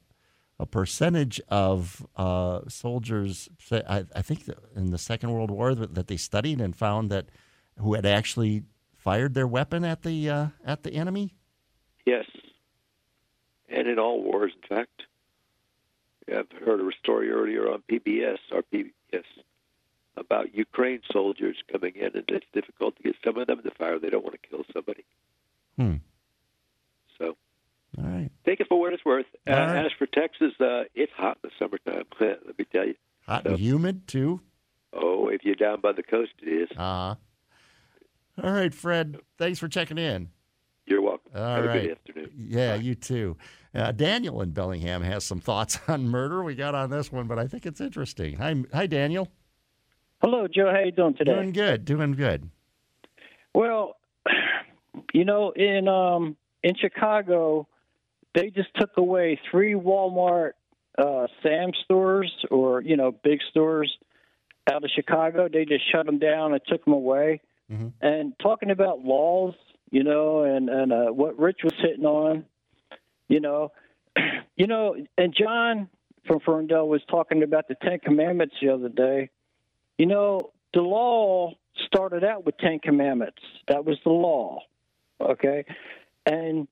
a 0.59 0.65
percentage 0.65 1.39
of 1.49 2.05
uh, 2.15 2.61
soldiers. 2.67 3.49
say- 3.59 3.83
I, 3.87 4.05
I 4.15 4.21
think 4.21 4.43
in 4.75 4.91
the 4.91 4.97
Second 4.97 5.31
World 5.31 5.51
War 5.51 5.73
that, 5.73 5.95
that 5.95 6.07
they 6.07 6.17
studied 6.17 6.59
and 6.59 6.75
found 6.75 7.09
that 7.09 7.29
who 7.77 7.93
had 7.93 8.05
actually 8.05 8.63
fired 8.97 9.33
their 9.33 9.47
weapon 9.47 9.85
at 9.85 10.01
the 10.03 10.29
uh, 10.29 10.47
at 10.65 10.83
the 10.83 10.93
enemy. 10.93 11.33
Yes. 12.05 12.25
And 13.69 13.87
in 13.87 13.99
all 13.99 14.21
wars, 14.21 14.51
in 14.61 14.75
fact. 14.77 15.03
I've 16.31 16.51
heard 16.63 16.79
a 16.79 16.89
story 17.01 17.31
earlier 17.31 17.71
on 17.71 17.81
PBS, 17.89 18.37
or 18.51 18.61
PBS, 18.71 19.23
about 20.15 20.53
Ukraine 20.53 21.01
soldiers 21.11 21.57
coming 21.71 21.95
in, 21.95 22.11
and 22.13 22.23
it's 22.27 22.45
difficult 22.53 22.97
to 22.97 23.03
get 23.03 23.15
some 23.25 23.37
of 23.37 23.47
them 23.47 23.61
to 23.63 23.71
fire. 23.71 23.97
They 23.97 24.09
don't 24.09 24.23
want 24.23 24.39
to 24.39 24.47
kill 24.49 24.63
somebody. 24.73 25.05
Hmm. 25.77 25.95
So 27.99 28.05
All 28.05 28.11
right. 28.11 28.29
take 28.45 28.59
it 28.59 28.67
for 28.67 28.79
what 28.79 28.93
it's 28.93 29.03
worth. 29.05 29.25
Uh, 29.47 29.51
All 29.51 29.57
right. 29.67 29.85
As 29.85 29.91
for 29.97 30.05
Texas, 30.07 30.53
uh, 30.59 30.83
it's 30.95 31.11
hot 31.15 31.37
in 31.43 31.49
the 31.49 31.55
summertime. 31.59 32.05
Let 32.45 32.57
me 32.57 32.65
tell 32.71 32.85
you. 32.87 32.95
Hot 33.27 33.45
and 33.45 33.57
humid 33.59 34.07
too. 34.07 34.41
Oh, 34.93 35.27
if 35.29 35.43
you're 35.43 35.55
down 35.55 35.81
by 35.81 35.91
the 35.91 36.01
coast, 36.03 36.31
it 36.41 36.47
is. 36.71 36.77
Uh 36.77 37.15
All 38.43 38.51
right, 38.51 38.73
Fred. 38.73 39.17
Thanks 39.37 39.59
for 39.59 39.67
checking 39.67 39.97
in. 39.97 40.29
You're 40.87 41.01
welcome. 41.01 41.31
All 41.35 41.41
Have 41.43 41.63
a 41.65 41.67
right. 41.67 41.81
good 41.83 41.91
afternoon. 41.91 42.31
Yeah, 42.35 42.73
you 42.75 42.95
too. 42.95 43.37
Uh, 43.75 43.91
Daniel 43.91 44.41
in 44.41 44.49
Bellingham 44.49 45.03
has 45.03 45.23
some 45.23 45.39
thoughts 45.39 45.77
on 45.87 46.07
murder. 46.09 46.43
We 46.43 46.55
got 46.55 46.73
on 46.73 46.89
this 46.89 47.11
one, 47.11 47.27
but 47.27 47.37
I 47.37 47.45
think 47.45 47.67
it's 47.67 47.79
interesting. 47.79 48.37
Hi, 48.37 48.55
hi, 48.73 48.87
Daniel. 48.87 49.27
Hello, 50.21 50.47
Joe. 50.47 50.71
How 50.73 50.79
you 50.79 50.91
doing 50.91 51.13
today? 51.13 51.33
Doing 51.35 51.51
good. 51.51 51.85
Doing 51.85 52.13
good. 52.13 52.49
Well, 53.53 53.97
you 55.13 55.23
know, 55.25 55.51
in 55.51 55.87
um 55.87 56.35
in 56.63 56.73
Chicago, 56.75 57.67
they 58.39 58.49
just 58.49 58.69
took 58.75 58.91
away 58.97 59.39
three 59.51 59.73
Walmart 59.73 60.51
uh 60.97 61.27
Sam 61.43 61.71
stores 61.83 62.33
or, 62.49 62.81
you 62.81 62.95
know, 62.95 63.11
big 63.11 63.39
stores 63.49 63.95
out 64.71 64.83
of 64.83 64.89
Chicago. 64.95 65.49
They 65.51 65.65
just 65.65 65.89
shut 65.91 66.05
them 66.05 66.19
down 66.19 66.53
and 66.53 66.61
took 66.67 66.83
them 66.85 66.93
away. 66.93 67.41
And 68.01 68.33
talking 68.41 68.71
about 68.71 69.03
laws, 69.03 69.53
you 69.91 70.03
know, 70.03 70.43
and 70.43 70.69
and 70.69 70.93
uh, 70.93 71.07
what 71.07 71.37
Rich 71.37 71.59
was 71.63 71.73
hitting 71.81 72.05
on, 72.05 72.45
you 73.27 73.39
know, 73.39 73.71
you 74.55 74.67
know, 74.67 74.95
and 75.17 75.35
John 75.37 75.89
from 76.25 76.39
Ferndale 76.39 76.87
was 76.87 77.01
talking 77.09 77.43
about 77.43 77.67
the 77.67 77.75
Ten 77.75 77.99
Commandments 77.99 78.55
the 78.61 78.69
other 78.69 78.89
day. 78.89 79.29
You 79.97 80.05
know, 80.05 80.51
the 80.73 80.81
law 80.81 81.53
started 81.85 82.23
out 82.23 82.45
with 82.45 82.57
Ten 82.57 82.79
Commandments. 82.79 83.41
That 83.67 83.85
was 83.85 83.97
the 84.03 84.11
law. 84.11 84.59
Okay? 85.21 85.65
And 86.25 86.67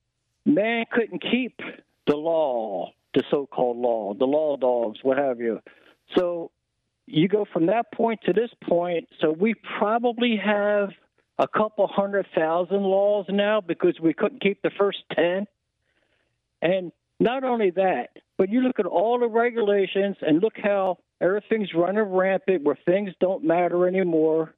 man 0.47 0.85
couldn't 0.91 1.21
keep 1.21 1.59
the 2.07 2.15
law, 2.15 2.91
the 3.13 3.23
so 3.29 3.45
called 3.45 3.77
law, 3.77 4.13
the 4.13 4.25
law 4.25 4.55
dogs, 4.57 4.99
what 5.03 5.17
have 5.17 5.39
you. 5.39 5.59
So 6.15 6.51
you 7.05 7.27
go 7.27 7.45
from 7.51 7.67
that 7.67 7.91
point 7.93 8.21
to 8.25 8.33
this 8.33 8.49
point. 8.63 9.07
So 9.21 9.31
we 9.31 9.53
probably 9.77 10.39
have 10.43 10.89
a 11.37 11.47
couple 11.47 11.87
hundred 11.87 12.27
thousand 12.35 12.81
laws 12.81 13.25
now 13.29 13.61
because 13.61 13.99
we 14.01 14.13
couldn't 14.13 14.41
keep 14.41 14.61
the 14.61 14.71
first 14.77 14.99
10. 15.15 15.45
And 16.61 16.91
not 17.19 17.43
only 17.43 17.71
that, 17.71 18.09
but 18.37 18.49
you 18.49 18.61
look 18.61 18.79
at 18.79 18.85
all 18.85 19.19
the 19.19 19.27
regulations 19.27 20.15
and 20.21 20.41
look 20.41 20.53
how 20.55 20.97
everything's 21.21 21.73
running 21.73 22.03
rampant 22.03 22.63
where 22.63 22.77
things 22.85 23.11
don't 23.19 23.43
matter 23.43 23.87
anymore. 23.87 24.53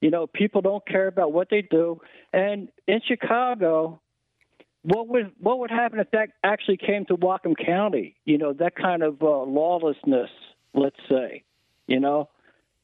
You 0.00 0.10
know, 0.10 0.26
people 0.26 0.60
don't 0.60 0.86
care 0.86 1.08
about 1.08 1.32
what 1.32 1.48
they 1.50 1.62
do. 1.62 2.00
And 2.32 2.68
in 2.86 3.00
Chicago, 3.06 4.00
what 4.88 5.06
would 5.08 5.32
what 5.38 5.58
would 5.58 5.70
happen 5.70 6.00
if 6.00 6.10
that 6.12 6.30
actually 6.42 6.78
came 6.78 7.04
to 7.06 7.16
Whatcom 7.16 7.54
County? 7.64 8.16
You 8.24 8.38
know, 8.38 8.54
that 8.54 8.74
kind 8.74 9.02
of 9.02 9.22
uh, 9.22 9.42
lawlessness, 9.42 10.30
let's 10.74 10.96
say. 11.08 11.44
You 11.86 12.00
know, 12.00 12.30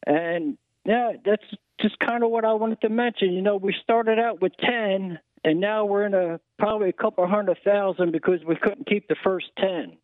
and 0.06 0.58
yeah, 0.84 1.12
that's 1.24 1.42
just 1.80 1.98
kind 1.98 2.22
of 2.22 2.30
what 2.30 2.44
I 2.44 2.52
wanted 2.52 2.80
to 2.82 2.90
mention. 2.90 3.32
You 3.32 3.42
know, 3.42 3.56
we 3.56 3.74
started 3.82 4.18
out 4.18 4.42
with 4.42 4.52
ten, 4.58 5.18
and 5.44 5.60
now 5.60 5.86
we're 5.86 6.04
in 6.04 6.14
a 6.14 6.40
probably 6.58 6.90
a 6.90 6.92
couple 6.92 7.26
hundred 7.26 7.58
thousand 7.64 8.12
because 8.12 8.44
we 8.46 8.56
couldn't 8.56 8.86
keep 8.86 9.08
the 9.08 9.16
first 9.24 9.46
ten. 9.58 9.96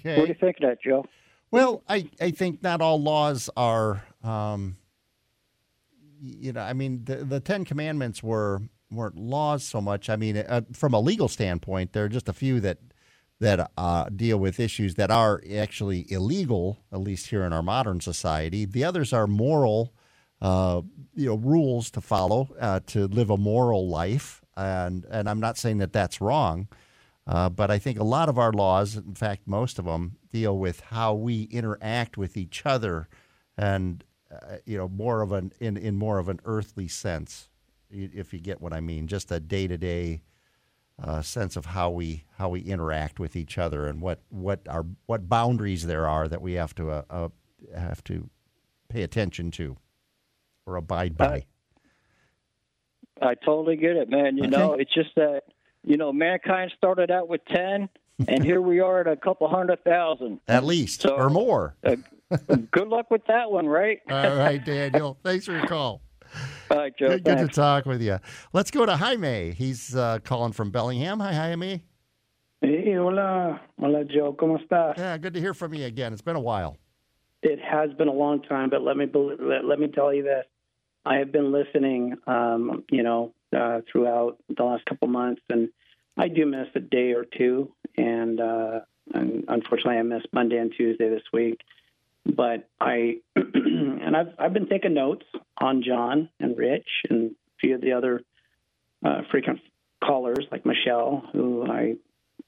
Okay. 0.00 0.18
What 0.18 0.26
do 0.26 0.32
you 0.32 0.38
think 0.38 0.56
of 0.56 0.68
that, 0.68 0.82
Joe? 0.82 1.06
Well, 1.50 1.82
I, 1.88 2.08
I 2.20 2.32
think 2.32 2.62
not 2.62 2.80
all 2.80 3.00
laws 3.00 3.48
are, 3.56 4.04
um, 4.24 4.76
you 6.20 6.52
know, 6.52 6.60
I 6.60 6.72
mean, 6.72 7.04
the, 7.04 7.16
the 7.16 7.40
Ten 7.40 7.64
Commandments 7.64 8.22
were 8.22 8.62
weren't 8.90 9.16
laws 9.16 9.64
so 9.64 9.80
much. 9.80 10.08
I 10.08 10.16
mean, 10.16 10.36
uh, 10.36 10.62
from 10.72 10.94
a 10.94 11.00
legal 11.00 11.28
standpoint, 11.28 11.92
there 11.92 12.04
are 12.04 12.08
just 12.08 12.28
a 12.28 12.32
few 12.32 12.60
that 12.60 12.78
that 13.38 13.70
uh, 13.76 14.08
deal 14.08 14.38
with 14.38 14.58
issues 14.58 14.94
that 14.94 15.10
are 15.10 15.42
actually 15.56 16.10
illegal, 16.10 16.78
at 16.90 17.00
least 17.00 17.26
here 17.26 17.44
in 17.44 17.52
our 17.52 17.62
modern 17.62 18.00
society. 18.00 18.64
The 18.64 18.82
others 18.82 19.12
are 19.12 19.26
moral, 19.26 19.92
uh, 20.40 20.80
you 21.14 21.26
know, 21.26 21.34
rules 21.36 21.90
to 21.90 22.00
follow 22.00 22.48
uh, 22.58 22.80
to 22.88 23.06
live 23.06 23.30
a 23.30 23.36
moral 23.36 23.88
life, 23.88 24.42
and 24.56 25.04
and 25.10 25.28
I'm 25.28 25.40
not 25.40 25.58
saying 25.58 25.78
that 25.78 25.92
that's 25.92 26.20
wrong. 26.20 26.68
Uh, 27.26 27.48
but 27.48 27.72
I 27.72 27.78
think 27.78 27.98
a 27.98 28.04
lot 28.04 28.28
of 28.28 28.38
our 28.38 28.52
laws, 28.52 28.96
in 28.96 29.16
fact, 29.16 29.48
most 29.48 29.80
of 29.80 29.84
them, 29.84 30.16
deal 30.30 30.56
with 30.56 30.78
how 30.80 31.12
we 31.12 31.42
interact 31.44 32.16
with 32.16 32.36
each 32.36 32.64
other, 32.64 33.08
and 33.58 34.04
uh, 34.30 34.58
you 34.64 34.78
know, 34.78 34.88
more 34.88 35.22
of 35.22 35.32
an 35.32 35.52
in, 35.60 35.76
in 35.76 35.96
more 35.96 36.18
of 36.18 36.28
an 36.28 36.40
earthly 36.44 36.88
sense, 36.88 37.48
if 37.90 38.32
you 38.32 38.40
get 38.40 38.60
what 38.60 38.72
I 38.72 38.80
mean, 38.80 39.06
just 39.06 39.30
a 39.32 39.40
day 39.40 39.66
to 39.66 39.76
day 39.78 40.22
sense 41.22 41.56
of 41.56 41.66
how 41.66 41.90
we 41.90 42.24
how 42.38 42.48
we 42.48 42.60
interact 42.60 43.20
with 43.20 43.36
each 43.36 43.58
other 43.58 43.86
and 43.86 44.00
what 44.00 44.20
what 44.30 44.60
our 44.68 44.86
what 45.06 45.28
boundaries 45.28 45.86
there 45.86 46.08
are 46.08 46.28
that 46.28 46.40
we 46.40 46.54
have 46.54 46.74
to 46.74 46.90
uh, 46.90 47.02
uh, 47.10 47.28
have 47.76 48.02
to 48.04 48.28
pay 48.88 49.02
attention 49.02 49.50
to 49.50 49.76
or 50.66 50.76
abide 50.76 51.16
by. 51.16 51.44
I 53.20 53.34
totally 53.34 53.76
get 53.76 53.96
it, 53.96 54.10
man. 54.10 54.36
You 54.36 54.46
know, 54.46 54.74
it's 54.74 54.92
just 54.92 55.14
that 55.16 55.42
you 55.84 55.96
know 55.96 56.12
mankind 56.12 56.72
started 56.76 57.10
out 57.10 57.28
with 57.28 57.44
ten, 57.46 57.88
and 58.28 58.44
here 58.44 58.60
we 58.60 58.80
are 58.80 59.00
at 59.00 59.06
a 59.06 59.16
couple 59.16 59.48
hundred 59.48 59.82
thousand. 59.84 60.40
At 60.48 60.64
least 60.64 61.06
or 61.06 61.30
more. 61.30 61.76
Uh, 61.84 61.96
good 62.70 62.88
luck 62.88 63.10
with 63.10 63.24
that 63.28 63.50
one, 63.50 63.66
right? 63.66 64.00
All 64.10 64.36
right, 64.36 64.62
Daniel. 64.62 65.18
Thanks 65.22 65.46
for 65.46 65.52
your 65.52 65.66
call. 65.66 66.02
All 66.70 66.78
right, 66.78 66.92
Joe. 66.98 67.08
Good, 67.08 67.24
good 67.24 67.38
to 67.38 67.48
talk 67.48 67.86
with 67.86 68.02
you. 68.02 68.18
Let's 68.52 68.70
go 68.70 68.86
to 68.86 68.96
Jaime. 68.96 69.52
He's 69.52 69.94
uh, 69.94 70.18
calling 70.24 70.52
from 70.52 70.70
Bellingham. 70.70 71.20
Hi, 71.20 71.32
Jaime. 71.32 71.82
Hey, 72.60 72.94
hola, 72.94 73.60
hola, 73.78 74.04
Joe. 74.04 74.32
¿Cómo 74.32 74.58
estás? 74.58 74.96
Yeah, 74.96 75.18
good 75.18 75.34
to 75.34 75.40
hear 75.40 75.54
from 75.54 75.74
you 75.74 75.84
again. 75.84 76.12
It's 76.12 76.22
been 76.22 76.36
a 76.36 76.40
while. 76.40 76.76
It 77.42 77.60
has 77.60 77.92
been 77.94 78.08
a 78.08 78.12
long 78.12 78.42
time, 78.42 78.70
but 78.70 78.82
let 78.82 78.96
me 78.96 79.04
bel- 79.04 79.36
let, 79.38 79.64
let 79.64 79.78
me 79.78 79.88
tell 79.88 80.12
you 80.12 80.22
this: 80.22 80.44
I 81.04 81.16
have 81.16 81.30
been 81.30 81.52
listening, 81.52 82.16
um, 82.26 82.84
you 82.90 83.02
know, 83.02 83.34
uh, 83.56 83.80
throughout 83.90 84.38
the 84.56 84.64
last 84.64 84.84
couple 84.86 85.08
months, 85.08 85.42
and 85.50 85.68
I 86.16 86.28
do 86.28 86.46
miss 86.46 86.68
a 86.74 86.80
day 86.80 87.12
or 87.12 87.24
two, 87.24 87.72
and, 87.96 88.40
uh, 88.40 88.80
and 89.14 89.44
unfortunately, 89.48 89.98
I 89.98 90.02
missed 90.02 90.28
Monday 90.32 90.56
and 90.56 90.72
Tuesday 90.76 91.08
this 91.08 91.22
week. 91.32 91.60
But 92.34 92.68
I 92.80 93.18
and 93.36 94.16
I've 94.16 94.34
I've 94.38 94.52
been 94.52 94.68
taking 94.68 94.94
notes 94.94 95.24
on 95.58 95.82
John 95.82 96.28
and 96.40 96.56
Rich 96.56 96.88
and 97.08 97.30
a 97.30 97.34
few 97.60 97.74
of 97.76 97.80
the 97.80 97.92
other 97.92 98.22
uh, 99.04 99.22
frequent 99.30 99.60
callers 100.02 100.46
like 100.50 100.66
Michelle, 100.66 101.22
who 101.32 101.66
I 101.70 101.94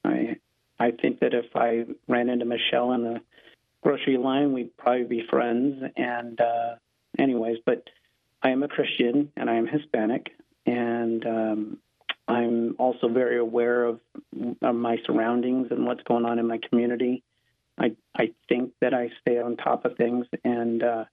I 0.03 0.37
I 0.79 0.91
think 0.91 1.19
that 1.19 1.33
if 1.33 1.55
I 1.55 1.85
ran 2.07 2.29
into 2.29 2.45
Michelle 2.45 2.93
in 2.93 3.03
the 3.03 3.21
grocery 3.81 4.17
line, 4.17 4.53
we'd 4.53 4.75
probably 4.77 5.03
be 5.03 5.23
friends. 5.29 5.83
And 5.95 6.39
uh, 6.39 6.75
anyways, 7.17 7.57
but 7.65 7.83
I 8.41 8.51
am 8.51 8.63
a 8.63 8.67
Christian 8.67 9.31
and 9.35 9.49
I 9.49 9.55
am 9.55 9.67
Hispanic, 9.67 10.31
and 10.65 11.25
um, 11.25 11.77
I'm 12.27 12.75
also 12.77 13.09
very 13.09 13.39
aware 13.39 13.85
of, 13.85 13.99
of 14.61 14.75
my 14.75 14.97
surroundings 15.05 15.67
and 15.71 15.85
what's 15.85 16.03
going 16.03 16.25
on 16.25 16.39
in 16.39 16.47
my 16.47 16.59
community. 16.69 17.23
I 17.79 17.95
I 18.15 18.31
think 18.47 18.73
that 18.81 18.93
I 18.93 19.09
stay 19.21 19.39
on 19.39 19.57
top 19.57 19.85
of 19.85 19.95
things, 19.97 20.25
and 20.43 20.83
uh, 20.83 21.05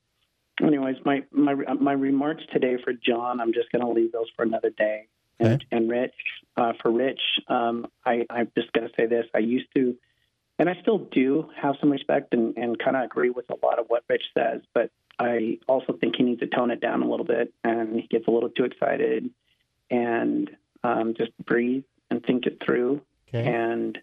anyways, 0.62 0.96
my 1.04 1.24
my 1.30 1.54
my 1.54 1.92
remarks 1.92 2.42
today 2.52 2.76
for 2.82 2.92
John, 2.92 3.40
I'm 3.40 3.52
just 3.52 3.70
going 3.72 3.84
to 3.84 3.90
leave 3.90 4.12
those 4.12 4.28
for 4.36 4.42
another 4.42 4.70
day. 4.70 5.08
And, 5.38 5.64
and 5.70 5.90
Rich, 5.90 6.14
uh, 6.56 6.72
for 6.80 6.90
Rich, 6.90 7.20
um, 7.48 7.86
I, 8.06 8.24
I'm 8.30 8.50
just 8.56 8.72
going 8.72 8.88
to 8.88 8.94
say 8.98 9.04
this. 9.06 9.26
I 9.34 9.40
used 9.40 9.66
to, 9.76 9.94
and 10.58 10.68
I 10.68 10.76
still 10.80 10.98
do 10.98 11.50
have 11.60 11.74
some 11.78 11.90
respect 11.90 12.32
and, 12.32 12.56
and 12.56 12.78
kind 12.78 12.96
of 12.96 13.04
agree 13.04 13.28
with 13.28 13.44
a 13.50 13.66
lot 13.66 13.78
of 13.78 13.84
what 13.88 14.02
Rich 14.08 14.22
says, 14.36 14.62
but 14.72 14.90
I 15.18 15.58
also 15.68 15.92
think 15.92 16.16
he 16.16 16.22
needs 16.22 16.40
to 16.40 16.46
tone 16.46 16.70
it 16.70 16.80
down 16.80 17.02
a 17.02 17.08
little 17.08 17.26
bit 17.26 17.52
and 17.64 18.00
he 18.00 18.06
gets 18.06 18.26
a 18.28 18.30
little 18.30 18.50
too 18.50 18.64
excited 18.64 19.30
and 19.90 20.50
um, 20.82 21.14
just 21.16 21.36
breathe 21.44 21.84
and 22.10 22.24
think 22.24 22.46
it 22.46 22.62
through 22.64 23.00
and 23.46 23.98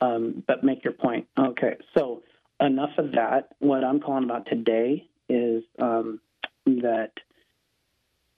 um, 0.00 0.42
but 0.46 0.64
make 0.64 0.84
your 0.84 0.92
point. 0.92 1.26
Okay, 1.38 1.76
so 1.96 2.22
enough 2.60 2.90
of 2.98 3.12
that. 3.12 3.54
What 3.58 3.84
I'm 3.84 4.00
calling 4.00 4.24
about 4.24 4.46
today 4.46 5.08
is 5.28 5.62
um, 5.80 6.20
that 6.66 7.12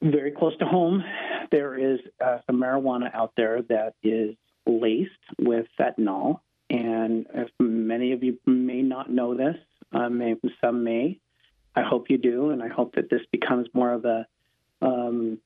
very 0.03 0.31
close 0.31 0.57
to 0.59 0.65
home, 0.65 1.03
there 1.51 1.77
is 1.77 2.01
uh, 2.25 2.39
some 2.47 2.61
marijuana 2.61 3.15
out 3.15 3.33
there 3.37 3.63
that 3.63 3.95
is 4.03 4.37
laced 4.67 5.11
with 5.39 5.67
fentanyl. 5.79 6.41
And 6.71 7.27
if 7.35 7.49
many 7.59 8.13
of 8.13 8.23
you 8.23 8.39
may 8.47 8.83
not 8.83 9.11
know 9.11 9.35
this, 9.35 9.57
uh, 9.93 10.09
may, 10.09 10.35
some 10.61 10.85
may. 10.85 11.19
I 11.75 11.83
hope 11.83 12.11
you 12.11 12.19
do, 12.19 12.51
and 12.51 12.63
I 12.63 12.69
hope 12.69 12.95
that 12.97 13.09
this 13.09 13.23
becomes 13.33 13.69
more 13.73 13.93
of 13.93 14.05
a 14.05 14.27
um, 14.83 15.39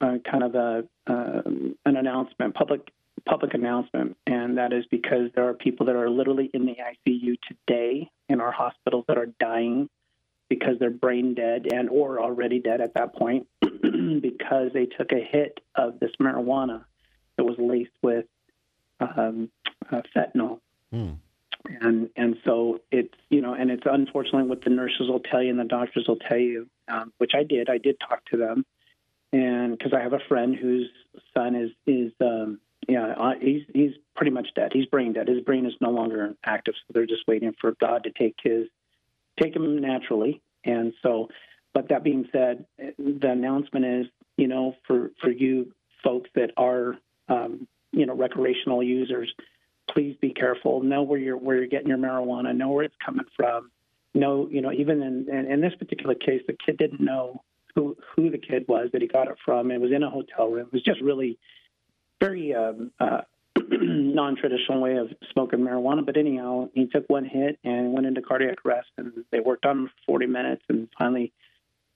kind 0.00 0.42
of 0.42 0.54
a 0.54 0.84
um, 1.06 1.76
an 1.84 1.96
announcement, 1.96 2.54
public 2.54 2.92
public 3.24 3.54
announcement, 3.54 4.16
and 4.26 4.58
that 4.58 4.72
is 4.72 4.84
because 4.90 5.30
there 5.34 5.48
are 5.48 5.54
people 5.54 5.86
that 5.86 5.96
are 5.96 6.10
literally 6.10 6.50
in 6.52 6.66
the 6.66 6.76
ICU 6.76 7.36
today 7.48 8.10
in 8.28 8.40
our 8.40 8.52
hospitals 8.52 9.04
that 9.08 9.18
are 9.18 9.28
dying 9.40 9.88
because 10.48 10.78
they're 10.78 10.90
brain 10.90 11.34
dead 11.34 11.66
and 11.72 11.88
or 11.88 12.20
already 12.20 12.60
dead 12.60 12.80
at 12.80 12.94
that 12.94 13.14
point 13.14 13.46
because 13.60 14.72
they 14.72 14.86
took 14.86 15.12
a 15.12 15.20
hit 15.20 15.60
of 15.74 15.98
this 15.98 16.12
marijuana 16.20 16.84
that 17.36 17.44
was 17.44 17.56
laced 17.58 17.90
with 18.02 18.26
um, 19.00 19.50
uh, 19.90 20.02
fentanyl. 20.14 20.60
And 21.80 22.10
and 22.16 22.36
so 22.44 22.80
it's 22.92 23.14
you 23.28 23.40
know 23.40 23.54
and 23.54 23.72
it's 23.72 23.82
unfortunately 23.84 24.44
what 24.44 24.62
the 24.62 24.70
nurses 24.70 25.08
will 25.08 25.20
tell 25.20 25.42
you 25.42 25.50
and 25.50 25.58
the 25.58 25.64
doctors 25.64 26.04
will 26.06 26.16
tell 26.16 26.38
you, 26.38 26.68
um, 26.86 27.12
which 27.18 27.32
I 27.34 27.42
did. 27.42 27.68
I 27.68 27.78
did 27.78 27.98
talk 27.98 28.24
to 28.26 28.36
them, 28.36 28.64
and 29.32 29.76
because 29.76 29.92
I 29.92 30.00
have 30.00 30.12
a 30.12 30.20
friend 30.28 30.54
whose 30.54 30.88
son 31.34 31.56
is 31.56 31.70
is 31.84 32.12
um, 32.20 32.60
yeah 32.88 33.14
uh, 33.16 33.32
he's 33.40 33.62
he's 33.72 33.92
pretty 34.14 34.32
much 34.32 34.48
dead. 34.54 34.72
He's 34.72 34.86
brain 34.86 35.12
dead. 35.12 35.28
His 35.28 35.42
brain 35.42 35.66
is 35.66 35.74
no 35.80 35.90
longer 35.90 36.34
active, 36.44 36.74
so 36.74 36.92
they're 36.92 37.06
just 37.06 37.26
waiting 37.26 37.54
for 37.60 37.72
God 37.80 38.04
to 38.04 38.10
take 38.10 38.36
his 38.42 38.68
take 39.40 39.54
him 39.54 39.80
naturally. 39.80 40.40
And 40.64 40.92
so, 41.02 41.28
but 41.72 41.88
that 41.90 42.02
being 42.02 42.28
said, 42.32 42.66
the 42.78 43.30
announcement 43.30 43.84
is, 43.84 44.06
you 44.36 44.48
know, 44.48 44.74
for, 44.86 45.12
for 45.20 45.30
you 45.30 45.72
folks 46.02 46.28
that 46.34 46.50
are, 46.56 46.96
um, 47.28 47.66
you 47.92 48.06
know, 48.06 48.14
recreational 48.14 48.82
users, 48.82 49.32
please 49.90 50.16
be 50.20 50.30
careful. 50.30 50.82
Know 50.82 51.02
where 51.02 51.18
you're 51.18 51.36
where 51.36 51.56
you're 51.56 51.66
getting 51.66 51.88
your 51.88 51.98
marijuana. 51.98 52.54
Know 52.54 52.68
where 52.68 52.84
it's 52.84 52.96
coming 53.04 53.26
from. 53.36 53.70
Know, 54.14 54.48
you 54.50 54.60
know, 54.60 54.72
even 54.72 55.02
in, 55.02 55.28
in, 55.28 55.50
in 55.50 55.60
this 55.60 55.74
particular 55.78 56.14
case, 56.14 56.42
the 56.46 56.56
kid 56.64 56.78
didn't 56.78 57.00
know 57.00 57.42
who 57.74 57.96
who 58.14 58.30
the 58.30 58.38
kid 58.38 58.64
was 58.66 58.88
that 58.92 59.02
he 59.02 59.08
got 59.08 59.28
it 59.28 59.36
from. 59.44 59.70
It 59.70 59.80
was 59.80 59.92
in 59.92 60.02
a 60.02 60.10
hotel 60.10 60.48
room. 60.48 60.66
It 60.66 60.72
was 60.72 60.82
just 60.82 61.00
really 61.00 61.38
very 62.20 62.54
um, 62.54 62.90
uh, 63.00 63.22
non-traditional 63.70 64.80
way 64.80 64.96
of 64.96 65.12
smoking 65.32 65.60
marijuana. 65.60 66.04
But 66.04 66.16
anyhow, 66.16 66.68
he 66.74 66.86
took 66.86 67.04
one 67.08 67.24
hit 67.24 67.58
and 67.64 67.92
went 67.92 68.06
into 68.06 68.22
cardiac 68.22 68.58
arrest, 68.64 68.88
and 68.98 69.12
they 69.30 69.40
worked 69.40 69.66
on 69.66 69.78
him 69.78 69.86
for 69.88 70.12
40 70.12 70.26
minutes 70.26 70.62
and 70.68 70.88
finally 70.98 71.32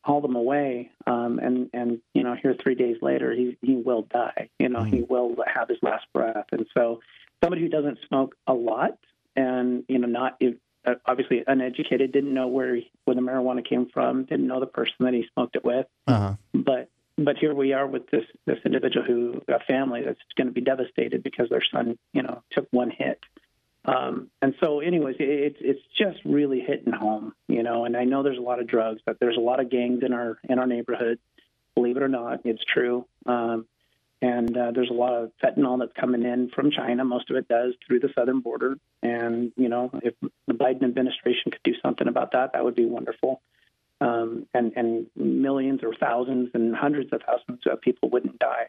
hauled 0.03 0.25
him 0.25 0.37
away. 0.37 0.91
Um, 1.07 1.39
and 1.39 1.71
and 1.73 2.01
you 2.15 2.23
know, 2.23 2.35
here 2.35 2.55
three 2.55 2.75
days 2.75 2.97
later, 3.03 3.33
he 3.33 3.57
he 3.63 3.77
will 3.77 4.03
die. 4.03 4.49
You 4.59 4.69
know, 4.69 4.83
he 4.83 5.03
will 5.03 5.37
have 5.47 5.69
his 5.69 5.79
last 5.83 6.07
breath. 6.15 6.47
And 6.53 6.67
so, 6.77 7.01
somebody 7.43 7.63
who 7.63 7.69
doesn't 7.69 7.99
smoke 8.09 8.35
a 8.47 8.55
lot 8.55 8.99
and 9.37 9.85
you 9.89 9.99
know, 9.99 10.09
not 10.09 10.41
uh, 10.87 10.95
obviously 11.07 11.45
uneducated, 11.47 12.13
didn't 12.13 12.33
know 12.33 12.49
where 12.49 12.77
he, 12.77 12.91
where 13.05 13.15
the 13.15 13.21
marijuana 13.21 13.63
came 13.67 13.87
from, 13.93 14.25
didn't 14.25 14.47
know 14.47 14.61
the 14.61 14.67
person 14.67 14.95
that 15.01 15.13
he 15.13 15.27
smoked 15.35 15.55
it 15.57 15.65
with, 15.65 15.87
Uh-huh. 16.07 16.35
but 16.55 16.89
but 17.25 17.37
here 17.37 17.55
we 17.55 17.73
are 17.73 17.87
with 17.87 18.09
this 18.11 18.25
this 18.47 18.59
individual 18.65 19.05
who 19.05 19.43
a 19.49 19.61
family 19.61 20.03
that's 20.05 20.21
going 20.37 20.47
to 20.47 20.53
be 20.53 20.61
devastated 20.61 21.23
because 21.23 21.49
their 21.49 21.63
son 21.73 21.99
you 22.13 22.23
know 22.23 22.43
took 22.51 22.67
one 22.71 22.91
hit. 22.91 23.21
Um, 23.85 24.31
and 24.43 24.55
so 24.61 24.81
anyways 24.81 25.17
it's 25.19 25.59
it's 25.61 25.81
just 25.99 26.19
really 26.25 26.61
hitting 26.61 26.93
home 26.93 27.33
you 27.49 27.63
know 27.63 27.87
and 27.87 27.97
i 27.97 28.05
know 28.05 28.23
there's 28.23 28.37
a 28.37 28.43
lot 28.43 28.61
of 28.61 28.67
drugs 28.67 29.01
but 29.07 29.19
there's 29.19 29.39
a 29.39 29.41
lot 29.41 29.59
of 29.59 29.71
gangs 29.71 30.03
in 30.03 30.13
our 30.13 30.39
in 30.49 30.59
our 30.59 30.67
neighborhood. 30.67 31.19
Believe 31.75 31.97
it 31.97 32.03
or 32.03 32.09
not 32.09 32.41
it's 32.45 32.65
true. 32.65 33.07
Um, 33.27 33.67
and 34.23 34.55
uh, 34.55 34.73
there's 34.73 34.91
a 34.91 34.95
lot 34.95 35.15
of 35.15 35.33
fentanyl 35.43 35.79
that's 35.79 35.95
coming 35.99 36.25
in 36.25 36.51
from 36.51 36.71
china. 36.71 37.05
Most 37.07 37.31
of 37.31 37.37
it 37.37 37.49
does 37.49 37.73
through 37.87 38.01
the 38.01 38.11
southern 38.15 38.41
border. 38.41 38.77
And 39.03 39.53
you 39.57 39.69
know 39.69 39.91
if 40.03 40.15
the 40.47 40.55
biden 40.55 40.85
administration 40.85 41.53
could 41.53 41.63
do 41.65 41.75
something 41.83 42.09
about 42.09 42.33
that 42.33 42.53
that 42.53 42.65
would 42.65 42.77
be 42.77 42.87
wonderful 42.87 43.41
um, 44.01 44.47
and, 44.55 44.73
and 44.77 45.07
millions 45.17 45.81
or 45.83 45.95
thousands 45.99 46.51
and 46.55 46.75
hundreds 46.75 47.13
of 47.13 47.21
thousands 47.27 47.61
of 47.71 47.81
people 47.81 48.09
wouldn't 48.11 48.39
die. 48.39 48.69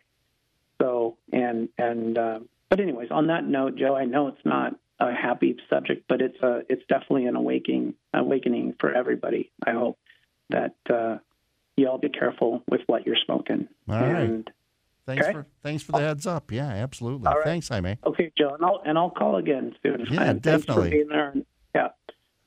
So, 0.81 1.17
and, 1.31 1.69
and, 1.77 2.17
uh, 2.17 2.39
but 2.69 2.79
anyways, 2.79 3.11
on 3.11 3.27
that 3.27 3.45
note, 3.45 3.75
Joe, 3.75 3.95
I 3.95 4.05
know 4.05 4.27
it's 4.27 4.45
not 4.45 4.75
a 4.99 5.13
happy 5.13 5.57
subject, 5.69 6.05
but 6.07 6.21
it's 6.21 6.41
a, 6.41 6.61
it's 6.69 6.83
definitely 6.89 7.25
an 7.25 7.35
awakening, 7.35 7.93
awakening 8.13 8.75
for 8.79 8.93
everybody. 8.93 9.51
I 9.65 9.71
hope 9.71 9.97
that, 10.49 10.75
uh, 10.89 11.17
you 11.77 11.87
all 11.87 11.97
be 11.97 12.09
careful 12.09 12.63
with 12.69 12.81
what 12.87 13.05
you're 13.05 13.15
smoking. 13.25 13.67
All 13.89 13.95
right. 13.95 14.23
and, 14.23 14.51
Thanks 15.07 15.25
okay? 15.25 15.33
for 15.33 15.47
thanks 15.63 15.81
for 15.81 15.93
the 15.93 15.97
heads 15.99 16.27
up. 16.27 16.51
Yeah, 16.51 16.67
absolutely. 16.67 17.25
Right. 17.25 17.43
Thanks, 17.43 17.67
Jaime. 17.69 17.97
Okay, 18.05 18.31
Joe, 18.37 18.53
and 18.53 18.63
I'll, 18.63 18.81
and 18.85 18.97
I'll 18.99 19.09
call 19.09 19.37
again 19.37 19.73
soon. 19.81 20.05
Yeah, 20.11 20.21
And 20.23 20.43
thanks 20.43 20.65
for 20.65 20.73
definitely. 20.73 20.89
being 20.91 21.07
there. 21.07 21.33
Yeah. 21.73 21.87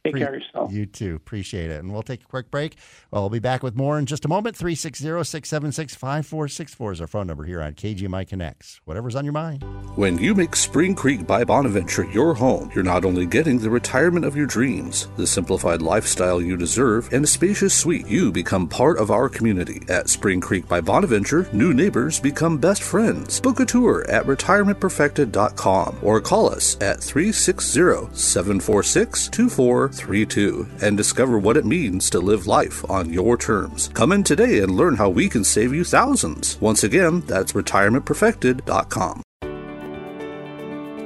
Take 0.05 0.13
Pre- 0.13 0.21
care 0.21 0.35
of 0.35 0.35
yourself. 0.35 0.71
You 0.71 0.85
too. 0.85 1.15
Appreciate 1.15 1.71
it. 1.71 1.83
And 1.83 1.91
we'll 1.91 2.03
take 2.03 2.23
a 2.23 2.27
quick 2.27 2.51
break. 2.51 2.77
Well, 3.11 3.23
we'll 3.23 3.31
be 3.31 3.39
back 3.39 3.63
with 3.63 3.75
more 3.75 3.99
in 3.99 4.05
just 4.05 4.27
a 4.27 4.29
moment. 4.29 4.55
360 4.55 5.03
676 5.03 5.95
5464 5.95 6.93
is 6.93 7.01
our 7.01 7.07
phone 7.07 7.27
number 7.27 7.45
here 7.45 7.63
on 7.63 7.73
KGMI 7.73 8.29
Connects. 8.29 8.83
Whatever's 8.85 9.17
on 9.17 9.25
your 9.25 9.33
mind. 9.33 9.65
When 9.97 10.19
you 10.19 10.35
make 10.35 10.57
Spring 10.57 10.95
Creek 10.95 11.27
by 11.27 11.45
Bonaventure 11.45 12.05
your 12.11 12.35
home, 12.35 12.71
you're 12.75 12.85
not 12.85 13.07
only 13.07 13.25
getting 13.25 13.59
the 13.59 13.71
retirement 13.71 14.27
of 14.27 14.37
your 14.37 14.47
dreams, 14.47 15.09
the 15.17 15.27
simplified 15.27 15.81
lifestyle 15.81 16.43
you 16.43 16.59
deserve, 16.59 17.11
and 17.11 17.25
a 17.25 17.29
spacious 17.29 17.73
suite, 17.75 18.07
you 18.07 18.31
become 18.31 18.69
part 18.69 18.99
of 18.99 19.11
our 19.11 19.31
community. 19.31 19.81
At 19.89 20.11
Spring 20.11 20.41
Creek 20.41 20.69
by 20.69 20.83
Bonaventure, 20.83 21.49
new 21.55 21.73
neighbors 21.73 22.21
become 22.21 22.59
best 22.59 22.83
friends. 22.83 23.41
Book 23.41 23.61
a 23.61 23.65
tour 23.65 24.05
at 24.11 24.27
retirementperfected.com 24.27 25.99
or 26.03 26.21
call 26.21 26.51
us 26.51 26.75
at 26.83 27.01
360 27.01 28.15
746 28.15 29.29
2432 29.99 30.69
and 30.87 30.97
discover 30.97 31.39
what 31.39 31.57
it 31.57 31.65
means 31.65 32.09
to 32.11 32.21
live 32.21 32.47
life 32.47 32.89
on 32.91 33.13
your 33.13 33.37
terms. 33.37 33.89
Come 33.95 34.13
in 34.13 34.23
today 34.23 34.61
and 34.61 34.77
learn 34.77 34.97
how 34.97 35.09
we 35.09 35.29
can 35.29 35.45
save 35.45 35.75
you 35.75 35.85
thousands. 35.85 36.61
Once 36.61 36.85
again, 36.85 37.23
that's 37.27 37.53
retirementperfected.com. 37.53 39.24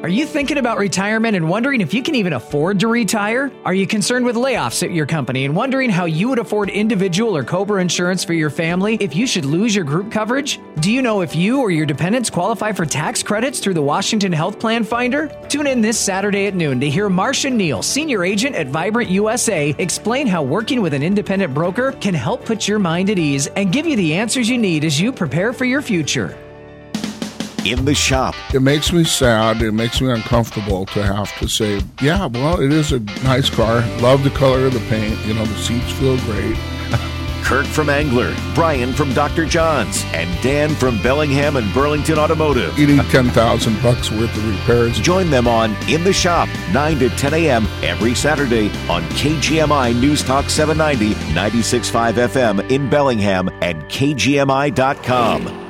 Are 0.08 0.20
you 0.20 0.24
thinking 0.24 0.56
about 0.56 0.78
retirement 0.78 1.36
and 1.36 1.50
wondering 1.50 1.82
if 1.82 1.92
you 1.92 2.02
can 2.02 2.14
even 2.14 2.32
afford 2.32 2.80
to 2.80 2.88
retire? 2.88 3.52
Are 3.66 3.74
you 3.74 3.86
concerned 3.86 4.24
with 4.24 4.36
layoffs 4.36 4.82
at 4.82 4.90
your 4.90 5.04
company 5.04 5.44
and 5.44 5.54
wondering 5.54 5.90
how 5.90 6.06
you 6.06 6.30
would 6.30 6.38
afford 6.38 6.70
individual 6.70 7.36
or 7.36 7.44
COBRA 7.44 7.82
insurance 7.82 8.24
for 8.24 8.32
your 8.32 8.48
family 8.48 8.96
if 9.02 9.14
you 9.14 9.26
should 9.26 9.44
lose 9.44 9.74
your 9.74 9.84
group 9.84 10.10
coverage? 10.10 10.60
Do 10.80 10.90
you 10.90 11.02
know 11.02 11.20
if 11.20 11.36
you 11.36 11.60
or 11.60 11.70
your 11.70 11.84
dependents 11.84 12.30
qualify 12.30 12.72
for 12.72 12.86
tax 12.86 13.22
credits 13.22 13.60
through 13.60 13.74
the 13.74 13.82
Washington 13.82 14.32
Health 14.32 14.58
Plan 14.58 14.82
Finder? 14.82 15.28
Tune 15.50 15.66
in 15.66 15.82
this 15.82 16.00
Saturday 16.00 16.46
at 16.46 16.54
noon 16.54 16.80
to 16.80 16.88
hear 16.88 17.10
Marcia 17.10 17.50
Neal, 17.50 17.82
senior 17.82 18.24
agent 18.24 18.56
at 18.56 18.68
Vibrant 18.68 19.10
USA, 19.10 19.74
explain 19.76 20.26
how 20.26 20.42
working 20.42 20.80
with 20.80 20.94
an 20.94 21.02
independent 21.02 21.52
broker 21.52 21.92
can 21.92 22.14
help 22.14 22.46
put 22.46 22.66
your 22.66 22.78
mind 22.78 23.10
at 23.10 23.18
ease 23.18 23.46
and 23.48 23.74
give 23.74 23.86
you 23.86 23.94
the 23.94 24.14
answers 24.14 24.48
you 24.48 24.56
need 24.56 24.84
as 24.84 24.98
you 24.98 25.12
prepare 25.12 25.52
for 25.52 25.66
your 25.66 25.82
future 25.82 26.34
in 27.64 27.84
the 27.84 27.94
shop. 27.94 28.34
It 28.54 28.60
makes 28.60 28.92
me 28.92 29.04
sad. 29.04 29.62
It 29.62 29.72
makes 29.72 30.00
me 30.00 30.10
uncomfortable 30.10 30.86
to 30.86 31.02
have 31.02 31.36
to 31.38 31.48
say, 31.48 31.80
yeah, 32.00 32.26
well, 32.26 32.60
it 32.60 32.72
is 32.72 32.92
a 32.92 33.00
nice 33.24 33.50
car. 33.50 33.80
Love 34.00 34.24
the 34.24 34.30
color 34.30 34.66
of 34.66 34.74
the 34.74 34.80
paint. 34.88 35.18
You 35.26 35.34
know, 35.34 35.44
the 35.44 35.58
seats 35.58 35.90
feel 35.92 36.18
great. 36.20 36.56
Kurt 37.42 37.66
from 37.66 37.88
Angler, 37.88 38.34
Brian 38.54 38.92
from 38.92 39.14
Dr. 39.14 39.46
John's, 39.46 40.04
and 40.12 40.28
Dan 40.42 40.74
from 40.74 41.00
Bellingham 41.02 41.56
and 41.56 41.72
Burlington 41.72 42.18
Automotive. 42.18 42.78
You 42.78 42.88
need 42.88 43.04
10,000 43.06 43.82
bucks 43.82 44.10
worth 44.10 44.36
of 44.36 44.50
repairs. 44.50 45.00
Join 45.00 45.30
them 45.30 45.48
on 45.48 45.74
In 45.88 46.04
the 46.04 46.12
Shop, 46.12 46.48
9 46.72 46.98
to 46.98 47.08
10 47.08 47.34
a.m. 47.34 47.66
every 47.82 48.14
Saturday 48.14 48.68
on 48.90 49.02
KGMI 49.12 49.98
News 49.98 50.22
Talk 50.22 50.50
790, 50.50 51.14
96.5 51.32 52.28
FM 52.28 52.70
in 52.70 52.90
Bellingham 52.90 53.48
and 53.62 53.82
KGMI.com. 53.84 55.67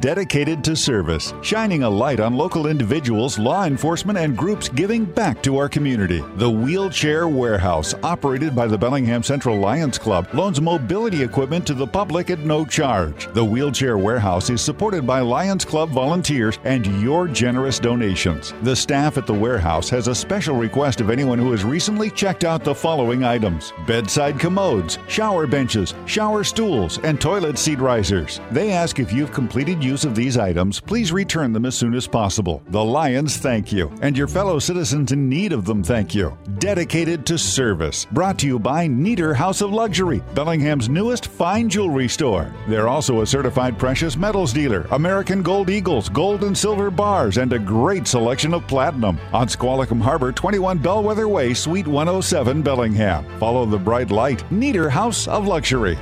dedicated 0.00 0.64
to 0.64 0.74
service, 0.74 1.34
shining 1.42 1.82
a 1.82 1.90
light 1.90 2.20
on 2.20 2.34
local 2.34 2.66
individuals, 2.66 3.38
law 3.38 3.64
enforcement, 3.64 4.18
and 4.18 4.36
groups 4.36 4.68
giving 4.68 5.04
back 5.04 5.42
to 5.42 5.58
our 5.58 5.68
community. 5.68 6.24
The 6.36 6.50
Wheelchair 6.50 7.28
Warehouse, 7.28 7.94
operated 8.02 8.56
by 8.56 8.66
the 8.66 8.78
Bellingham 8.78 9.22
Central 9.22 9.58
Lions 9.58 9.98
Club, 9.98 10.26
loans 10.32 10.60
mobility 10.60 11.22
equipment 11.22 11.66
to 11.66 11.74
the 11.74 11.86
public 11.86 12.30
at 12.30 12.40
no 12.40 12.64
charge. 12.64 13.32
The 13.34 13.44
Wheelchair 13.44 13.98
Warehouse 13.98 14.50
is 14.50 14.62
supported 14.62 15.06
by 15.06 15.20
Lions 15.20 15.64
Club 15.64 15.90
volunteers 15.90 16.58
and 16.64 16.86
your 17.02 17.28
generous 17.28 17.78
donations. 17.78 18.54
The 18.62 18.76
staff 18.76 19.18
at 19.18 19.26
the 19.26 19.34
warehouse 19.34 19.90
has 19.90 20.08
a 20.08 20.14
special 20.14 20.56
request 20.56 21.00
of 21.00 21.10
anyone 21.10 21.38
who 21.38 21.50
has 21.50 21.64
recently 21.64 22.10
checked 22.10 22.44
out 22.44 22.64
the 22.64 22.74
following 22.74 23.24
items 23.24 23.72
bedside 23.86 24.38
commodes, 24.38 24.98
shower 25.08 25.46
benches, 25.46 25.94
shower 26.06 26.44
stools, 26.44 26.98
and 26.98 27.20
toilet 27.20 27.58
seat 27.58 27.78
risers. 27.78 28.40
They 28.50 28.72
ask 28.72 28.98
if 28.98 29.12
you've 29.12 29.32
completed 29.32 29.82
use 29.90 30.04
of 30.04 30.14
these 30.14 30.38
items, 30.38 30.78
please 30.78 31.10
return 31.12 31.52
them 31.52 31.66
as 31.66 31.74
soon 31.74 31.94
as 31.94 32.06
possible. 32.06 32.62
The 32.68 32.82
Lions 32.82 33.36
thank 33.38 33.72
you, 33.72 33.92
and 34.02 34.16
your 34.16 34.28
fellow 34.28 34.60
citizens 34.60 35.10
in 35.10 35.28
need 35.28 35.52
of 35.52 35.64
them 35.64 35.82
thank 35.82 36.14
you. 36.14 36.38
Dedicated 36.58 37.26
to 37.26 37.36
service. 37.36 38.06
Brought 38.12 38.38
to 38.38 38.46
you 38.46 38.60
by 38.60 38.86
Neater 38.86 39.34
House 39.34 39.60
of 39.60 39.72
Luxury, 39.72 40.22
Bellingham's 40.34 40.88
newest 40.88 41.26
fine 41.26 41.68
jewelry 41.68 42.06
store. 42.06 42.54
They're 42.68 42.88
also 42.88 43.22
a 43.22 43.26
certified 43.26 43.78
precious 43.78 44.16
metals 44.16 44.52
dealer, 44.52 44.86
American 44.92 45.42
Gold 45.42 45.68
Eagles, 45.70 46.08
gold 46.08 46.44
and 46.44 46.56
silver 46.56 46.90
bars, 46.90 47.38
and 47.38 47.52
a 47.52 47.58
great 47.58 48.06
selection 48.06 48.54
of 48.54 48.66
platinum. 48.68 49.18
On 49.32 49.48
Squalicum 49.48 50.00
Harbor, 50.00 50.30
21 50.30 50.78
Bellwether 50.78 51.26
Way, 51.26 51.52
Suite 51.52 51.88
107, 51.88 52.62
Bellingham. 52.62 53.26
Follow 53.40 53.66
the 53.66 53.78
bright 53.78 54.12
light. 54.12 54.48
Neater 54.52 54.88
House 54.88 55.26
of 55.26 55.48
Luxury. 55.48 55.98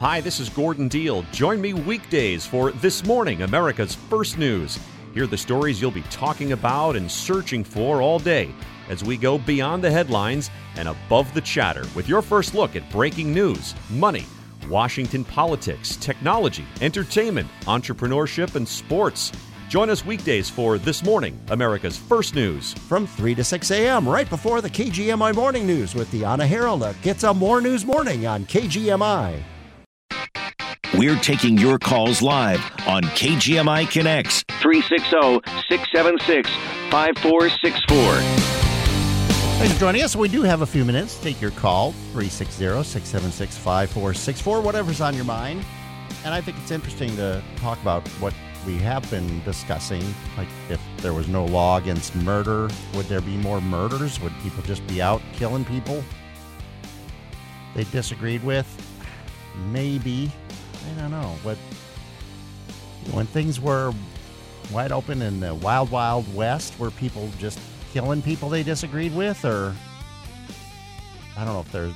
Hi, 0.00 0.20
this 0.20 0.40
is 0.40 0.48
Gordon 0.48 0.88
Deal. 0.88 1.22
Join 1.30 1.60
me 1.60 1.72
weekdays 1.72 2.44
for 2.44 2.72
This 2.72 3.04
Morning, 3.04 3.42
America's 3.42 3.94
First 3.94 4.38
News. 4.38 4.76
Hear 5.14 5.28
the 5.28 5.38
stories 5.38 5.80
you'll 5.80 5.92
be 5.92 6.02
talking 6.10 6.50
about 6.50 6.96
and 6.96 7.08
searching 7.08 7.62
for 7.62 8.02
all 8.02 8.18
day 8.18 8.52
as 8.88 9.04
we 9.04 9.16
go 9.16 9.38
beyond 9.38 9.84
the 9.84 9.90
headlines 9.90 10.50
and 10.74 10.88
above 10.88 11.32
the 11.32 11.40
chatter 11.40 11.84
with 11.94 12.08
your 12.08 12.22
first 12.22 12.56
look 12.56 12.74
at 12.74 12.90
breaking 12.90 13.32
news, 13.32 13.72
money, 13.88 14.26
Washington 14.68 15.22
politics, 15.22 15.94
technology, 15.94 16.66
entertainment, 16.80 17.48
entrepreneurship, 17.60 18.56
and 18.56 18.66
sports. 18.66 19.30
Join 19.68 19.90
us 19.90 20.04
weekdays 20.04 20.50
for 20.50 20.76
This 20.76 21.04
Morning, 21.04 21.38
America's 21.50 21.96
First 21.96 22.34
News. 22.34 22.72
From 22.72 23.06
3 23.06 23.36
to 23.36 23.44
6 23.44 23.70
a.m., 23.70 24.08
right 24.08 24.28
before 24.28 24.60
the 24.60 24.68
KGMI 24.68 25.36
Morning 25.36 25.68
News 25.68 25.94
with 25.94 26.10
Deanna 26.10 26.46
Harold. 26.46 26.84
It's 27.04 27.22
a 27.22 27.32
More 27.32 27.60
News 27.60 27.84
Morning 27.84 28.26
on 28.26 28.44
KGMI. 28.46 29.53
We're 30.96 31.16
taking 31.16 31.58
your 31.58 31.80
calls 31.80 32.22
live 32.22 32.62
on 32.86 33.02
KGMI 33.02 33.90
Connects 33.90 34.44
360 34.60 35.40
676 35.68 36.48
5464. 36.88 38.14
Thanks 39.58 39.74
for 39.74 39.80
joining 39.80 40.02
us. 40.02 40.14
We 40.14 40.28
do 40.28 40.42
have 40.42 40.60
a 40.60 40.66
few 40.66 40.84
minutes. 40.84 41.18
Take 41.18 41.40
your 41.40 41.50
call 41.50 41.90
360 42.12 42.84
676 42.84 43.56
5464, 43.56 44.60
whatever's 44.60 45.00
on 45.00 45.16
your 45.16 45.24
mind. 45.24 45.64
And 46.24 46.32
I 46.32 46.40
think 46.40 46.58
it's 46.58 46.70
interesting 46.70 47.16
to 47.16 47.42
talk 47.56 47.82
about 47.82 48.06
what 48.20 48.32
we 48.64 48.76
have 48.76 49.08
been 49.10 49.42
discussing. 49.42 50.04
Like, 50.36 50.48
if 50.70 50.80
there 50.98 51.12
was 51.12 51.26
no 51.26 51.44
law 51.44 51.78
against 51.78 52.14
murder, 52.14 52.68
would 52.94 53.06
there 53.06 53.20
be 53.20 53.36
more 53.38 53.60
murders? 53.60 54.20
Would 54.20 54.32
people 54.44 54.62
just 54.62 54.86
be 54.86 55.02
out 55.02 55.20
killing 55.32 55.64
people 55.64 56.04
they 57.74 57.82
disagreed 57.82 58.44
with? 58.44 58.68
Maybe. 59.72 60.30
I 60.90 61.00
don't 61.00 61.10
know. 61.10 61.34
But 61.42 61.56
when 63.12 63.26
things 63.26 63.60
were 63.60 63.92
wide 64.72 64.92
open 64.92 65.22
in 65.22 65.40
the 65.40 65.54
wild, 65.54 65.90
wild 65.90 66.32
west, 66.34 66.78
were 66.78 66.90
people 66.90 67.30
just 67.38 67.58
killing 67.92 68.22
people 68.22 68.48
they 68.48 68.62
disagreed 68.62 69.14
with, 69.14 69.44
or 69.44 69.74
I 71.36 71.44
don't 71.44 71.54
know 71.54 71.60
if 71.60 71.72
there's 71.72 71.94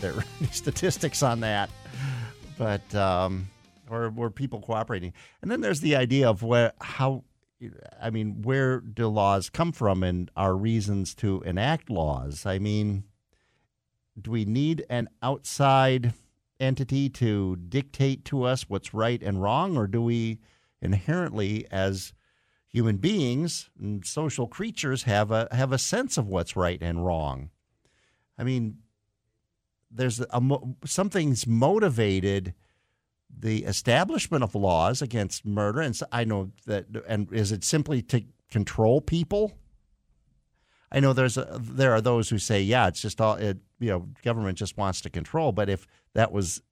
there 0.00 0.14
are 0.14 0.24
any 0.40 0.48
statistics 0.52 1.22
on 1.22 1.40
that, 1.40 1.70
but 2.56 2.94
um, 2.94 3.48
or 3.90 4.10
were 4.10 4.30
people 4.30 4.60
cooperating? 4.60 5.12
And 5.42 5.50
then 5.50 5.60
there's 5.60 5.80
the 5.80 5.96
idea 5.96 6.28
of 6.28 6.42
where 6.42 6.72
how. 6.80 7.24
I 8.00 8.10
mean, 8.10 8.42
where 8.42 8.78
do 8.78 9.08
laws 9.08 9.50
come 9.50 9.72
from 9.72 10.04
and 10.04 10.30
our 10.36 10.54
reasons 10.54 11.12
to 11.16 11.42
enact 11.42 11.90
laws? 11.90 12.46
I 12.46 12.60
mean, 12.60 13.02
do 14.20 14.30
we 14.30 14.44
need 14.44 14.84
an 14.88 15.08
outside 15.22 16.14
entity 16.60 17.08
to 17.08 17.56
dictate 17.56 18.24
to 18.26 18.42
us 18.42 18.68
what's 18.68 18.94
right 18.94 19.22
and 19.22 19.42
wrong, 19.42 19.76
or 19.76 19.86
do 19.86 20.02
we 20.02 20.38
inherently, 20.80 21.66
as 21.70 22.12
human 22.66 22.96
beings 22.96 23.70
and 23.80 24.04
social 24.04 24.46
creatures, 24.46 25.04
have 25.04 25.30
a 25.30 25.48
have 25.52 25.72
a 25.72 25.78
sense 25.78 26.16
of 26.16 26.26
what's 26.26 26.56
right 26.56 26.78
and 26.82 27.04
wrong? 27.04 27.50
I 28.36 28.44
mean, 28.44 28.78
there's 29.90 30.20
a, 30.20 30.58
something's 30.84 31.46
motivated 31.46 32.54
the 33.36 33.64
establishment 33.64 34.42
of 34.42 34.54
laws 34.54 35.02
against 35.02 35.44
murder, 35.44 35.80
and 35.80 35.98
I 36.12 36.24
know 36.24 36.52
that. 36.66 36.86
And 37.06 37.32
is 37.32 37.52
it 37.52 37.64
simply 37.64 38.02
to 38.02 38.22
control 38.50 39.00
people? 39.00 39.58
I 40.90 41.00
know 41.00 41.12
there's 41.12 41.36
a, 41.36 41.58
there 41.60 41.92
are 41.92 42.00
those 42.00 42.28
who 42.30 42.38
say, 42.38 42.62
yeah, 42.62 42.88
it's 42.88 43.00
just 43.00 43.20
all 43.20 43.34
it, 43.34 43.58
you 43.78 43.90
know, 43.90 44.08
government 44.22 44.58
just 44.58 44.76
wants 44.76 45.00
to 45.02 45.10
control. 45.10 45.52
But 45.52 45.68
if 45.68 45.86
that 46.14 46.32
was, 46.32 46.62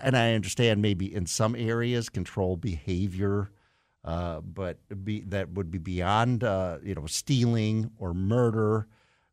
and 0.00 0.16
I 0.16 0.34
understand 0.34 0.80
maybe 0.80 1.12
in 1.12 1.26
some 1.26 1.54
areas 1.54 2.08
control 2.08 2.56
behavior, 2.56 3.50
uh, 4.04 4.40
but 4.40 4.78
be, 5.04 5.20
that 5.22 5.50
would 5.50 5.70
be 5.70 5.78
beyond 5.78 6.44
uh, 6.44 6.78
you 6.82 6.94
know 6.94 7.06
stealing 7.06 7.90
or 7.98 8.14
murder. 8.14 8.86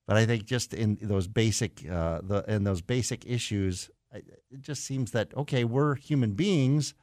But 0.08 0.18
I 0.18 0.26
think 0.26 0.46
just 0.46 0.74
in 0.74 0.98
those 1.02 1.28
basic 1.28 1.90
uh, 1.90 2.22
the 2.24 2.44
in 2.48 2.64
those 2.66 2.82
basic 2.82 3.26
issues, 3.26 3.90
it 4.12 4.26
just 4.60 4.84
seems 4.84 5.12
that 5.12 5.34
okay, 5.38 5.64
we're 5.64 5.96
human 5.96 6.32
beings. 6.32 6.96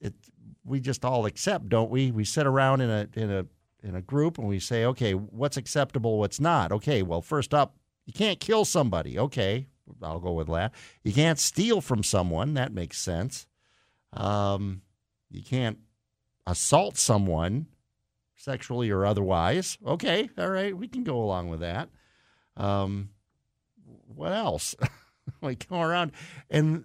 It 0.00 0.14
we 0.64 0.80
just 0.80 1.04
all 1.04 1.26
accept, 1.26 1.68
don't 1.68 1.90
we? 1.90 2.10
We 2.10 2.24
sit 2.24 2.46
around 2.46 2.80
in 2.80 2.90
a 2.90 3.08
in 3.14 3.30
a 3.30 3.46
in 3.82 3.94
a 3.94 4.02
group 4.02 4.38
and 4.38 4.46
we 4.46 4.58
say, 4.58 4.84
okay, 4.84 5.12
what's 5.12 5.56
acceptable, 5.56 6.18
what's 6.18 6.40
not? 6.40 6.72
Okay, 6.72 7.02
well, 7.02 7.22
first 7.22 7.54
up, 7.54 7.76
you 8.06 8.12
can't 8.12 8.40
kill 8.40 8.64
somebody. 8.64 9.18
Okay, 9.18 9.66
I'll 10.02 10.20
go 10.20 10.32
with 10.32 10.48
that. 10.48 10.72
You 11.02 11.12
can't 11.12 11.38
steal 11.38 11.80
from 11.80 12.02
someone. 12.02 12.54
That 12.54 12.72
makes 12.72 12.98
sense. 12.98 13.46
Um, 14.12 14.82
you 15.30 15.42
can't 15.42 15.78
assault 16.46 16.96
someone 16.96 17.66
sexually 18.36 18.90
or 18.90 19.04
otherwise. 19.04 19.78
Okay, 19.86 20.30
all 20.38 20.50
right, 20.50 20.76
we 20.76 20.88
can 20.88 21.04
go 21.04 21.22
along 21.22 21.50
with 21.50 21.60
that. 21.60 21.88
Um, 22.56 23.10
what 24.14 24.32
else? 24.32 24.74
we 25.40 25.54
go 25.54 25.80
around, 25.80 26.12
and, 26.50 26.84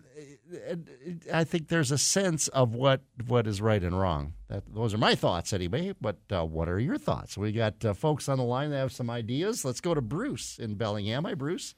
I 1.34 1.44
think 1.44 1.70
there's 1.70 1.92
a 1.92 1.98
sense 1.98 2.48
of 2.50 2.76
what 2.76 3.02
what 3.28 3.48
is 3.48 3.62
right 3.62 3.82
and 3.82 4.00
wrong. 4.00 4.34
That, 4.48 4.64
those 4.74 4.94
are 4.94 4.98
my 4.98 5.16
thoughts, 5.16 5.54
anyway. 5.54 5.94
But 6.00 6.18
uh, 6.32 6.46
what 6.46 6.70
are 6.70 6.80
your 6.80 6.98
thoughts? 6.98 7.38
We 7.38 7.52
got 7.52 7.84
uh, 7.84 7.94
folks 7.94 8.30
on 8.30 8.38
the 8.38 8.44
line 8.44 8.70
that 8.70 8.78
have 8.78 8.92
some 8.92 9.10
ideas. 9.10 9.66
Let's 9.66 9.82
go 9.82 9.94
to 9.94 10.02
Bruce 10.02 10.60
in 10.60 10.76
Bellingham. 10.76 11.26
Hi, 11.26 11.34
Bruce. 11.34 11.76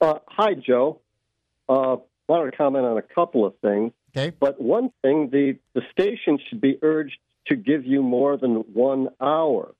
Uh, 0.00 0.18
hi, 0.26 0.54
Joe. 0.54 1.00
Uh, 1.68 1.96
wanted 2.28 2.50
to 2.50 2.56
comment 2.56 2.84
on 2.84 2.98
a 2.98 3.02
couple 3.02 3.46
of 3.46 3.54
things. 3.58 3.92
Okay. 4.16 4.34
But 4.38 4.60
one 4.60 4.90
thing, 5.02 5.30
the 5.30 5.58
the 5.74 5.82
station 5.92 6.38
should 6.48 6.60
be 6.60 6.78
urged 6.82 7.18
to 7.46 7.56
give 7.56 7.84
you 7.84 8.02
more 8.02 8.36
than 8.36 8.56
one 8.72 9.08
hour. 9.20 9.74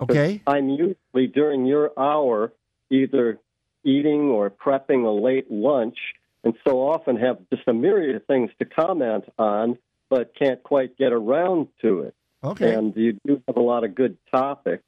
Okay. 0.00 0.42
I'm 0.46 0.68
usually 0.68 1.26
during 1.32 1.66
your 1.66 1.92
hour 1.98 2.52
either 2.90 3.38
eating 3.84 4.22
or 4.30 4.50
prepping 4.50 5.04
a 5.04 5.10
late 5.10 5.50
lunch, 5.50 5.96
and 6.44 6.54
so 6.66 6.80
often 6.80 7.16
have 7.16 7.38
just 7.50 7.62
a 7.66 7.72
myriad 7.72 8.16
of 8.16 8.26
things 8.26 8.50
to 8.58 8.64
comment 8.64 9.24
on, 9.38 9.78
but 10.08 10.34
can't 10.34 10.62
quite 10.62 10.96
get 10.96 11.12
around 11.12 11.68
to 11.82 12.00
it. 12.00 12.14
Okay. 12.44 12.74
And 12.74 12.94
you 12.96 13.18
do 13.26 13.42
have 13.46 13.56
a 13.56 13.60
lot 13.62 13.84
of 13.84 13.94
good 13.94 14.16
topics. 14.30 14.82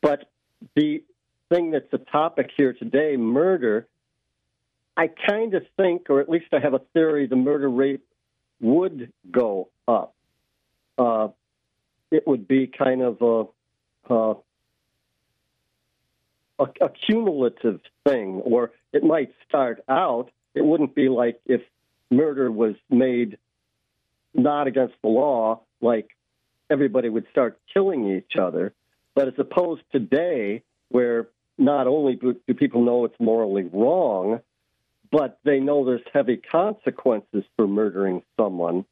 But 0.00 0.30
the 0.76 1.02
thing 1.48 1.72
that's 1.72 1.92
a 1.92 1.98
topic 1.98 2.50
here 2.56 2.72
today, 2.72 3.16
murder, 3.16 3.86
I 4.96 5.08
kind 5.08 5.54
of 5.54 5.64
think, 5.76 6.08
or 6.08 6.20
at 6.20 6.28
least 6.28 6.46
I 6.52 6.60
have 6.60 6.74
a 6.74 6.80
theory, 6.92 7.26
the 7.26 7.36
murder 7.36 7.68
rate 7.68 8.02
would 8.60 9.12
go 9.30 9.68
up. 9.88 10.14
Uh, 10.96 11.28
it 12.10 12.26
would 12.26 12.46
be 12.46 12.66
kind 12.66 13.02
of 13.02 13.22
a, 13.22 14.14
a, 14.14 14.34
a, 16.58 16.64
a 16.80 16.88
cumulative 17.06 17.80
thing, 18.06 18.40
or 18.44 18.70
it 18.92 19.02
might 19.02 19.32
start 19.48 19.82
out. 19.88 20.30
It 20.54 20.64
wouldn't 20.64 20.94
be 20.94 21.08
like 21.08 21.40
if 21.46 21.62
murder 22.10 22.50
was 22.50 22.74
made 22.90 23.38
not 24.34 24.66
against 24.66 24.94
the 25.02 25.08
law, 25.08 25.60
like 25.80 26.08
everybody 26.70 27.08
would 27.08 27.26
start 27.30 27.60
killing 27.72 28.16
each 28.16 28.36
other. 28.36 28.72
But 29.14 29.28
as 29.28 29.34
opposed 29.38 29.82
today, 29.92 30.62
where 30.88 31.28
not 31.58 31.86
only 31.86 32.16
do, 32.16 32.36
do 32.46 32.54
people 32.54 32.84
know 32.84 33.04
it's 33.04 33.18
morally 33.20 33.68
wrong, 33.72 34.40
but 35.10 35.38
they 35.44 35.60
know 35.60 35.84
there's 35.84 36.00
heavy 36.12 36.38
consequences 36.38 37.44
for 37.56 37.66
murdering 37.66 38.22
someone. 38.38 38.84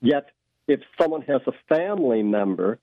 Yet, 0.00 0.30
if 0.66 0.80
someone 1.00 1.22
has 1.22 1.40
a 1.46 1.52
family 1.68 2.22
member 2.22 2.78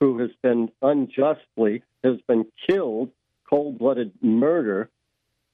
who 0.00 0.18
has 0.18 0.30
been 0.42 0.70
unjustly 0.82 1.82
has 2.02 2.16
been 2.26 2.46
killed, 2.68 3.10
cold-blooded 3.48 4.12
murder, 4.22 4.90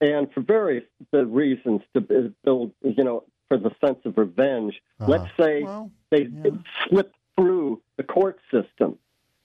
and 0.01 0.31
for 0.33 0.41
various 0.41 0.83
reasons 1.11 1.81
to 1.93 2.01
build, 2.43 2.71
you 2.81 3.03
know, 3.03 3.23
for 3.47 3.57
the 3.57 3.71
sense 3.83 3.99
of 4.05 4.17
revenge. 4.17 4.75
Uh-huh. 4.99 5.11
Let's 5.11 5.31
say 5.39 5.65
they 6.11 6.23
did 6.25 6.63
slip 6.87 7.13
through 7.35 7.81
the 7.97 8.03
court 8.03 8.39
system, 8.51 8.97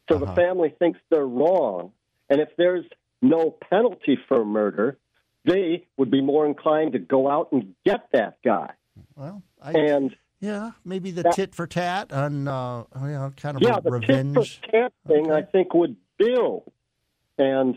so 0.08 0.18
the 0.18 0.34
family 0.34 0.74
thinks 0.78 0.98
they're 1.10 1.26
wrong, 1.26 1.92
and 2.28 2.40
if 2.40 2.48
there's 2.56 2.84
no 3.20 3.56
penalty 3.70 4.18
for 4.28 4.44
murder, 4.44 4.98
they 5.44 5.86
would 5.96 6.10
be 6.10 6.20
more 6.20 6.46
inclined 6.46 6.92
to 6.92 6.98
go 6.98 7.30
out 7.30 7.52
and 7.52 7.74
get 7.84 8.08
that 8.12 8.38
guy. 8.44 8.70
Well, 9.16 9.42
I, 9.60 9.72
and 9.72 10.14
yeah, 10.40 10.72
maybe 10.84 11.10
the 11.10 11.22
that- 11.22 11.34
tit 11.34 11.54
for 11.54 11.66
tat 11.66 12.12
on, 12.12 12.48
uh, 12.48 12.84
you 13.00 13.08
know, 13.08 13.32
kind 13.36 13.56
of 13.56 13.62
yeah, 13.62 13.80
the 13.80 13.90
revenge. 13.90 14.60
tit 14.60 14.62
for 14.62 14.70
tat 14.70 14.92
thing 15.06 15.30
I 15.30 15.42
think 15.42 15.72
would 15.74 15.96
build, 16.18 16.70
and 17.38 17.76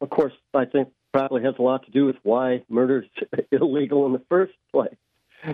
of 0.00 0.10
course 0.10 0.34
I 0.54 0.64
think 0.64 0.88
probably 1.12 1.42
has 1.42 1.54
a 1.58 1.62
lot 1.62 1.84
to 1.84 1.90
do 1.90 2.06
with 2.06 2.16
why 2.22 2.62
murder 2.68 3.04
is 3.04 3.44
illegal 3.52 4.06
in 4.06 4.12
the 4.12 4.22
first 4.28 4.54
place. 4.72 4.96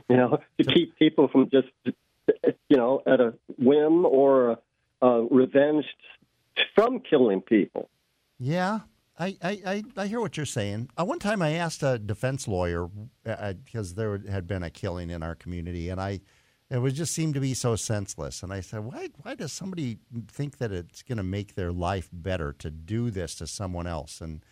You 0.09 0.17
know, 0.17 0.39
to 0.59 0.65
keep 0.65 0.99
people 0.99 1.29
from 1.29 1.49
just 1.51 1.69
you 1.85 2.77
know 2.77 3.03
at 3.07 3.21
a 3.21 3.35
whim 3.57 4.05
or 4.05 4.51
a, 4.51 4.59
a 5.07 5.23
revenge 5.25 5.85
from 6.75 7.01
killing 7.01 7.41
people. 7.41 7.89
Yeah, 8.39 8.81
I, 9.19 9.37
I, 9.43 9.83
I, 9.97 10.07
hear 10.07 10.21
what 10.21 10.37
you're 10.37 10.45
saying. 10.45 10.91
Uh, 10.99 11.05
one 11.05 11.19
time 11.19 11.41
I 11.41 11.53
asked 11.53 11.83
a 11.83 11.99
defense 11.99 12.47
lawyer 12.47 12.89
uh, 13.25 13.55
because 13.65 13.95
there 13.95 14.21
had 14.29 14.47
been 14.47 14.63
a 14.63 14.71
killing 14.71 15.11
in 15.11 15.23
our 15.23 15.35
community, 15.35 15.89
and 15.89 16.01
I 16.01 16.21
it 16.69 16.79
was 16.79 16.95
just 16.95 17.15
seemed 17.15 17.35
to 17.35 17.41
be 17.41 17.55
so 17.55 17.77
senseless. 17.77 18.43
And 18.43 18.53
I 18.53 18.61
said, 18.61 18.81
why 18.81 19.09
why 19.23 19.35
does 19.35 19.53
somebody 19.53 19.99
think 20.29 20.59
that 20.59 20.73
it's 20.73 21.03
going 21.03 21.19
to 21.19 21.25
make 21.25 21.55
their 21.55 21.73
life 21.73 22.09
better 22.13 22.53
to 22.55 22.71
do 22.71 23.11
this 23.11 23.35
to 23.37 23.47
someone 23.47 23.87
else? 23.87 24.21
And 24.21 24.45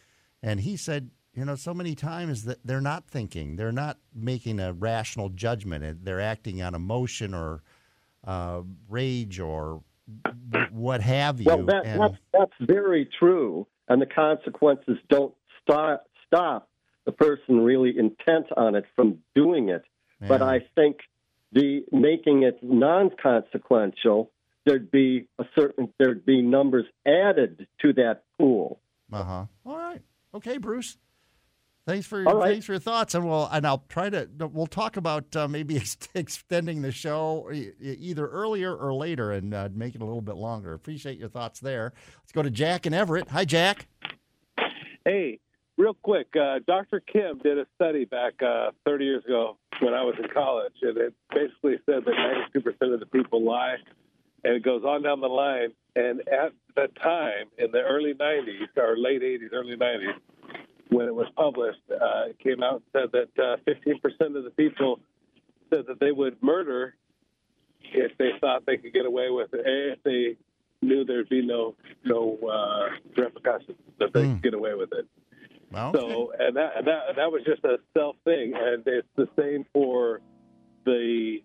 and 0.45 0.61
he 0.61 0.77
said, 0.77 1.11
you 1.35 1.45
know, 1.45 1.57
so 1.57 1.73
many 1.73 1.95
times 1.95 2.45
that 2.45 2.59
they're 2.65 2.81
not 2.81 3.07
thinking, 3.09 3.57
they're 3.57 3.73
not 3.73 3.99
making 4.15 4.61
a 4.61 4.73
rational 4.73 5.31
judgment. 5.31 6.05
They're 6.05 6.21
acting 6.21 6.63
on 6.63 6.75
emotion 6.75 7.33
or 7.35 7.63
uh, 8.25 8.61
rage 8.89 9.41
or 9.41 9.83
what 10.71 11.01
have 11.01 11.41
you. 11.41 11.47
Well, 11.47 11.65
that, 11.65 11.87
and, 11.87 12.01
that's 12.01 12.19
that's 12.33 12.53
very 12.61 13.09
true, 13.19 13.67
and 13.89 14.01
the 14.01 14.07
consequences 14.07 14.99
don't 15.09 15.35
stop 15.63 16.07
stop 16.27 16.69
the 17.07 17.13
person 17.13 17.61
really 17.61 17.99
intent 17.99 18.47
on 18.57 18.75
it 18.75 18.85
from 18.95 19.19
doing 19.35 19.71
it. 19.71 19.85
But 20.27 20.41
I 20.41 20.61
think 20.75 20.99
the 21.53 21.85
making 21.93 22.45
it 22.45 22.59
non-consequential, 22.63 24.31
there'd 24.65 24.91
be 24.91 25.29
a 25.39 25.45
certain 25.55 25.93
there'd 25.99 26.25
be 26.25 26.41
numbers 26.41 26.87
added 27.07 27.67
to 27.83 27.93
that 27.95 28.23
pool. 28.39 28.81
Uh 29.13 29.23
huh. 29.23 29.45
All 29.67 29.77
right. 29.77 30.01
Okay, 30.35 30.59
Bruce. 30.59 30.99
Thanks 31.87 32.07
for 32.07 32.23
right. 32.23 32.53
thanks 32.53 32.67
for 32.67 32.73
your 32.73 32.81
thoughts, 32.81 33.15
and 33.15 33.29
we'll 33.29 33.47
and 33.53 33.67
I'll 33.67 33.85
try 33.91 34.09
to 34.09 34.27
we'll 34.39 34.67
talk 34.67 34.97
about 34.97 35.37
uh, 35.37 35.47
maybe 35.47 35.77
ex- 35.77 35.99
extending 36.15 36.81
the 36.81 36.91
show 36.91 37.51
either 37.53 38.27
earlier 38.27 38.75
or 38.75 38.95
later 38.95 39.33
and 39.33 39.53
uh, 39.53 39.69
make 39.73 39.95
it 39.95 40.01
a 40.01 40.05
little 40.05 40.23
bit 40.23 40.37
longer. 40.37 40.73
Appreciate 40.73 41.19
your 41.19 41.29
thoughts 41.29 41.61
there. 41.61 41.93
Let's 42.23 42.33
go 42.33 42.43
to 42.43 42.51
Jack 42.51 42.87
and 42.87 42.95
Everett. 42.95 43.29
Hi, 43.29 43.45
Jack. 43.45 43.87
Hey, 45.05 45.41
real 45.77 45.93
quick, 46.03 46.29
uh, 46.41 46.61
Dr. 46.67 47.01
Kim 47.01 47.39
did 47.41 47.59
a 47.59 47.67
study 47.75 48.07
back 48.07 48.43
uh, 48.43 48.71
30 48.87 49.05
years 49.05 49.25
ago 49.27 49.59
when 49.81 49.93
I 49.93 50.03
was 50.03 50.15
in 50.19 50.31
college, 50.33 50.73
and 50.81 50.97
it 50.97 51.15
basically 51.35 51.77
said 51.85 52.05
that 52.07 52.65
92% 52.65 52.95
of 52.95 53.01
the 53.01 53.07
people 53.07 53.45
lie, 53.45 53.77
and 54.43 54.55
it 54.55 54.63
goes 54.63 54.85
on 54.85 55.03
down 55.03 55.21
the 55.21 55.29
line. 55.29 55.75
And 55.97 56.21
at 56.29 56.53
the 56.75 56.89
time, 57.01 57.47
in 57.59 57.71
the 57.71 57.81
early 57.81 58.15
90s, 58.15 58.77
or 58.77 58.97
late 58.97 59.23
80s, 59.23 59.53
early 59.53 59.77
90s, 59.77 60.15
when 60.89 61.07
it 61.07 61.15
was 61.15 61.27
published, 61.37 61.81
uh, 61.91 62.31
it 62.31 62.39
came 62.39 62.63
out 62.63 62.83
and 62.95 63.11
said 63.13 63.13
that 63.13 63.43
uh, 63.43 63.57
15% 63.67 64.37
of 64.37 64.45
the 64.45 64.51
people 64.51 65.01
said 65.73 65.87
that 65.87 66.01
they 66.01 66.13
would 66.13 66.43
murder 66.43 66.95
if 67.93 68.17
they 68.19 68.31
thought 68.41 68.65
they 68.67 68.77
could 68.77 68.93
get 68.93 69.07
away 69.07 69.31
with 69.31 69.53
it, 69.53 69.63
if 69.65 70.03
they 70.03 70.37
knew 70.83 71.05
there'd 71.05 71.29
be 71.29 71.45
no 71.45 71.75
no 72.05 72.39
uh, 72.49 72.89
repercussions, 73.17 73.79
that 73.99 74.13
they 74.13 74.23
could 74.23 74.43
get 74.43 74.55
away 74.55 74.75
with 74.75 74.93
it. 74.93 75.07
Well, 75.71 75.93
So, 75.95 76.33
and 76.39 76.57
that, 76.57 76.85
that 76.85 77.17
that 77.17 77.33
was 77.33 77.43
just 77.47 77.65
a 77.65 77.79
self 77.97 78.17
thing, 78.25 78.53
and 78.55 78.83
it's 78.87 79.09
the 79.17 79.29
same 79.39 79.65
for 79.73 80.21
the 80.85 81.43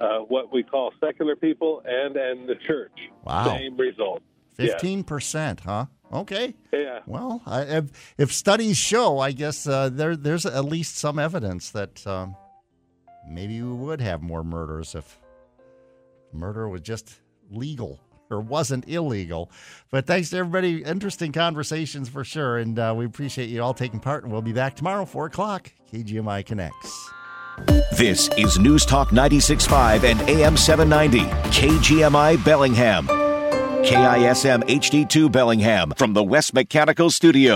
uh, 0.00 0.18
what 0.20 0.52
we 0.52 0.62
call 0.62 0.92
secular 1.00 1.36
people 1.36 1.82
and 1.84 2.16
and 2.16 2.48
the 2.48 2.54
church. 2.66 2.92
Wow. 3.24 3.56
Same 3.56 3.76
result. 3.76 4.22
Yeah. 4.58 4.66
Fifteen 4.66 5.04
percent, 5.04 5.60
huh? 5.60 5.86
Okay. 6.12 6.54
Yeah. 6.72 7.00
Well, 7.06 7.42
I, 7.46 7.62
if, 7.62 8.14
if 8.16 8.32
studies 8.32 8.78
show, 8.78 9.18
I 9.18 9.32
guess 9.32 9.66
uh, 9.66 9.90
there 9.90 10.16
there's 10.16 10.46
at 10.46 10.64
least 10.64 10.96
some 10.96 11.18
evidence 11.18 11.70
that 11.70 12.06
um, 12.06 12.34
maybe 13.28 13.60
we 13.62 13.72
would 13.72 14.00
have 14.00 14.22
more 14.22 14.42
murders 14.42 14.94
if 14.94 15.20
murder 16.32 16.68
was 16.68 16.80
just 16.80 17.20
legal 17.50 18.00
or 18.30 18.40
wasn't 18.40 18.88
illegal. 18.88 19.50
But 19.90 20.06
thanks 20.06 20.30
to 20.30 20.38
everybody. 20.38 20.82
Interesting 20.82 21.32
conversations 21.32 22.08
for 22.08 22.24
sure, 22.24 22.58
and 22.58 22.78
uh, 22.78 22.94
we 22.96 23.04
appreciate 23.04 23.48
you 23.48 23.62
all 23.62 23.74
taking 23.74 24.00
part. 24.00 24.24
And 24.24 24.32
we'll 24.32 24.42
be 24.42 24.52
back 24.52 24.76
tomorrow, 24.76 25.04
four 25.04 25.26
o'clock. 25.26 25.72
KGMI 25.92 26.44
connects. 26.44 27.10
This 27.92 28.28
is 28.36 28.58
News 28.58 28.84
Talk 28.86 29.08
96.5 29.10 30.04
and 30.04 30.20
AM 30.28 30.56
790, 30.56 31.28
KGMI 31.50 32.44
Bellingham. 32.44 33.08
KISM 33.82 34.64
HD2 34.64 35.30
Bellingham 35.32 35.92
from 35.96 36.12
the 36.12 36.22
West 36.22 36.52
Mechanical 36.52 37.10
Studio. 37.10 37.46